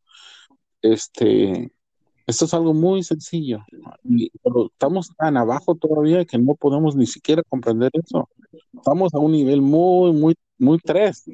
Este, 0.83 1.73
esto 2.27 2.45
es 2.45 2.55
algo 2.55 2.75
muy 2.75 3.03
sencillo, 3.03 3.65
pero 4.43 4.67
estamos 4.73 5.11
tan 5.17 5.37
abajo 5.37 5.75
todavía 5.75 6.25
que 6.25 6.39
no 6.39 6.55
podemos 6.55 6.95
ni 6.95 7.07
siquiera 7.07 7.43
comprender 7.49 7.91
eso. 7.95 8.29
Estamos 8.75 9.15
a 9.15 9.19
un 9.19 9.33
nivel 9.33 9.63
muy, 9.63 10.13
muy 10.13 10.35
muy 10.59 10.79
tres. 10.79 11.25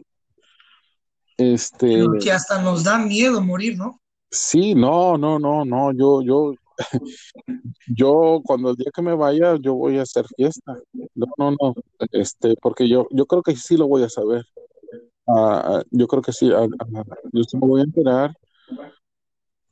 Este. 1.36 2.04
que 2.20 2.30
hasta 2.30 2.62
nos 2.62 2.84
da 2.84 2.98
miedo 2.98 3.40
morir, 3.40 3.76
¿no? 3.76 4.00
Sí, 4.30 4.74
no, 4.74 5.18
no, 5.18 5.38
no, 5.38 5.64
no. 5.64 5.92
Yo, 5.92 6.22
yo, 6.22 6.54
yo 7.88 8.40
cuando 8.44 8.70
el 8.70 8.76
día 8.76 8.90
que 8.94 9.02
me 9.02 9.14
vaya, 9.14 9.56
yo 9.56 9.74
voy 9.74 9.98
a 9.98 10.02
hacer 10.02 10.26
fiesta. 10.36 10.78
No, 11.14 11.26
no, 11.38 11.50
no. 11.52 11.74
Este, 12.12 12.54
porque 12.60 12.88
yo, 12.88 13.08
yo 13.10 13.26
creo 13.26 13.42
que 13.42 13.56
sí 13.56 13.76
lo 13.76 13.88
voy 13.88 14.02
a 14.02 14.08
saber. 14.08 14.46
Uh, 15.26 15.82
yo 15.90 16.06
creo 16.06 16.22
que 16.22 16.32
sí. 16.32 16.50
Uh, 16.50 16.68
yo 17.32 17.42
sí 17.44 17.56
me 17.56 17.66
voy 17.66 17.80
a 17.80 17.84
enterar. 17.84 18.34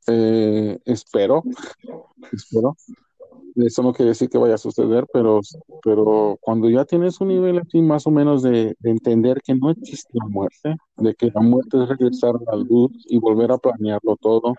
Eh, 0.07 0.79
espero, 0.85 1.43
espero 2.33 2.77
eso 3.57 3.83
no 3.83 3.93
quiere 3.93 4.11
decir 4.11 4.29
que 4.29 4.39
vaya 4.39 4.55
a 4.55 4.59
suceder, 4.59 5.07
pero, 5.13 5.41
pero 5.83 6.39
cuando 6.41 6.71
ya 6.71 6.85
tienes 6.85 7.21
un 7.21 7.29
nivel 7.29 7.59
así 7.59 7.81
más 7.81 8.07
o 8.07 8.11
menos 8.11 8.43
de, 8.43 8.75
entender 8.83 9.41
que 9.43 9.55
no 9.55 9.71
existe 9.71 10.11
la 10.15 10.27
muerte, 10.27 10.77
de 10.97 11.15
que 11.15 11.31
la 11.35 11.41
muerte 11.41 11.83
es 11.83 11.89
regresar 11.89 12.35
a 12.37 12.57
la 12.57 12.65
luz 12.65 12.93
y 13.09 13.19
volver 13.19 13.53
a 13.53 13.59
planearlo 13.59 14.17
todo, 14.17 14.55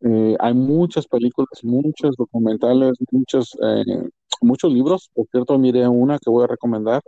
eh, 0.00 0.36
hay 0.38 0.54
muchas 0.54 1.06
películas, 1.06 1.64
muchos 1.64 2.14
documentales, 2.16 2.92
muchos, 3.10 3.56
eh, 3.62 4.08
muchos 4.40 4.72
libros, 4.72 5.10
por 5.12 5.26
cierto, 5.30 5.58
miré 5.58 5.88
una 5.88 6.18
que 6.18 6.30
voy 6.30 6.44
a 6.44 6.48
recomendar, 6.48 7.02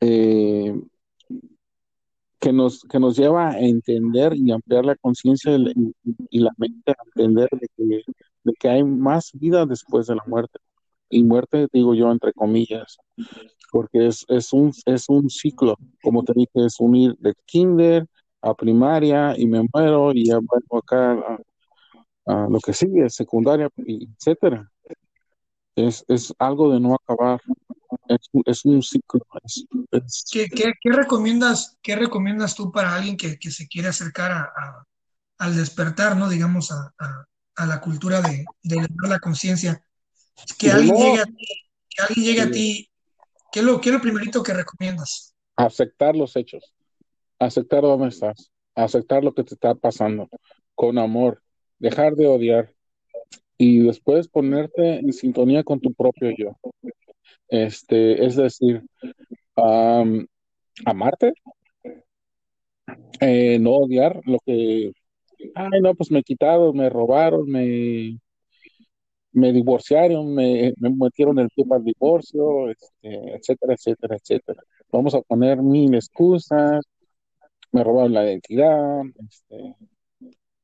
eh, 0.00 0.80
que 2.42 2.52
nos, 2.52 2.82
que 2.82 2.98
nos 2.98 3.16
lleva 3.16 3.50
a 3.50 3.60
entender 3.60 4.34
y 4.36 4.50
ampliar 4.50 4.84
la 4.84 4.96
conciencia 4.96 5.52
y, 5.54 6.40
la 6.40 6.50
mente 6.58 6.90
a 6.90 6.96
entender 7.06 7.48
de 7.52 7.68
que 7.76 8.02
de 8.44 8.52
que 8.58 8.68
hay 8.68 8.82
más 8.82 9.30
vida 9.34 9.64
después 9.64 10.08
de 10.08 10.16
la 10.16 10.24
muerte. 10.26 10.58
Y 11.08 11.22
muerte, 11.22 11.68
digo 11.72 11.94
yo, 11.94 12.10
entre 12.10 12.32
comillas, 12.32 12.98
porque 13.70 14.08
es, 14.08 14.24
es, 14.28 14.52
un, 14.52 14.72
es 14.86 15.08
un 15.08 15.30
ciclo, 15.30 15.76
como 16.02 16.24
te 16.24 16.32
dije, 16.34 16.66
es 16.66 16.80
unir 16.80 17.14
de 17.18 17.34
kinder 17.44 18.06
a 18.40 18.54
primaria 18.54 19.34
y 19.38 19.46
me 19.46 19.64
muero 19.72 20.12
y 20.12 20.26
ya 20.26 20.38
vuelvo 20.38 20.78
acá 20.78 21.38
a, 22.26 22.48
lo 22.48 22.58
que 22.60 22.72
sigue, 22.72 23.08
secundaria, 23.10 23.68
etcétera. 23.76 24.71
Es, 25.74 26.04
es 26.08 26.34
algo 26.38 26.72
de 26.72 26.80
no 26.80 26.94
acabar. 26.94 27.40
Es, 28.08 28.30
es 28.46 28.64
un 28.64 28.82
ciclo. 28.82 29.20
¿Qué, 30.30 30.48
qué, 30.48 30.72
qué, 30.80 30.90
recomiendas, 30.90 31.78
¿Qué 31.82 31.96
recomiendas 31.96 32.54
tú 32.54 32.70
para 32.70 32.94
alguien 32.94 33.16
que, 33.16 33.38
que 33.38 33.50
se 33.50 33.68
quiere 33.68 33.88
acercar 33.88 34.32
a, 34.32 34.86
al 35.38 35.56
despertar, 35.56 36.16
¿no? 36.16 36.28
Digamos, 36.28 36.70
a, 36.72 36.92
a 37.56 37.66
la 37.66 37.80
cultura 37.80 38.20
de, 38.20 38.44
de 38.62 38.88
la 39.08 39.18
conciencia. 39.18 39.84
Que 40.58 40.70
alguien 40.70 40.96
llegue 40.96 41.20
a 41.20 41.24
ti, 41.24 41.46
que 41.88 42.02
alguien 42.02 42.26
llegue 42.26 42.40
a 42.40 42.50
ti, 42.50 42.90
¿qué 43.52 43.60
es, 43.60 43.66
lo, 43.66 43.80
¿qué 43.80 43.90
es 43.90 43.94
lo 43.94 44.00
primerito 44.00 44.42
que 44.42 44.54
recomiendas? 44.54 45.34
Aceptar 45.56 46.16
los 46.16 46.34
hechos, 46.36 46.74
aceptar 47.38 47.82
dónde 47.82 48.08
estás, 48.08 48.50
aceptar 48.74 49.22
lo 49.22 49.34
que 49.34 49.44
te 49.44 49.54
está 49.54 49.74
pasando, 49.74 50.28
con 50.74 50.98
amor, 50.98 51.42
dejar 51.78 52.14
de 52.14 52.26
odiar 52.26 52.74
y 53.58 53.80
después 53.80 54.28
ponerte 54.28 54.98
en 54.98 55.12
sintonía 55.12 55.62
con 55.64 55.80
tu 55.80 55.92
propio 55.94 56.30
yo. 56.36 56.56
Este, 57.48 58.24
es 58.24 58.36
decir, 58.36 58.82
amarte, 60.84 61.32
eh, 63.20 63.58
no 63.58 63.72
odiar 63.72 64.20
lo 64.24 64.38
que 64.44 64.92
ay, 65.54 65.80
no, 65.80 65.94
pues 65.94 66.10
me 66.10 66.22
quitaron, 66.22 66.76
me 66.76 66.88
robaron, 66.90 67.48
me, 67.50 68.18
me 69.32 69.52
divorciaron, 69.52 70.34
me, 70.34 70.72
metieron 70.78 71.38
el 71.38 71.48
pie 71.50 71.64
al 71.70 71.84
divorcio, 71.84 72.70
este, 72.70 73.36
etcétera, 73.36 73.74
etcétera, 73.74 74.16
etcétera. 74.16 74.62
Vamos 74.90 75.14
a 75.14 75.22
poner 75.22 75.62
mil 75.62 75.94
excusas, 75.94 76.84
me 77.72 77.84
robaron 77.84 78.12
la 78.14 78.24
identidad, 78.24 79.02
este, 79.28 79.74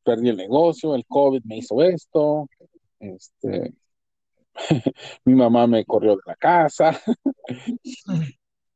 perdí 0.05 0.30
el 0.30 0.36
negocio, 0.36 0.95
el 0.95 1.05
COVID 1.07 1.43
me 1.45 1.59
hizo 1.59 1.82
esto, 1.82 2.49
este, 3.01 3.74
mi 5.24 5.34
mamá 5.34 5.66
me 5.66 5.84
corrió 5.84 6.16
de 6.16 6.22
la 6.26 6.36
casa. 6.36 7.01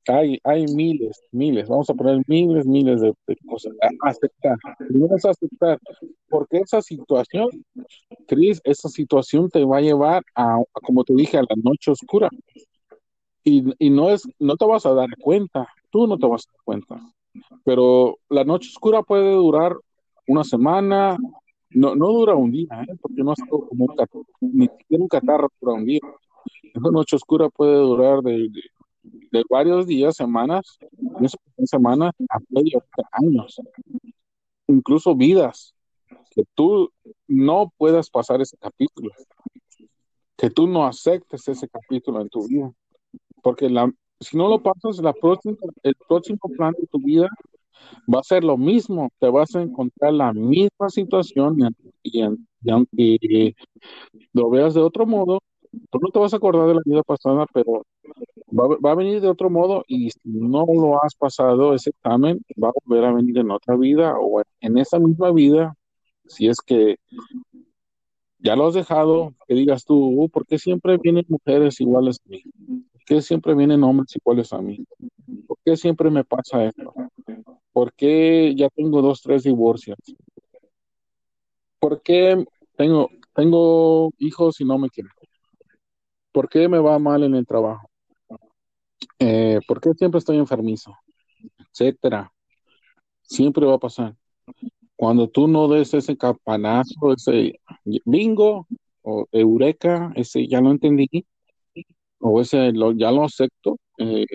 Hay, 0.09 0.41
hay 0.43 0.67
miles, 0.67 1.21
miles, 1.31 1.69
vamos 1.69 1.89
a 1.89 1.95
poner 1.95 2.23
miles, 2.27 2.67
miles 2.67 3.01
de, 3.01 3.15
de 3.29 3.37
cosas. 3.47 3.73
A- 3.81 4.09
aceptar, 4.11 4.57
primero 4.89 5.15
es 5.17 5.25
aceptar, 5.25 5.79
porque 6.29 6.59
esa 6.59 6.83
situación, 6.83 7.51
Cris, 8.29 8.61
esa 8.65 8.89
situación 8.89 9.51
te 9.51 9.65
va 9.65 9.79
a 9.79 9.83
llevar 9.83 10.23
a, 10.35 10.57
a, 10.57 10.65
como 10.85 11.05
te 11.05 11.15
dije, 11.15 11.39
a 11.39 11.43
la 11.43 11.57
noche 11.63 11.93
oscura. 11.93 12.31
Y, 13.45 13.65
y 13.85 13.91
no 13.91 14.11
es, 14.11 14.23
no 14.39 14.57
te 14.57 14.65
vas 14.65 14.87
a 14.87 14.95
dar 14.95 15.09
cuenta, 15.21 15.67
tú 15.91 16.07
no 16.07 16.17
te 16.19 16.27
vas 16.27 16.47
a 16.49 16.53
dar 16.53 16.61
cuenta. 16.65 17.01
Pero 17.65 18.19
la 18.29 18.45
noche 18.45 18.69
oscura 18.71 19.03
puede 19.03 19.35
durar 19.35 19.77
una 20.29 20.45
semana, 20.45 21.19
no, 21.75 21.95
no 21.95 22.09
dura 22.09 22.35
un 22.35 22.51
día, 22.51 22.69
¿eh? 22.89 22.97
porque 23.01 23.23
no 23.23 23.33
es 23.33 23.41
como 23.49 23.85
un 23.85 23.97
catarro, 23.97 24.27
ni 24.41 24.67
siquiera 24.67 25.03
un 25.03 25.09
catarro 25.09 25.49
dura 25.61 25.75
un 25.75 25.85
día. 25.85 26.01
Esa 26.63 26.91
noche 26.91 27.17
oscura 27.17 27.49
puede 27.49 27.75
durar 27.77 28.23
de, 28.23 28.49
de, 28.49 28.63
de 29.31 29.45
varios 29.49 29.87
días, 29.87 30.17
semanas, 30.17 30.79
semanas 31.65 32.13
a 32.29 32.39
medio 32.49 32.83
años, 33.13 33.61
incluso 34.67 35.15
vidas, 35.15 35.75
que 36.31 36.45
tú 36.55 36.91
no 37.27 37.73
puedas 37.77 38.11
pasar 38.11 38.41
ese 38.41 38.57
capítulo, 38.57 39.11
que 40.37 40.51
tú 40.51 40.67
no 40.67 40.87
aceptes 40.87 41.47
ese 41.49 41.69
capítulo 41.69 42.21
en 42.21 42.29
tu 42.29 42.47
vida, 42.47 42.73
porque 43.43 43.69
la, 43.69 43.93
si 44.21 44.37
no 44.37 44.49
lo 44.49 44.63
pasas, 44.63 44.99
la 44.99 45.13
próxima, 45.13 45.57
el 45.83 45.95
próximo 46.09 46.39
plan 46.57 46.75
de 46.79 46.87
tu 46.87 46.99
vida 46.99 47.29
va 48.13 48.21
a 48.21 48.25
ser 48.25 48.45
lo 48.45 48.57
mismo, 48.57 49.11
te 49.19 49.29
vas 49.29 49.55
a 49.55 49.63
encontrar 49.63 50.13
la 50.13 50.33
misma 50.33 50.89
situación 50.89 51.57
y, 52.03 52.23
aunque 52.71 53.55
lo 54.33 54.51
veas 54.51 54.75
de 54.75 54.81
otro 54.81 55.07
modo, 55.07 55.41
tú 55.91 55.99
no 56.01 56.09
te 56.11 56.19
vas 56.19 56.33
a 56.33 56.37
acordar 56.37 56.69
de 56.69 56.75
la 56.75 56.83
vida 56.85 57.03
pasada, 57.03 57.47
pero 57.53 57.85
va, 58.49 58.77
va, 58.85 58.93
a 58.93 58.95
venir 58.97 59.21
de 59.21 59.29
otro 59.29 59.51
modo 59.51 59.85
y 59.87 60.11
si 60.11 60.21
no 60.25 60.67
lo 60.67 61.03
has 61.03 61.15
pasado 61.15 61.75
ese 61.75 61.91
examen, 61.91 62.41
va 62.63 62.69
a 62.69 62.73
volver 62.85 63.05
a 63.05 63.13
venir 63.13 63.39
en 63.39 63.51
otra 63.51 63.77
vida 63.77 64.15
o 64.21 64.43
en 64.61 64.79
esa 64.79 64.99
misma 64.99 65.33
vida, 65.33 65.75
si 66.27 66.49
es 66.49 66.61
que 66.61 66.97
ya 68.43 68.57
lo 68.57 68.67
has 68.67 68.75
dejado, 68.75 69.35
que 69.47 69.55
digas 69.55 69.85
tú, 69.85 69.95
uh, 69.95 70.29
¿por 70.29 70.47
qué 70.47 70.59
siempre 70.59 70.99
vienen 70.99 71.25
mujeres 71.29 71.81
iguales 71.81 72.19
a 72.27 72.29
mí? 72.29 72.43
¿Por 72.93 73.05
qué 73.07 73.23
siempre 73.23 73.55
vienen 73.55 73.85
hombres 73.85 74.17
iguales 74.17 74.53
a 74.53 74.59
mí? 74.59 74.85
¿Por 75.47 75.59
qué 75.65 75.77
siempre 75.77 76.11
me 76.11 76.25
pasa 76.25 76.65
esto? 76.65 76.93
¿Por 77.73 77.93
qué 77.95 78.55
ya 78.57 78.69
tengo 78.69 79.01
dos, 79.03 79.23
tres 79.23 79.45
divorcios? 79.45 79.97
¿Por 81.79 82.03
qué 82.03 82.45
tengo, 82.77 83.09
tengo 83.35 84.11
hijos 84.19 84.61
y 84.61 84.65
no 84.65 84.79
me 84.79 84.89
quieren? 84.91 85.13
¿Por 86.33 86.49
qué 86.49 86.69
me 86.69 86.79
va 86.79 86.99
mal 86.99 87.23
en 87.23 87.35
el 87.35 87.47
trabajo? 87.47 87.89
Eh, 89.19 89.61
¿Por 89.67 89.81
qué 89.81 89.91
siempre 89.95 90.19
estoy 90.19 90.39
enfermizo? 90.39 90.95
Etcétera. 91.59 92.31
Siempre 93.23 93.67
va 93.67 93.75
a 93.75 93.79
pasar. 93.79 94.15
Cuando 94.97 95.29
tú 95.29 95.49
no 95.49 95.69
des 95.69 95.95
ese 95.95 96.17
campanazo, 96.17 97.13
ese 97.17 97.59
bingo 98.05 98.67
o 99.03 99.27
eureka, 99.33 100.13
ese 100.15 100.47
ya 100.47 100.61
lo 100.61 100.71
entendí, 100.71 101.09
o 102.21 102.41
ese 102.41 102.73
lo, 102.73 102.93
ya 102.93 103.11
lo 103.11 103.25
acepto, 103.25 103.79
eh, 103.99 104.27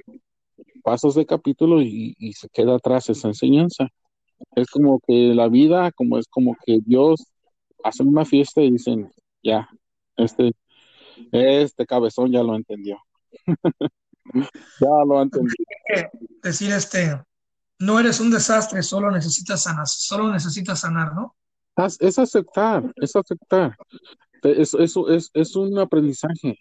pasas 0.88 1.16
de 1.16 1.26
capítulo 1.26 1.82
y, 1.82 2.16
y, 2.18 2.32
se 2.32 2.48
queda 2.48 2.76
atrás 2.76 3.10
esa 3.10 3.28
enseñanza. 3.28 3.90
Es 4.56 4.70
como 4.70 5.02
que 5.06 5.34
la 5.36 5.50
vida, 5.50 5.92
como 5.92 6.18
es 6.18 6.28
como 6.30 6.56
que 6.66 6.80
Dios 6.86 7.26
hace 7.84 8.04
una 8.04 8.24
fiesta 8.24 8.62
y 8.62 8.72
dicen, 8.72 9.12
ya, 9.44 9.68
este, 10.16 10.54
este 11.34 11.86
cabezón 11.86 12.32
ya 12.32 12.42
lo 12.42 12.56
entendió. 12.56 12.98
ya 14.34 15.04
lo 15.06 15.22
entendió. 15.22 15.56
Decir 16.42 16.72
este, 16.72 17.22
no 17.80 18.00
eres 18.00 18.22
un 18.22 18.32
desastre, 18.32 18.82
solo 18.82 19.12
necesitas 19.12 19.64
sanar, 19.64 19.88
solo 19.88 20.32
necesitas 20.32 20.80
sanar, 20.80 21.14
¿no? 21.14 21.36
Es 22.00 22.18
aceptar, 22.18 22.94
es 22.96 23.14
aceptar. 23.14 23.76
Es, 24.42 24.74
eso 24.74 25.10
es, 25.10 25.32
es 25.34 25.54
un 25.58 25.78
aprendizaje. 25.80 26.58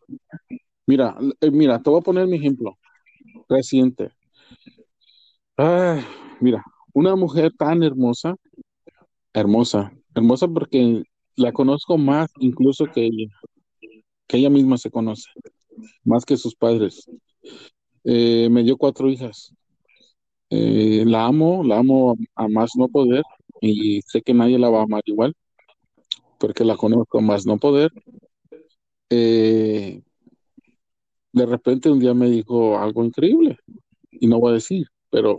Mira, 0.85 1.17
eh, 1.41 1.51
mira, 1.53 1.81
te 1.81 1.91
voy 1.91 2.01
a 2.01 2.03
poner 2.03 2.27
mi 2.27 2.39
ejemplo 2.39 2.77
reciente. 3.49 4.16
Ah, 5.59 6.01
mira, 6.41 6.63
una 6.93 7.17
mujer 7.17 7.53
tan 7.57 7.83
hermosa, 7.83 8.37
hermosa, 9.35 9.93
hermosa 10.15 10.49
porque 10.49 11.05
la 11.37 11.53
conozco 11.53 11.99
más 11.99 12.31
incluso 12.41 12.87
que 12.87 13.07
ella, 13.07 13.29
que 14.29 14.39
ella 14.39 14.51
misma 14.51 14.79
se 14.79 14.91
conoce, 14.91 15.31
más 16.05 16.25
que 16.25 16.37
sus 16.37 16.55
padres. 16.57 17.09
Eh, 18.05 18.49
me 18.51 18.63
dio 18.65 18.77
cuatro 18.77 19.09
hijas. 19.11 19.55
Eh, 20.51 21.05
la 21.07 21.27
amo, 21.27 21.65
la 21.65 21.79
amo 21.79 22.17
a 22.37 22.49
más 22.49 22.73
no 22.77 22.89
poder 22.89 23.23
y 23.61 24.01
sé 24.03 24.23
que 24.23 24.35
nadie 24.35 24.59
la 24.59 24.71
va 24.71 24.81
a 24.81 24.85
amar 24.85 25.03
igual 25.07 25.35
porque 26.39 26.65
la 26.65 26.77
conozco 26.77 27.21
más 27.21 27.47
no 27.47 27.59
poder. 27.59 27.91
Eh, 29.11 30.03
de 31.33 31.47
repente 31.47 31.91
un 31.91 32.01
día 32.01 32.15
me 32.15 32.29
dijo 32.31 32.79
algo 32.79 33.05
increíble 33.05 33.59
y 34.11 34.27
no 34.27 34.41
voy 34.41 34.53
a 34.53 34.55
decir, 34.55 34.87
pero, 35.11 35.39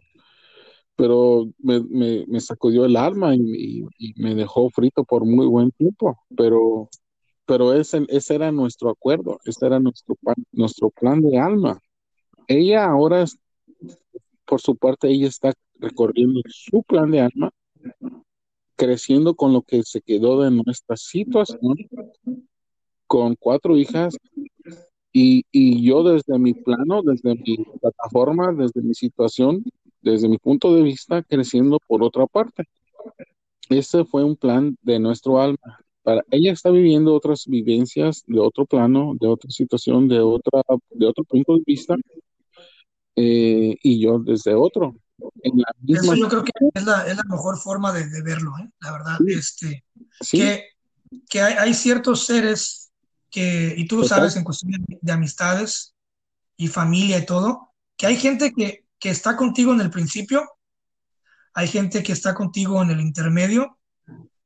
pero 0.97 1.47
me, 1.59 1.79
me, 1.81 2.25
me 2.27 2.41
sacudió 2.41 2.83
el 2.83 2.97
alma 2.97 3.35
y, 3.35 3.39
y, 3.39 3.87
y, 3.99 4.13
me 4.21 4.33
dejó 4.33 4.69
frito 4.71 5.03
por 5.05 5.23
muy 5.25 5.45
buen 5.45 5.71
tiempo, 5.71 6.17
pero, 6.35 6.89
pero 7.45 7.73
ese, 7.73 8.05
ese 8.09 8.35
era 8.35 8.51
nuestro 8.51 8.89
acuerdo, 8.89 9.39
ese 9.45 9.67
era 9.67 9.79
nuestro, 9.79 10.17
nuestro 10.51 10.89
plan 10.89 11.21
de 11.21 11.37
alma. 11.37 11.79
Ella 12.47 12.85
ahora, 12.85 13.25
por 14.45 14.59
su 14.59 14.75
parte, 14.75 15.07
ella 15.07 15.27
está 15.27 15.53
recorriendo 15.75 16.41
su 16.47 16.81
plan 16.81 17.11
de 17.11 17.21
alma, 17.21 17.51
creciendo 18.75 19.35
con 19.35 19.53
lo 19.53 19.61
que 19.61 19.83
se 19.83 20.01
quedó 20.01 20.41
de 20.41 20.49
nuestra 20.49 20.97
situación, 20.97 21.75
con 23.05 23.35
cuatro 23.35 23.77
hijas, 23.77 24.17
y, 25.13 25.45
y, 25.51 25.83
yo 25.83 26.03
desde 26.03 26.37
mi 26.37 26.53
plano, 26.53 27.01
desde 27.01 27.35
mi 27.35 27.57
plataforma, 27.81 28.51
desde 28.53 28.81
mi 28.81 28.93
situación, 28.93 29.63
desde 30.11 30.29
mi 30.29 30.37
punto 30.37 30.73
de 30.73 30.83
vista, 30.83 31.23
creciendo 31.23 31.79
por 31.87 32.03
otra 32.03 32.25
parte. 32.27 32.63
Ese 33.69 34.05
fue 34.05 34.23
un 34.23 34.35
plan 34.35 34.77
de 34.81 34.99
nuestro 34.99 35.41
alma. 35.41 35.79
Para 36.03 36.23
ella 36.31 36.53
está 36.53 36.69
viviendo 36.69 37.13
otras 37.13 37.45
vivencias 37.47 38.23
de 38.27 38.39
otro 38.39 38.65
plano, 38.65 39.13
de 39.19 39.27
otra 39.27 39.49
situación, 39.49 40.07
de 40.07 40.19
otra, 40.19 40.61
de 40.89 41.05
otro 41.05 41.23
punto 41.25 41.55
de 41.55 41.63
vista, 41.65 41.95
eh, 43.15 43.75
y 43.81 43.99
yo 43.99 44.19
desde 44.19 44.53
otro. 44.53 44.95
En 45.41 45.57
la 45.57 45.71
misma... 45.81 46.13
Eso 46.13 46.15
yo 46.15 46.29
creo 46.29 46.43
que 46.43 46.51
es 46.73 46.85
la, 46.85 47.07
es 47.07 47.17
la 47.17 47.23
mejor 47.23 47.57
forma 47.57 47.91
de, 47.91 48.07
de 48.07 48.21
verlo, 48.21 48.53
¿eh? 48.57 48.69
la 48.79 48.91
verdad. 48.91 49.17
Sí. 49.17 49.33
Este, 49.33 49.83
sí. 50.21 50.37
Que, 50.37 50.63
que 51.29 51.41
hay, 51.41 51.53
hay 51.55 51.73
ciertos 51.73 52.25
seres 52.25 52.91
que, 53.29 53.73
y 53.75 53.87
tú 53.87 53.97
lo 53.97 54.03
sabes 54.03 54.35
en 54.35 54.43
cuestión 54.43 54.71
de, 54.71 54.99
de, 55.01 55.11
amistades 55.11 55.93
y 56.55 56.67
familia 56.67 57.17
y 57.17 57.25
todo, 57.25 57.73
que 57.97 58.07
hay 58.07 58.15
gente 58.15 58.53
que, 58.53 58.85
que, 58.99 59.09
está 59.09 59.35
contigo 59.35 59.73
en 59.73 59.81
el 59.81 59.89
principio, 59.89 60.43
hay 61.53 61.67
gente 61.67 62.03
que 62.03 62.13
está 62.13 62.33
contigo 62.33 62.81
en 62.81 62.91
el 62.91 63.01
intermedio, 63.01 63.77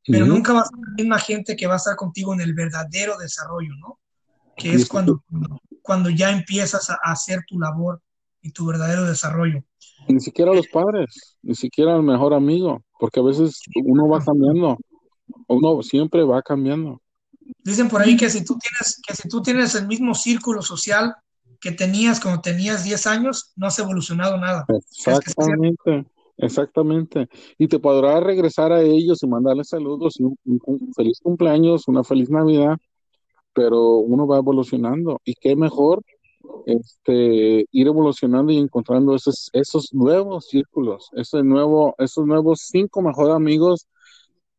pero 0.06 0.26
uh 0.26 0.28
-huh. 0.28 0.32
nunca 0.32 0.54
va 0.54 0.62
a 0.62 0.66
ser 0.66 0.80
la 0.80 0.94
misma 0.96 1.20
gente 1.20 1.56
que 1.56 1.68
va 1.68 1.74
a 1.74 1.78
estar 1.78 1.96
contigo 1.96 2.34
en 2.34 2.42
el 2.42 2.54
verdadero 2.54 3.18
desarrollo, 3.18 3.74
¿no? 3.80 4.00
Que 4.56 4.74
es 4.74 4.88
cuando, 4.88 5.24
cuando 5.82 6.10
ya 6.10 6.32
empiezas 6.32 6.90
a 6.90 6.98
hacer 7.04 7.42
tu 7.48 7.60
labor 7.60 8.02
y 8.42 8.52
tu 8.52 8.66
verdadero 8.66 9.06
desarrollo. 9.06 9.64
Ni 10.08 10.20
siquiera 10.20 10.54
los 10.54 10.68
padres, 10.68 11.38
ni 11.42 11.56
siquiera 11.56 11.96
el 11.96 12.04
mejor 12.04 12.34
amigo, 12.34 12.84
porque 13.00 13.20
a 13.20 13.24
veces 13.24 13.60
uno 13.86 14.08
va 14.08 14.24
cambiando, 14.24 14.78
uno 15.48 15.84
siempre 15.84 16.24
va 16.24 16.42
cambiando. 16.42 17.02
Dicen 17.64 17.90
por 17.90 18.02
ahí 18.02 18.18
que 18.18 18.30
si 18.30 18.44
tú 18.44 18.58
tienes, 18.58 19.00
que 19.06 19.16
si 19.16 19.28
tú 19.28 19.42
tienes 19.42 19.76
el 19.76 19.88
mismo 19.88 20.16
círculo 20.16 20.62
social 20.62 21.16
que 21.62 21.72
tenías 21.72 22.20
cuando 22.20 22.42
tenías 22.42 22.84
10 22.84 23.08
años, 23.08 23.54
no 23.56 23.68
has 23.68 23.78
evolucionado 23.78 24.38
nada. 24.38 24.66
Exactamente, 24.68 26.06
exactamente. 26.38 27.30
Y 27.58 27.68
te 27.68 27.80
podrás 27.80 28.24
regresar 28.24 28.72
a 28.72 28.82
ellos 28.82 29.22
y 29.22 29.28
mandarles 29.28 29.70
saludos 29.70 30.20
y 30.20 30.24
un, 30.24 30.38
feliz 30.96 31.20
cumpleaños, 31.22 31.88
una 31.88 32.04
feliz 32.04 32.30
Navidad, 32.32 32.78
pero 33.54 33.98
uno 33.98 34.26
va 34.26 34.40
evolucionando. 34.40 35.22
Y 35.24 35.36
qué 35.36 35.56
mejor 35.56 36.04
este, 36.66 37.68
ir 37.72 37.88
evolucionando 37.88 38.52
y 38.52 38.58
encontrando 38.58 39.16
esos, 39.16 39.52
esos 39.54 39.94
nuevos 39.94 40.48
círculos, 40.48 41.10
ese 41.14 41.44
nuevo, 41.44 41.94
esos 42.00 42.26
nuevos 42.26 42.62
cinco 42.72 43.04
mejores 43.04 43.36
amigos 43.36 43.88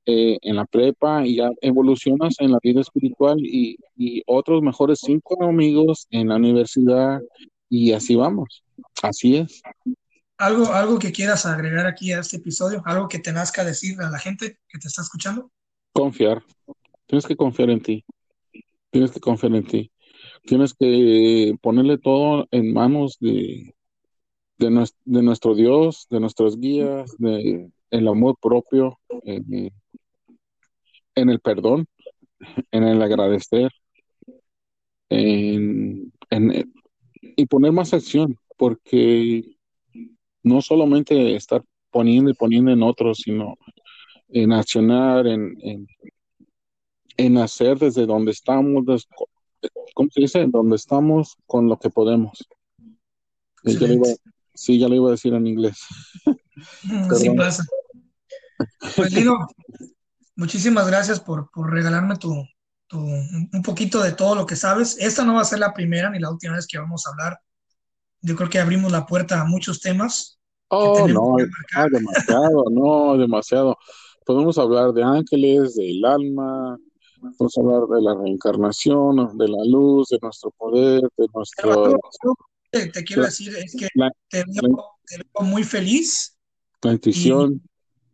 eh, 0.07 0.39
en 0.43 0.57
la 0.57 0.65
prepa 0.65 1.25
y 1.27 1.37
ya 1.37 1.51
evolucionas 1.61 2.35
en 2.41 2.53
la 2.53 2.59
vida 2.63 2.81
espiritual 2.81 3.39
y, 3.41 3.77
y, 3.97 4.23
otros 4.27 4.63
mejores 4.63 5.01
cinco 5.01 5.43
amigos 5.45 6.07
en 6.11 6.29
la 6.29 6.37
universidad 6.37 7.21
y 7.69 7.93
así 7.93 8.17
vamos. 8.17 8.65
Así 9.03 9.37
es. 9.37 9.63
¿Algo, 10.39 10.73
algo 10.73 10.99
que 10.99 11.13
quieras 11.13 11.47
agregar 11.47 11.87
aquí 11.87 12.13
a 12.13 12.21
este 12.21 12.39
episodio? 12.39 12.83
¿Algo 12.85 13.07
que 13.07 13.21
te 13.21 13.33
nazca 13.33 13.65
decir 13.65 14.01
a 14.01 14.11
la 14.11 14.19
gente 14.19 14.59
que 14.69 14.79
te 14.79 14.89
está 14.89 15.03
escuchando? 15.03 15.51
Confiar. 15.93 16.43
Tienes 17.07 17.27
que 17.27 17.37
confiar 17.37 17.71
en 17.71 17.81
ti. 17.81 18.05
Tienes 18.91 19.13
que 19.13 19.21
confiar 19.21 19.55
en 19.55 19.65
ti. 19.65 19.93
Tienes 20.45 20.75
que 20.75 21.55
ponerle 21.61 21.99
todo 21.99 22.49
en 22.51 22.73
manos 22.73 23.19
de, 23.21 23.75
de, 24.59 24.91
de 25.05 25.23
nuestro 25.23 25.55
Dios, 25.55 26.07
de 26.11 26.19
nuestros 26.19 26.59
guías, 26.59 27.15
de 27.19 27.71
el 27.93 28.09
amor 28.09 28.37
propio, 28.41 28.99
en, 29.23 29.71
en 31.15 31.31
el 31.31 31.41
perdón, 31.41 31.87
en 32.71 32.85
el 32.85 33.03
agradecer, 33.03 33.71
en, 35.11 36.13
en, 36.31 36.73
y 37.37 37.47
poner 37.47 37.73
más 37.73 37.93
acción, 37.93 38.37
porque 38.57 39.57
no 40.43 40.63
solamente 40.63 41.37
estar 41.37 41.63
poniendo 41.91 42.31
y 42.31 42.35
poniendo 42.35 42.71
en 42.73 42.83
otros, 42.83 43.19
sino 43.19 43.57
en 44.29 44.53
accionar, 44.53 45.27
en, 45.27 45.57
en, 45.61 45.87
en 47.17 47.37
hacer 47.39 47.79
desde 47.79 48.07
donde 48.07 48.33
estamos, 48.33 48.87
des, 48.87 49.07
¿cómo 49.95 50.09
se 50.11 50.23
dice? 50.23 50.47
Donde 50.49 50.77
estamos 50.77 51.37
con 51.47 51.69
lo 51.69 51.79
que 51.79 51.91
podemos. 51.91 52.47
Ya 53.65 53.87
iba, 53.87 54.07
sí, 54.55 54.79
ya 54.79 54.89
lo 54.89 54.95
iba 54.97 55.09
a 55.09 55.13
decir 55.13 55.35
en 55.35 55.47
inglés. 55.47 55.79
Así 57.11 57.31
pasa. 57.31 57.65
Pues 58.97 59.13
Lino, 59.13 59.47
muchísimas 60.43 60.89
gracias 60.89 61.21
por, 61.21 61.49
por 61.53 61.71
regalarme 61.71 62.17
tu, 62.17 62.35
tu, 62.89 62.99
un 62.99 63.63
poquito 63.65 64.03
de 64.03 64.11
todo 64.11 64.35
lo 64.35 64.45
que 64.45 64.57
sabes. 64.57 64.97
Esta 64.99 65.25
no 65.25 65.35
va 65.35 65.43
a 65.43 65.45
ser 65.45 65.61
la 65.61 65.73
primera 65.73 66.11
ni 66.11 66.19
la 66.19 66.33
última 66.33 66.55
vez 66.55 66.67
que 66.67 66.79
vamos 66.79 67.07
a 67.07 67.11
hablar. 67.11 67.39
Yo 68.23 68.35
creo 68.35 68.51
que 68.51 68.59
abrimos 68.59 68.91
la 68.91 69.07
puerta 69.07 69.41
a 69.41 69.45
muchos 69.45 69.81
temas. 69.81 70.41
Oh, 70.67 71.07
no, 71.07 71.37
ah, 71.77 71.87
demasiado, 71.89 72.65
no, 72.73 73.17
demasiado. 73.17 73.79
Podemos 74.27 74.59
hablar 74.59 74.93
de 74.93 75.05
ángeles, 75.05 75.77
del 75.77 76.05
alma, 76.05 76.77
podemos 77.39 77.59
hablar 77.59 77.83
de 77.87 78.03
la 78.03 78.15
reencarnación, 78.21 79.39
de 79.39 79.49
la 79.49 79.65
luz, 79.65 80.09
de 80.09 80.19
nuestro 80.21 80.51
poder, 80.51 81.03
de 81.17 81.27
nuestro... 81.33 81.97
Te, 82.69 82.89
te 82.89 83.05
quiero 83.05 83.23
decir 83.23 83.55
es 83.55 83.77
que 83.79 83.87
la, 83.95 84.11
te, 84.29 84.39
veo, 84.39 84.77
la, 84.77 84.83
te, 85.07 85.19
veo, 85.19 85.47
muy 85.47 85.63
feliz. 85.63 86.37
La 86.81 86.93
intuición. 86.93 87.63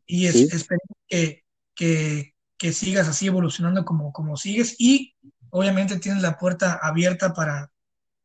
Y, 0.04 0.24
y 0.24 0.26
es, 0.26 0.34
¿sí? 0.34 0.48
espero 0.50 0.80
que, 1.06 1.44
que, 1.78 2.34
que, 2.58 2.72
sigas 2.72 3.06
así 3.06 3.28
evolucionando 3.28 3.84
como, 3.84 4.12
como 4.12 4.36
sigues 4.36 4.74
y 4.78 5.14
obviamente 5.50 6.00
tienes 6.00 6.22
la 6.22 6.36
puerta 6.36 6.80
abierta 6.82 7.32
para, 7.32 7.70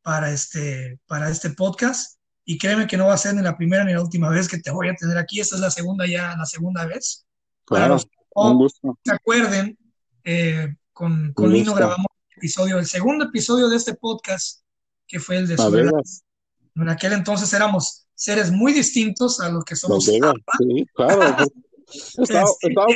para, 0.02 0.32
este, 0.32 0.98
para 1.06 1.30
este 1.30 1.50
podcast 1.50 2.18
y 2.44 2.58
créeme 2.58 2.88
que 2.88 2.96
no 2.96 3.06
va 3.06 3.14
a 3.14 3.18
ser 3.18 3.34
ni 3.34 3.42
la 3.42 3.56
primera 3.56 3.84
ni 3.84 3.92
la 3.92 4.02
última 4.02 4.28
vez 4.28 4.48
que 4.48 4.58
te 4.58 4.72
voy 4.72 4.88
a 4.88 4.94
tener 4.96 5.16
aquí, 5.16 5.38
esta 5.38 5.54
es 5.54 5.60
la 5.60 5.70
segunda 5.70 6.04
ya, 6.04 6.36
la 6.36 6.46
segunda 6.46 6.84
vez. 6.84 7.26
Claro, 7.64 7.96
para 8.34 8.50
que 8.50 8.56
no 8.56 8.98
se 9.04 9.12
acuerden, 9.12 9.78
eh, 10.24 10.74
con, 10.92 11.32
con 11.32 11.52
Lino 11.52 11.72
grabamos 11.72 12.06
el 12.30 12.38
episodio, 12.38 12.78
el 12.80 12.86
segundo 12.86 13.26
episodio 13.26 13.68
de 13.68 13.76
este 13.76 13.94
podcast, 13.94 14.62
que 15.06 15.20
fue 15.20 15.36
el 15.36 15.46
de 15.46 15.56
sobre 15.56 15.88
En 16.74 16.88
aquel 16.88 17.12
entonces 17.12 17.52
éramos 17.52 18.08
seres 18.16 18.50
muy 18.50 18.72
distintos 18.72 19.38
a 19.38 19.48
los 19.48 19.64
que 19.64 19.76
somos. 19.76 20.04
Sí, 20.04 20.18
claro. 20.92 21.36
Estaba, 22.16 22.48
estaba, 22.62 22.86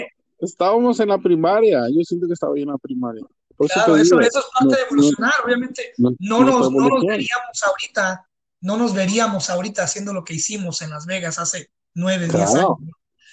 estábamos 0.41 1.01
en 1.01 1.09
la 1.09 1.18
primaria, 1.18 1.82
yo 1.91 2.03
siento 2.03 2.26
que 2.26 2.34
estaba 2.34 2.59
en 2.59 2.68
la 2.68 2.78
primaria. 2.78 3.22
Por 3.57 3.68
claro, 3.68 3.97
eso, 3.97 4.20
eso, 4.20 4.39
es 4.39 4.45
parte 4.53 4.64
no, 4.64 4.76
de 4.76 4.82
evolucionar, 4.82 5.34
no, 5.39 5.45
obviamente. 5.45 5.93
No, 5.99 6.11
no 6.20 6.45
nos, 6.45 6.72
no 6.72 6.89
nos 6.89 7.05
veríamos 7.05 7.62
ahorita, 7.66 8.28
no 8.61 8.76
nos 8.76 8.95
veríamos 8.95 9.51
ahorita 9.51 9.82
haciendo 9.82 10.12
lo 10.12 10.24
que 10.24 10.34
hicimos 10.34 10.80
en 10.82 10.91
Las 10.91 11.07
Vegas 11.07 11.39
hace 11.39 11.70
nueve, 11.95 12.28
claro, 12.28 12.39
diez 12.39 12.55
años. 12.55 12.76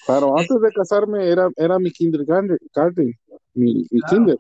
Claro, 0.06 0.38
antes 0.38 0.62
de 0.62 0.72
casarme 0.72 1.30
era, 1.30 1.50
era 1.56 1.78
mi 1.78 1.92
kindergarten, 1.92 2.58
mi, 3.54 3.88
mi 3.90 4.02
claro. 4.02 4.16
kinder. 4.16 4.40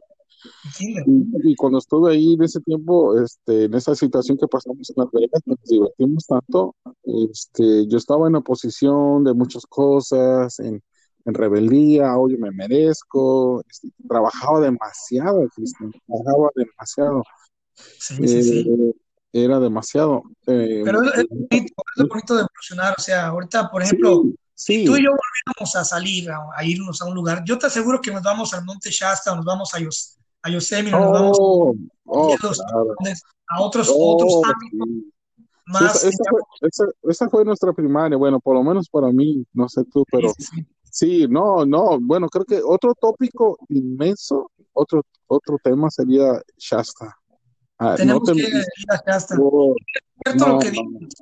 Y, 0.80 1.51
y, 1.51 1.55
cuando 1.55 1.80
estuve 1.80 2.13
ahí 2.13 2.34
en 2.34 2.43
ese 2.43 2.59
tiempo, 2.61 3.20
este, 3.20 3.66
en 3.66 3.74
esa 3.74 3.95
situación 3.95 4.38
que 4.38 4.47
pasamos 4.47 4.89
en 4.89 4.95
Las 4.97 5.11
Vegas, 5.11 5.41
nos 5.45 5.61
divertimos 5.63 6.26
tanto. 6.28 6.76
Este, 7.03 7.88
yo 7.88 7.97
estaba 7.97 8.28
en 8.28 8.36
oposición 8.36 9.24
de 9.24 9.34
muchas 9.34 9.66
cosas, 9.66 10.59
en, 10.59 10.84
en 11.26 11.34
rebeldía, 11.34 12.15
hoy 12.17 12.38
me 12.38 12.51
merezco, 12.51 13.63
este, 13.69 13.89
trabajaba 14.07 14.61
demasiado, 14.61 15.47
Cristian, 15.55 15.91
trabajaba 16.07 16.49
demasiado. 16.55 17.23
Sí, 17.73 18.23
eh, 18.23 18.28
sí, 18.28 18.43
sí. 18.43 18.95
Era 19.34 19.59
demasiado. 19.59 20.23
Eh, 20.47 20.82
Pero 20.86 21.03
es, 21.03 21.13
es, 21.17 21.26
bonito, 21.30 21.73
es 21.97 22.07
bonito 22.07 22.36
de 22.36 22.41
evolucionar, 22.41 22.95
o 22.97 23.01
sea, 23.01 23.28
ahorita, 23.28 23.69
por 23.69 23.82
ejemplo, 23.82 24.23
sí, 24.53 24.78
si 24.78 24.86
tú 24.86 24.95
y 24.95 25.03
yo 25.03 25.09
volviéramos 25.09 25.76
a 25.76 25.84
salir, 25.84 26.30
a, 26.30 26.38
a, 26.55 26.63
irnos 26.63 27.01
a 27.01 27.05
un 27.05 27.15
lugar, 27.15 27.43
yo 27.43 27.57
te 27.57 27.65
aseguro 27.65 27.99
que 27.99 28.11
nos 28.11 28.21
vamos 28.21 28.53
al 28.53 28.63
Monte 28.63 28.91
Shasta, 28.91 29.36
nos 29.36 29.43
vamos 29.43 29.73
a, 29.73 29.80
Yos, 29.80 30.17
a 30.43 30.49
Yosemite, 30.51 30.95
oh, 30.95 30.99
nos 30.99 31.11
vamos 31.11 31.38
oh, 31.39 32.34
a, 32.34 32.38
claro. 32.38 32.95
a 33.49 33.61
otros, 33.61 33.89
oh, 33.91 34.15
otros 34.15 34.41
ámbitos. 34.45 35.11
Más, 35.67 35.95
esa, 35.95 36.09
esa, 36.09 36.23
fue, 36.30 36.41
esa, 36.61 36.86
esa, 37.09 37.30
fue, 37.30 37.43
nuestra 37.43 37.73
primaria, 37.73 38.15
bueno, 38.15 38.39
por 38.39 38.53
lo 38.53 38.63
menos 38.63 38.88
para 38.88 39.11
mí, 39.11 39.43
no 39.51 39.67
sé 39.67 39.84
tú, 39.86 40.05
pero 40.11 40.30
sí, 40.38 40.43
sí. 40.43 40.67
Sí, 40.95 41.27
no, 41.27 41.65
no, 41.65 41.99
bueno, 41.99 42.29
creo 42.29 42.45
que 42.45 42.61
otro 42.63 42.95
tópico 42.95 43.57
inmenso, 43.67 44.49
otro, 44.71 45.05
otro 45.27 45.57
tema 45.61 45.89
sería 45.89 46.41
Shasta. 46.57 47.13
Ah, 47.77 47.95
Tenemos 47.97 48.21
no 48.25 48.33
te... 48.33 48.41
que 48.41 48.47
ir 48.47 48.63
a 48.87 49.03
Shasta. 49.05 49.35
Oh, 49.37 49.75
cierto 50.23 50.47
no, 50.47 50.53
lo 50.53 50.59
que 50.59 50.71
dices. 50.71 51.13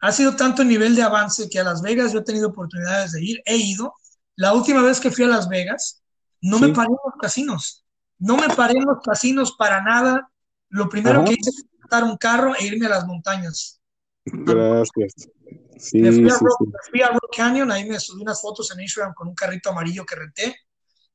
Ha 0.00 0.10
sido 0.10 0.34
tanto 0.34 0.62
el 0.62 0.68
nivel 0.68 0.96
de 0.96 1.02
avance 1.02 1.48
que 1.48 1.60
a 1.60 1.62
Las 1.62 1.82
Vegas 1.82 2.12
yo 2.12 2.18
he 2.18 2.24
tenido 2.24 2.48
oportunidades 2.48 3.12
de 3.12 3.22
ir, 3.22 3.40
he 3.44 3.58
ido. 3.58 3.94
La 4.34 4.54
última 4.54 4.82
vez 4.82 4.98
que 4.98 5.12
fui 5.12 5.24
a 5.24 5.28
Las 5.28 5.48
Vegas, 5.48 6.02
no 6.40 6.58
sí. 6.58 6.64
me 6.64 6.72
paré 6.72 6.88
en 6.88 6.96
los 7.04 7.14
casinos. 7.20 7.84
No 8.18 8.36
me 8.36 8.48
paré 8.48 8.76
en 8.76 8.86
los 8.86 8.98
casinos 9.04 9.54
para 9.56 9.84
nada. 9.84 10.28
Lo 10.68 10.88
primero 10.88 11.20
Ajá. 11.20 11.26
que 11.26 11.34
hice 11.34 11.52
fue 11.52 11.78
montar 11.78 12.02
un 12.02 12.16
carro 12.16 12.56
e 12.58 12.66
irme 12.66 12.86
a 12.86 12.88
las 12.88 13.06
montañas. 13.06 13.80
Gracias. 14.24 15.28
Sí, 15.82 15.98
me, 15.98 16.12
fui 16.12 16.30
a 16.30 16.34
sí, 16.34 16.44
Rock, 16.44 16.58
sí. 16.60 16.66
me 16.66 16.78
fui 16.90 17.02
a 17.02 17.08
Rock 17.08 17.36
Canyon, 17.36 17.72
ahí 17.72 17.84
me 17.84 17.98
subí 17.98 18.22
unas 18.22 18.40
fotos 18.40 18.70
en 18.70 18.80
Instagram 18.80 19.14
con 19.14 19.26
un 19.26 19.34
carrito 19.34 19.70
amarillo 19.70 20.06
que 20.06 20.14
renté. 20.14 20.56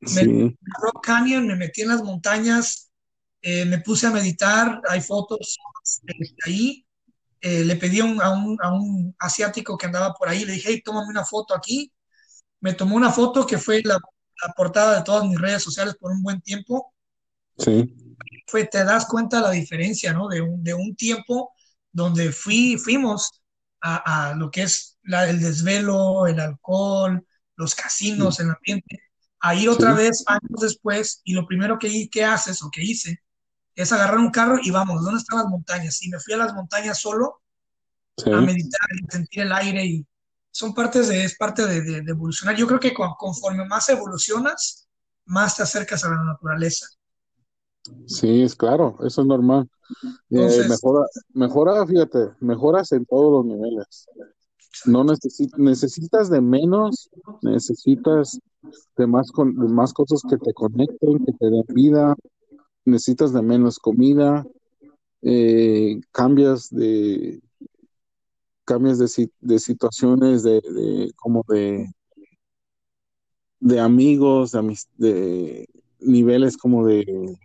Me 0.01 0.22
a 0.22 0.82
Rock 0.82 1.05
Canyon, 1.05 1.47
me 1.47 1.55
metí 1.55 1.84
en 1.84 1.88
las 1.88 2.03
montañas, 2.03 2.91
eh, 3.41 3.63
me 3.63 3.80
puse 3.80 4.07
a 4.07 4.11
meditar, 4.11 4.82
hay 4.89 4.99
fotos 4.99 5.57
eh, 6.05 6.36
ahí. 6.45 6.86
Eh, 7.39 7.63
le 7.63 7.78
pedí 7.78 8.01
a 8.01 8.03
un, 8.05 8.22
a, 8.22 8.32
un, 8.32 8.57
a 8.61 8.74
un, 8.74 9.15
asiático 9.20 9.78
que 9.78 9.86
andaba 9.86 10.13
por 10.13 10.28
ahí, 10.28 10.43
le 10.43 10.53
dije, 10.53 10.70
hey, 10.70 10.82
tómame 10.84 11.07
una 11.07 11.24
foto 11.24 11.55
aquí. 11.55 11.93
Me 12.59 12.74
tomó 12.74 12.97
una 12.97 13.11
foto 13.11 13.47
que 13.47 13.57
fue 13.57 13.82
la, 13.84 13.97
la 14.45 14.53
portada 14.53 14.97
de 14.97 15.03
todas 15.03 15.24
mis 15.24 15.39
redes 15.39 15.63
sociales 15.63 15.95
por 15.97 16.11
un 16.11 16.22
buen 16.22 16.41
tiempo. 16.41 16.93
Sí. 17.57 17.95
Fue, 18.47 18.65
te 18.65 18.84
das 18.84 19.05
cuenta 19.05 19.39
la 19.39 19.51
diferencia, 19.51 20.11
¿no? 20.11 20.28
De 20.28 20.41
un, 20.41 20.61
de 20.61 20.74
un 20.74 20.93
tiempo 20.93 21.53
donde 21.93 22.34
fui, 22.34 22.78
fuimos 22.78 23.37
a, 23.82 24.30
a 24.30 24.36
lo 24.36 24.50
que 24.52 24.64
es 24.64 24.98
la, 25.04 25.30
el 25.30 25.40
desvelo, 25.40 26.28
el 26.28 26.40
alcohol, 26.40 27.26
los 27.56 27.76
casinos, 27.76 28.36
sí. 28.36 28.44
el 28.44 28.50
ambiente, 28.50 29.02
a 29.40 29.56
ir 29.56 29.70
otra 29.70 29.96
sí. 29.96 30.04
vez 30.04 30.24
años 30.28 30.62
después 30.62 31.22
y 31.24 31.34
lo 31.34 31.46
primero 31.46 31.78
que, 31.80 32.10
que 32.10 32.24
haces 32.24 32.62
o 32.64 32.70
que 32.72 32.84
hice 32.84 33.22
es 33.76 33.92
agarrar 33.92 34.18
un 34.18 34.32
carro 34.32 34.58
y 34.62 34.72
vamos, 34.72 35.04
¿dónde 35.04 35.20
están 35.20 35.40
las 35.40 35.48
montañas? 35.48 36.02
Y 36.04 36.10
me 36.10 36.20
fui 36.20 36.34
a 36.34 36.38
las 36.38 36.54
montañas 36.54 37.00
solo 37.00 37.42
sí. 38.18 38.32
a 38.32 38.42
meditar 38.42 38.88
y 39.02 39.12
sentir 39.12 39.44
el 39.44 39.52
aire 39.52 39.86
y 39.86 40.08
son 40.52 40.74
partes 40.74 41.08
de, 41.08 41.24
es 41.24 41.38
parte 41.38 41.68
de, 41.68 41.82
de, 41.82 42.02
de 42.02 42.12
evolucionar. 42.12 42.56
Yo 42.56 42.66
creo 42.66 42.80
que 42.80 42.94
conforme 42.94 43.66
más 43.66 43.90
evolucionas, 43.90 44.88
más 45.26 45.56
te 45.56 45.64
acercas 45.64 46.04
a 46.04 46.10
la 46.10 46.24
naturaleza. 46.24 46.88
Sí, 48.08 48.42
es 48.42 48.56
claro, 48.56 48.98
eso 49.06 49.22
es 49.22 49.28
normal. 49.28 49.70
Entonces, 50.30 50.66
eh, 50.66 50.70
mejora, 50.70 51.06
mejora, 51.34 51.88
fíjate, 51.88 52.32
mejoras 52.40 52.92
en 52.92 53.06
todos 53.06 53.46
los 53.46 53.46
niveles. 53.46 54.08
No 54.86 55.04
necesitas, 55.04 55.60
necesitas 55.60 56.30
de 56.30 56.42
menos, 56.42 57.10
necesitas 57.42 58.40
de 58.96 59.08
más, 59.08 59.32
con, 59.32 59.56
de 59.56 59.68
más 59.68 59.94
cosas 59.94 60.22
que 60.30 60.38
te 60.38 60.54
conecten, 60.54 61.26
que 61.26 61.34
te 61.34 61.50
den 61.50 61.64
vida, 61.70 62.16
necesitas 62.86 63.34
de 63.34 63.42
menos 63.42 63.80
comida, 63.80 64.46
eh, 65.22 66.00
cambias 66.12 66.70
de 66.70 67.42
cambias 68.66 69.00
de, 69.00 69.32
de 69.40 69.60
situaciones 69.60 70.44
de, 70.44 70.62
de, 70.62 71.12
como 71.16 71.44
de 71.48 71.90
de 73.60 73.80
amigos, 73.80 74.52
de, 74.52 74.78
de 74.98 75.68
niveles 76.00 76.58
como 76.58 76.86
de 76.86 77.38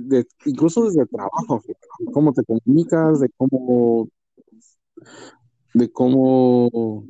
de, 0.00 0.26
incluso 0.46 0.84
desde 0.84 1.02
el 1.02 1.08
trabajo, 1.08 1.62
cómo 2.12 2.32
te 2.32 2.42
comunicas, 2.44 3.20
de 3.20 3.28
cómo, 3.36 4.08
de 5.74 5.90
cómo 5.90 7.04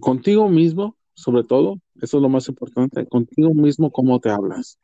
contigo 0.00 0.48
mismo, 0.48 0.96
sobre 1.14 1.44
todo, 1.44 1.78
eso 2.00 2.18
es 2.18 2.22
lo 2.22 2.28
más 2.28 2.48
importante, 2.48 3.06
contigo 3.06 3.54
mismo 3.54 3.90
cómo 3.90 4.20
te 4.20 4.30
hablas. 4.30 4.78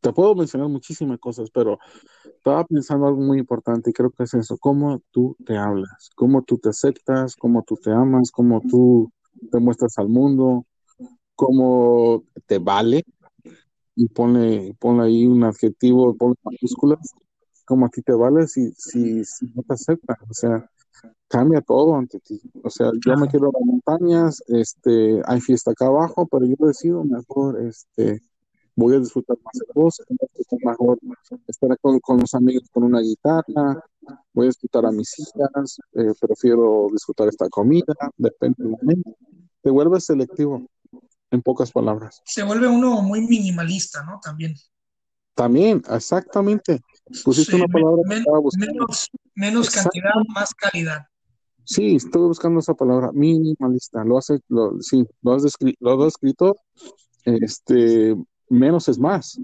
Te 0.00 0.12
puedo 0.12 0.34
mencionar 0.34 0.68
muchísimas 0.68 1.18
cosas, 1.18 1.50
pero 1.50 1.78
estaba 2.24 2.64
pensando 2.64 3.06
algo 3.06 3.20
muy 3.20 3.38
importante 3.38 3.90
y 3.90 3.92
creo 3.92 4.10
que 4.10 4.24
es 4.24 4.34
eso, 4.34 4.56
cómo 4.58 5.02
tú 5.10 5.36
te 5.44 5.56
hablas, 5.56 6.10
cómo 6.14 6.42
tú 6.42 6.58
te 6.58 6.68
aceptas, 6.68 7.34
cómo 7.36 7.62
tú 7.62 7.76
te 7.76 7.90
amas, 7.90 8.30
cómo 8.30 8.60
tú 8.60 9.10
te 9.50 9.58
muestras 9.58 9.98
al 9.98 10.08
mundo, 10.08 10.64
cómo 11.34 12.24
te 12.46 12.58
vale, 12.58 13.04
y 13.96 14.08
ponle, 14.08 14.74
ponle 14.78 15.04
ahí 15.04 15.26
un 15.26 15.42
adjetivo, 15.44 16.14
ponle 16.16 16.36
mayúsculas, 16.44 17.00
como 17.64 17.86
a 17.86 17.88
ti 17.88 18.02
te 18.02 18.12
vale 18.12 18.46
si, 18.46 18.70
si, 18.72 19.24
si 19.24 19.46
no 19.54 19.62
te 19.62 19.74
aceptan. 19.74 20.16
O 20.30 20.34
sea, 20.34 20.70
cambia 21.28 21.60
todo 21.62 21.96
ante 21.96 22.20
ti. 22.20 22.40
O 22.62 22.70
sea, 22.70 22.90
yo 23.04 23.16
me 23.16 23.28
quiero 23.28 23.50
las 23.52 23.62
montañas, 23.64 24.42
este, 24.48 25.20
hay 25.26 25.40
fiesta 25.40 25.72
acá 25.72 25.86
abajo, 25.86 26.26
pero 26.26 26.46
yo 26.46 26.54
decido 26.58 27.04
mejor, 27.04 27.60
este, 27.62 28.20
voy 28.76 28.94
a 28.94 29.00
disfrutar 29.00 29.36
más 29.42 29.54
el 29.54 29.72
bosque, 29.74 30.04
mejor 30.62 30.98
estar 31.46 31.78
con, 31.78 31.98
con 32.00 32.18
los 32.18 32.34
amigos 32.34 32.68
con 32.70 32.84
una 32.84 33.00
guitarra, 33.00 33.82
voy 34.32 34.46
a 34.46 34.48
disfrutar 34.48 34.86
a 34.86 34.92
mis 34.92 35.18
hijas, 35.18 35.78
eh, 35.94 36.12
prefiero 36.20 36.88
disfrutar 36.92 37.28
esta 37.28 37.48
comida, 37.48 37.94
depende 38.16 38.56
del 38.58 38.70
momento. 38.70 39.16
Te 39.62 39.70
vuelves 39.70 40.04
selectivo, 40.04 40.66
en 41.30 41.42
pocas 41.42 41.72
palabras. 41.72 42.22
Se 42.24 42.42
vuelve 42.42 42.68
uno 42.68 43.02
muy 43.02 43.20
minimalista, 43.20 44.02
¿no? 44.04 44.20
También. 44.22 44.54
También, 45.34 45.82
exactamente. 45.90 46.80
Pusiste 47.24 47.52
Sí, 47.52 47.56
una 47.56 47.68
palabra 47.68 48.02
que 48.02 48.08
men- 48.08 48.18
estaba 48.20 48.38
buscando. 48.40 48.72
menos, 48.72 49.08
menos 49.34 49.70
cantidad, 49.70 50.10
más 50.34 50.54
calidad. 50.54 51.06
Sí, 51.64 51.96
estoy 51.96 52.22
buscando 52.28 52.60
esa 52.60 52.74
palabra, 52.74 53.10
minimalista. 53.12 54.04
Lo 54.04 54.18
hace, 54.18 54.38
lo, 54.48 54.80
sí, 54.80 55.04
lo 55.22 55.32
has 55.32 55.42
descri- 55.42 55.76
lo 55.80 55.92
has 55.94 56.04
descrito. 56.04 56.56
Este, 57.24 58.16
menos 58.48 58.88
es 58.88 58.98
más. 58.98 59.38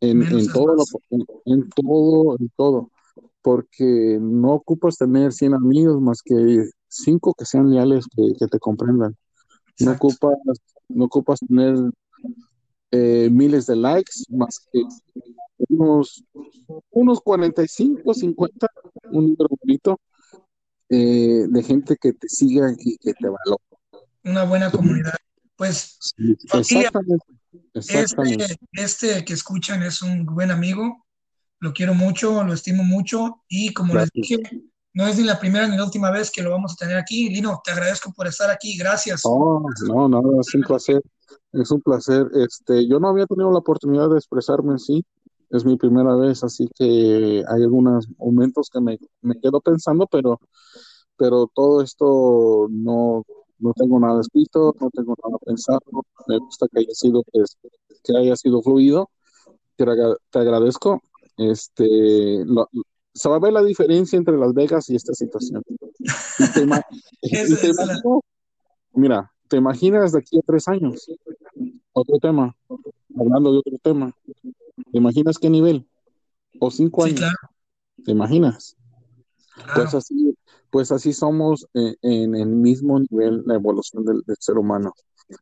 En, 0.00 0.18
Menos 0.18 0.32
en 0.32 0.38
es 0.40 0.52
todo, 0.52 0.74
lo- 0.74 0.84
en, 1.10 1.24
en 1.46 1.70
todo, 1.70 2.36
en 2.38 2.48
todo. 2.56 2.90
Porque 3.42 4.18
no 4.20 4.54
ocupas 4.54 4.98
tener 4.98 5.32
100 5.32 5.54
amigos 5.54 6.00
más 6.00 6.20
que 6.22 6.68
cinco 6.88 7.32
que 7.34 7.44
sean 7.44 7.70
leales, 7.70 8.06
que, 8.14 8.32
que 8.38 8.46
te 8.48 8.58
comprendan. 8.58 9.16
No 9.80 9.92
ocupas, 9.92 10.36
no 10.88 11.04
ocupas 11.04 11.40
tener 11.40 11.76
eh, 12.90 13.28
miles 13.30 13.66
de 13.66 13.76
likes 13.76 14.24
más 14.28 14.66
que 14.72 14.82
unos, 15.68 16.24
unos 16.90 17.20
45, 17.20 18.14
50, 18.14 18.68
un 19.10 19.24
número 19.30 19.48
bonito 19.60 20.00
eh, 20.88 21.46
de 21.48 21.62
gente 21.62 21.96
que 22.00 22.12
te 22.12 22.28
siga 22.28 22.72
y 22.78 22.96
que 22.98 23.12
te 23.12 23.26
valore. 23.26 23.62
Una 24.24 24.44
buena 24.44 24.70
comunidad. 24.70 25.14
Pues, 25.56 25.96
Sí, 26.00 26.36
familia, 26.48 26.88
exactamente, 26.88 27.26
exactamente. 27.74 28.44
este, 28.44 28.58
este 28.72 29.24
que 29.24 29.32
escuchan 29.32 29.82
es 29.82 30.02
un 30.02 30.26
buen 30.26 30.50
amigo. 30.50 31.04
Lo 31.58 31.72
quiero 31.72 31.94
mucho, 31.94 32.44
lo 32.44 32.52
estimo 32.52 32.84
mucho. 32.84 33.42
Y 33.48 33.72
como 33.72 33.94
les 33.94 34.10
dije, 34.12 34.36
no 34.96 35.06
es 35.06 35.18
ni 35.18 35.24
la 35.24 35.38
primera 35.38 35.68
ni 35.68 35.76
la 35.76 35.84
última 35.84 36.10
vez 36.10 36.30
que 36.30 36.42
lo 36.42 36.50
vamos 36.50 36.72
a 36.72 36.76
tener 36.76 36.96
aquí. 36.96 37.28
Lino, 37.28 37.60
te 37.62 37.70
agradezco 37.70 38.12
por 38.16 38.26
estar 38.26 38.50
aquí. 38.50 38.78
Gracias. 38.78 39.22
No, 39.26 40.08
no, 40.08 40.08
no, 40.08 40.40
es 40.40 40.54
un 40.54 40.62
placer, 40.62 41.02
es 41.52 41.70
un 41.70 41.82
placer. 41.82 42.26
Este, 42.34 42.88
yo 42.88 42.98
no 42.98 43.08
había 43.08 43.26
tenido 43.26 43.50
la 43.50 43.58
oportunidad 43.58 44.08
de 44.08 44.16
expresarme 44.16 44.74
así, 44.74 45.04
es 45.50 45.66
mi 45.66 45.76
primera 45.76 46.16
vez, 46.16 46.42
así 46.42 46.66
que 46.74 47.44
hay 47.46 47.62
algunos 47.62 48.08
momentos 48.16 48.70
que 48.72 48.80
me, 48.80 48.98
me 49.20 49.38
quedo 49.38 49.60
pensando, 49.60 50.06
pero, 50.06 50.40
pero 51.18 51.46
todo 51.54 51.82
esto 51.82 52.66
no, 52.70 53.22
no 53.58 53.72
tengo 53.74 54.00
nada 54.00 54.22
escrito, 54.22 54.74
no 54.80 54.88
tengo 54.90 55.14
nada 55.22 55.36
pensado. 55.44 55.80
Me 56.26 56.38
gusta 56.38 56.66
que 56.72 56.80
haya 56.80 56.94
sido, 56.94 57.22
pues, 57.30 57.58
que 58.02 58.16
haya 58.16 58.34
sido 58.34 58.62
fluido. 58.62 59.10
Te, 59.76 59.84
agra- 59.84 60.16
te 60.30 60.38
agradezco. 60.38 61.02
Este, 61.36 62.44
se 63.16 63.28
va 63.28 63.36
a 63.36 63.40
ver 63.40 63.52
la 63.52 63.62
diferencia 63.62 64.16
entre 64.16 64.36
Las 64.36 64.54
Vegas 64.54 64.88
y 64.90 64.96
esta 64.96 65.14
situación. 65.14 65.62
Y 66.38 66.52
te, 66.52 66.62
ima- 66.64 66.82
Es- 67.22 67.50
y 67.50 67.56
te 67.56 67.68
es 67.70 67.76
la- 67.76 67.84
imaginas, 67.84 68.20
mira, 68.94 69.32
te 69.48 69.56
imaginas 69.56 70.12
de 70.12 70.18
aquí 70.18 70.38
a 70.38 70.42
tres 70.46 70.68
años, 70.68 71.10
otro 71.92 72.18
tema, 72.18 72.54
hablando 73.18 73.52
de 73.52 73.58
otro 73.58 73.78
tema, 73.82 74.12
¿te 74.92 74.98
imaginas 74.98 75.38
qué 75.38 75.50
nivel? 75.50 75.86
O 76.60 76.70
cinco 76.70 77.04
Sí, 77.04 77.10
años, 77.10 77.20
claro, 77.20 77.36
¿te 78.04 78.12
imaginas? 78.12 78.76
claro. 79.54 79.72
Pues 79.74 79.94
así, 79.94 80.36
pues 80.70 80.92
así 80.92 81.12
somos 81.12 81.66
eh, 81.74 81.96
en, 82.02 82.34
el 82.34 82.48
mismo 82.48 83.00
nivel 83.00 83.42
la 83.46 83.54
evolución 83.54 84.04
del, 84.04 84.22
del 84.26 84.36
ser 84.40 84.58
humano. 84.58 84.92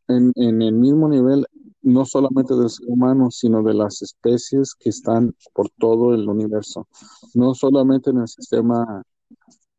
En, 0.09 0.33
en 0.37 0.62
el 0.62 0.75
mismo 0.75 1.09
nivel, 1.09 1.47
no 1.85 2.05
solamente 2.05 2.55
del 2.55 2.70
ser 2.70 2.87
humano, 2.89 3.30
sino 3.30 3.62
de 3.62 3.74
las 3.74 4.03
especies 4.03 4.74
que 4.74 4.89
están 4.89 5.35
por 5.53 5.70
todo 5.78 6.14
el 6.14 6.28
universo. 6.28 6.89
No 7.35 7.55
solamente 7.55 8.11
en 8.11 8.18
el 8.18 8.28
sistema 8.28 9.03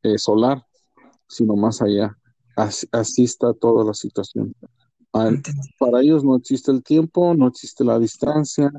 eh, 0.03 0.17
solar, 0.17 0.63
sino 1.27 1.55
más 1.55 1.81
allá. 1.81 2.17
Así, 2.55 2.87
así 2.91 3.23
está 3.23 3.53
toda 3.53 3.83
la 3.83 3.93
situación. 3.93 4.55
Para 5.79 6.01
ellos 6.01 6.23
no 6.23 6.35
existe 6.35 6.71
el 6.71 6.83
tiempo, 6.83 7.33
no 7.33 7.47
existe 7.47 7.83
la 7.83 7.97
distancia, 7.97 8.71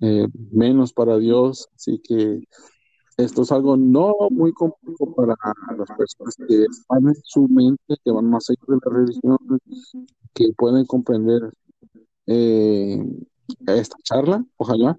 eh, 0.00 0.26
menos 0.52 0.92
para 0.92 1.16
Dios. 1.16 1.68
Así 1.76 2.00
que 2.02 2.42
esto 3.16 3.42
es 3.42 3.52
algo 3.52 3.76
no 3.76 4.14
muy 4.30 4.52
complejo 4.52 5.14
para 5.14 5.36
las 5.78 5.88
personas 5.96 6.36
que 6.48 6.64
están 6.64 7.08
en 7.08 7.14
su 7.22 7.46
mente, 7.48 7.96
que 8.04 8.10
van 8.10 8.28
más 8.28 8.50
allá 8.50 8.60
de 8.66 8.78
la 8.84 8.98
religión, 8.98 9.38
que 10.34 10.52
pueden 10.56 10.84
comprender 10.86 11.52
eh, 12.26 13.04
esta 13.66 13.96
charla, 14.02 14.44
ojalá, 14.56 14.98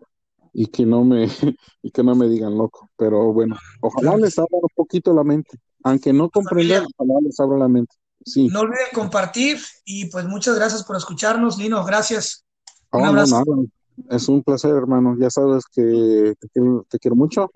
y 0.53 0.67
que 0.67 0.85
no 0.85 1.03
me 1.03 1.27
y 1.81 1.91
que 1.91 2.03
no 2.03 2.15
me 2.15 2.27
digan 2.27 2.57
loco. 2.57 2.89
Pero 2.97 3.31
bueno, 3.33 3.55
ojalá 3.81 4.17
les 4.17 4.37
abra 4.37 4.57
un 4.61 4.69
poquito 4.75 5.13
la 5.13 5.23
mente, 5.23 5.57
aunque 5.83 6.13
no 6.13 6.29
comprendan, 6.29 6.85
ojalá 6.97 7.19
les 7.21 7.39
abra 7.39 7.57
la 7.57 7.67
mente. 7.67 7.95
Sí, 8.23 8.49
No 8.49 8.59
olviden 8.59 8.85
compartir 8.93 9.57
y 9.83 10.05
pues 10.05 10.25
muchas 10.25 10.55
gracias 10.55 10.83
por 10.83 10.95
escucharnos, 10.95 11.57
Lino. 11.57 11.83
Gracias. 11.83 12.45
Un 12.91 13.01
Oh, 13.01 13.03
no, 13.05 13.09
abrazo. 13.09 13.43
Es 14.09 14.29
un 14.29 14.43
placer, 14.43 14.71
hermano. 14.75 15.15
Ya 15.19 15.29
sabes 15.29 15.63
que 15.73 16.33
te 16.39 16.47
quiero, 16.49 16.85
te 16.87 16.99
quiero 16.99 17.15
mucho. 17.15 17.49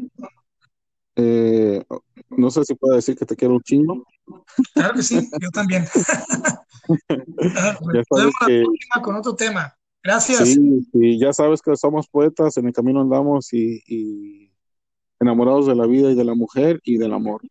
Eh, 1.15 1.83
no 2.29 2.49
sé 2.49 2.63
si 2.65 2.75
puedo 2.75 2.95
decir 2.95 3.15
que 3.15 3.25
te 3.25 3.35
quiero 3.35 3.55
un 3.55 3.61
chingo. 3.61 4.03
Claro 4.73 4.93
que 4.95 5.03
sí, 5.03 5.29
yo 5.41 5.49
también. 5.51 5.85
Ah, 7.57 7.75
pues, 7.81 8.05
Nos 8.11 8.19
vemos 8.19 8.33
la 8.41 8.45
que 8.45 8.63
próxima 8.63 9.01
con 9.01 9.15
otro 9.15 9.35
tema. 9.35 9.75
Gracias. 10.03 10.49
sí, 10.49 10.87
sí, 10.91 11.19
ya 11.19 11.33
sabes 11.33 11.59
que 11.59 11.75
somos 11.75 12.07
poetas, 12.07 12.57
en 12.57 12.67
el 12.67 12.73
camino 12.73 13.01
andamos 13.01 13.51
y, 13.53 13.81
y 13.87 14.51
enamorados 15.19 15.65
de 15.65 15.73
la 15.73 15.87
vida 15.87 16.11
y 16.11 16.15
de 16.15 16.23
la 16.23 16.35
mujer 16.35 16.79
y 16.83 16.97
del 16.99 17.13
amor, 17.13 17.41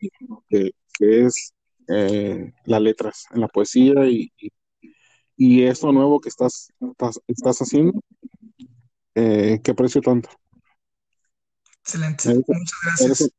que, 0.49 0.71
que 0.97 1.25
es 1.27 1.53
eh, 1.89 2.53
las 2.65 2.81
letras, 2.81 3.25
en 3.33 3.41
la 3.41 3.49
poesía 3.49 4.07
y, 4.07 4.33
y, 4.39 4.53
y 5.37 5.63
esto 5.65 5.93
nuevo 5.93 6.21
que 6.21 6.29
estás, 6.29 6.69
estás, 6.81 7.21
estás 7.27 7.59
haciendo, 7.59 8.01
eh, 9.15 9.61
que 9.63 9.71
aprecio 9.73 10.01
tanto. 10.01 10.31
Excelente. 11.81 12.31
Eres, 12.31 12.45
Muchas 12.47 13.01
eres 13.01 13.19
gracias. 13.19 13.31